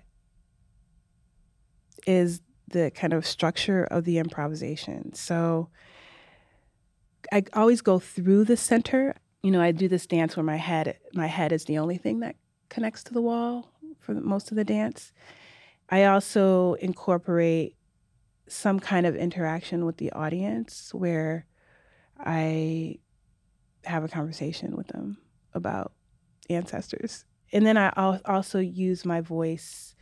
is 2.06 2.40
the 2.68 2.92
kind 2.92 3.12
of 3.12 3.26
structure 3.26 3.82
of 3.82 4.04
the 4.04 4.18
improvisation. 4.18 5.14
So 5.14 5.70
I 7.32 7.42
always 7.54 7.80
go 7.80 7.98
through 7.98 8.44
the 8.44 8.56
center. 8.56 9.16
You 9.42 9.50
know, 9.50 9.60
I 9.60 9.72
do 9.72 9.88
this 9.88 10.06
dance 10.06 10.36
where 10.36 10.44
my 10.44 10.58
head 10.58 10.96
my 11.12 11.26
head 11.26 11.50
is 11.50 11.64
the 11.64 11.78
only 11.78 11.98
thing 11.98 12.20
that 12.20 12.36
connects 12.68 13.02
to 13.02 13.12
the 13.12 13.20
wall 13.20 13.72
for 13.98 14.14
most 14.14 14.52
of 14.52 14.56
the 14.56 14.62
dance. 14.62 15.10
I 15.88 16.04
also 16.04 16.74
incorporate 16.74 17.74
some 18.46 18.78
kind 18.78 19.06
of 19.06 19.16
interaction 19.16 19.84
with 19.84 19.96
the 19.96 20.12
audience 20.12 20.94
where 20.94 21.46
I 22.16 23.00
have 23.82 24.04
a 24.04 24.08
conversation 24.08 24.76
with 24.76 24.86
them 24.86 25.18
about 25.52 25.94
ancestors. 26.48 27.24
And 27.52 27.64
then 27.64 27.76
I 27.76 27.92
al- 27.96 28.20
also 28.24 28.58
use 28.58 29.04
my 29.04 29.20
voice. 29.20 29.94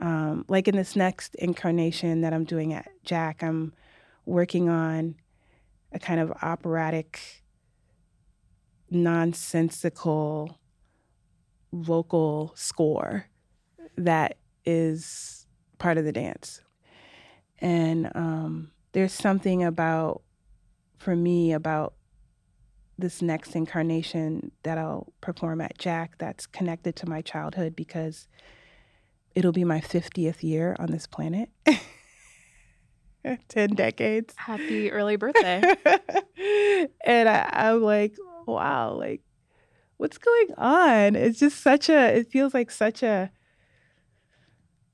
Um, 0.00 0.44
like 0.48 0.66
in 0.66 0.76
this 0.76 0.96
next 0.96 1.34
incarnation 1.36 2.22
that 2.22 2.32
I'm 2.32 2.44
doing 2.44 2.72
at 2.72 2.88
Jack, 3.04 3.42
I'm 3.42 3.72
working 4.26 4.68
on 4.68 5.14
a 5.92 5.98
kind 5.98 6.20
of 6.20 6.32
operatic, 6.42 7.42
nonsensical 8.90 10.58
vocal 11.72 12.52
score 12.54 13.26
that 13.96 14.36
is 14.64 15.46
part 15.78 15.98
of 15.98 16.04
the 16.04 16.12
dance. 16.12 16.60
And 17.60 18.10
um, 18.14 18.72
there's 18.92 19.12
something 19.12 19.62
about, 19.62 20.22
for 20.98 21.14
me, 21.14 21.52
about 21.52 21.94
this 22.98 23.20
next 23.20 23.56
incarnation 23.56 24.52
that 24.62 24.78
I'll 24.78 25.12
perform 25.20 25.60
at 25.60 25.78
Jack 25.78 26.16
that's 26.18 26.46
connected 26.46 26.96
to 26.96 27.08
my 27.08 27.22
childhood 27.22 27.74
because 27.74 28.28
it'll 29.34 29.52
be 29.52 29.64
my 29.64 29.80
50th 29.80 30.42
year 30.42 30.76
on 30.78 30.90
this 30.90 31.06
planet. 31.06 31.50
10 33.48 33.70
decades. 33.70 34.34
Happy 34.36 34.92
early 34.92 35.16
birthday. 35.16 35.60
and 37.04 37.28
I, 37.28 37.48
I'm 37.52 37.82
like, 37.82 38.14
wow, 38.46 38.92
like, 38.94 39.22
what's 39.96 40.18
going 40.18 40.48
on? 40.58 41.16
It's 41.16 41.38
just 41.38 41.60
such 41.60 41.88
a, 41.88 42.18
it 42.18 42.30
feels 42.30 42.54
like 42.54 42.70
such 42.70 43.02
a, 43.02 43.30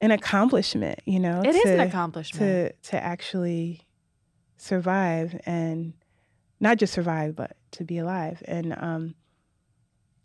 an 0.00 0.10
accomplishment, 0.10 1.00
you 1.04 1.20
know? 1.20 1.42
It 1.42 1.54
is 1.54 1.70
an 1.70 1.80
accomplishment. 1.80 2.74
To, 2.82 2.90
to 2.90 3.02
actually 3.02 3.82
survive 4.56 5.38
and 5.44 5.92
not 6.60 6.78
just 6.78 6.92
survive, 6.92 7.34
but 7.34 7.56
to 7.72 7.84
be 7.84 7.98
alive. 7.98 8.42
And 8.46 8.74
um, 8.78 9.14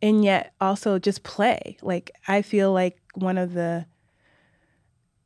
and 0.01 0.23
yet 0.23 0.53
also 0.61 0.99
just 0.99 1.23
play. 1.23 1.77
Like 1.81 2.11
I 2.27 2.41
feel 2.41 2.73
like 2.73 2.99
one 3.15 3.37
of 3.37 3.53
the 3.53 3.85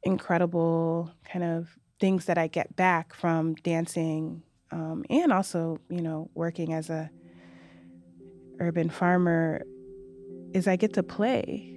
incredible 0.03 1.11
kind 1.25 1.43
of 1.43 1.77
things 1.99 2.25
that 2.25 2.37
I 2.37 2.47
get 2.47 2.75
back 2.75 3.13
from 3.13 3.55
dancing 3.55 4.43
um, 4.71 5.03
and 5.09 5.33
also, 5.33 5.79
you 5.89 6.01
know, 6.01 6.29
working 6.33 6.73
as 6.73 6.89
a 6.89 7.09
urban 8.59 8.89
farmer 8.89 9.63
is 10.53 10.67
I 10.67 10.75
get 10.75 10.93
to 10.93 11.03
play. 11.03 11.75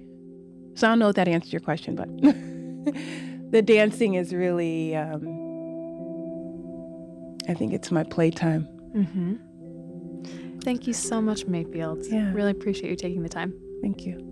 So 0.75 0.87
I 0.87 0.91
don't 0.91 0.99
know 0.99 1.09
if 1.09 1.15
that 1.15 1.27
answers 1.27 1.51
your 1.51 1.61
question, 1.61 1.95
but 1.95 2.07
the 3.51 3.61
dancing 3.61 4.15
is 4.15 4.33
really, 4.33 4.95
um, 4.95 5.23
I 7.47 7.53
think 7.53 7.73
it's 7.73 7.91
my 7.91 8.03
playtime. 8.03 8.67
Mm-hmm. 8.95 9.35
Thank 10.63 10.87
you 10.87 10.93
so 10.93 11.21
much, 11.21 11.45
Mayfield. 11.45 12.05
Yeah. 12.05 12.31
Really 12.33 12.51
appreciate 12.51 12.89
you 12.89 12.95
taking 12.95 13.21
the 13.21 13.29
time. 13.29 13.53
Thank 13.81 14.05
you. 14.05 14.29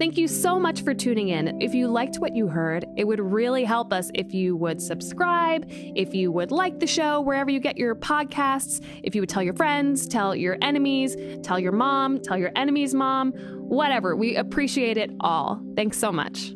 Thank 0.00 0.16
you 0.16 0.28
so 0.28 0.58
much 0.58 0.82
for 0.82 0.94
tuning 0.94 1.28
in. 1.28 1.60
If 1.60 1.74
you 1.74 1.86
liked 1.86 2.16
what 2.16 2.34
you 2.34 2.48
heard, 2.48 2.86
it 2.96 3.04
would 3.04 3.20
really 3.20 3.64
help 3.64 3.92
us 3.92 4.10
if 4.14 4.32
you 4.32 4.56
would 4.56 4.80
subscribe, 4.80 5.66
if 5.68 6.14
you 6.14 6.32
would 6.32 6.50
like 6.50 6.80
the 6.80 6.86
show 6.86 7.20
wherever 7.20 7.50
you 7.50 7.60
get 7.60 7.76
your 7.76 7.94
podcasts, 7.94 8.82
if 9.04 9.14
you 9.14 9.20
would 9.20 9.28
tell 9.28 9.42
your 9.42 9.54
friends, 9.54 10.08
tell 10.08 10.34
your 10.34 10.56
enemies, 10.62 11.16
tell 11.42 11.60
your 11.60 11.72
mom, 11.72 12.18
tell 12.18 12.38
your 12.38 12.50
enemy's 12.56 12.94
mom, 12.94 13.32
whatever. 13.32 14.16
We 14.16 14.36
appreciate 14.36 14.96
it 14.96 15.10
all. 15.20 15.62
Thanks 15.76 15.98
so 15.98 16.10
much. 16.10 16.54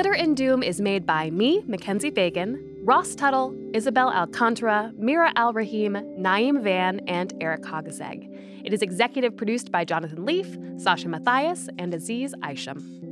Glitter 0.00 0.14
and 0.14 0.34
Doom 0.34 0.62
is 0.62 0.80
made 0.80 1.04
by 1.04 1.28
me, 1.28 1.62
Mackenzie 1.66 2.10
Fagan, 2.10 2.74
Ross 2.84 3.14
Tuttle, 3.14 3.54
Isabel 3.74 4.10
Alcantara, 4.10 4.94
Mira 4.96 5.30
Al 5.36 5.52
Rahim, 5.52 5.92
Naeem 6.18 6.62
Van, 6.62 7.00
and 7.00 7.34
Eric 7.38 7.64
Hogazeg. 7.64 8.64
It 8.64 8.72
is 8.72 8.80
executive 8.80 9.36
produced 9.36 9.70
by 9.70 9.84
Jonathan 9.84 10.24
Leaf, 10.24 10.56
Sasha 10.78 11.06
Matthias, 11.06 11.68
and 11.78 11.92
Aziz 11.92 12.32
Isham. 12.50 13.09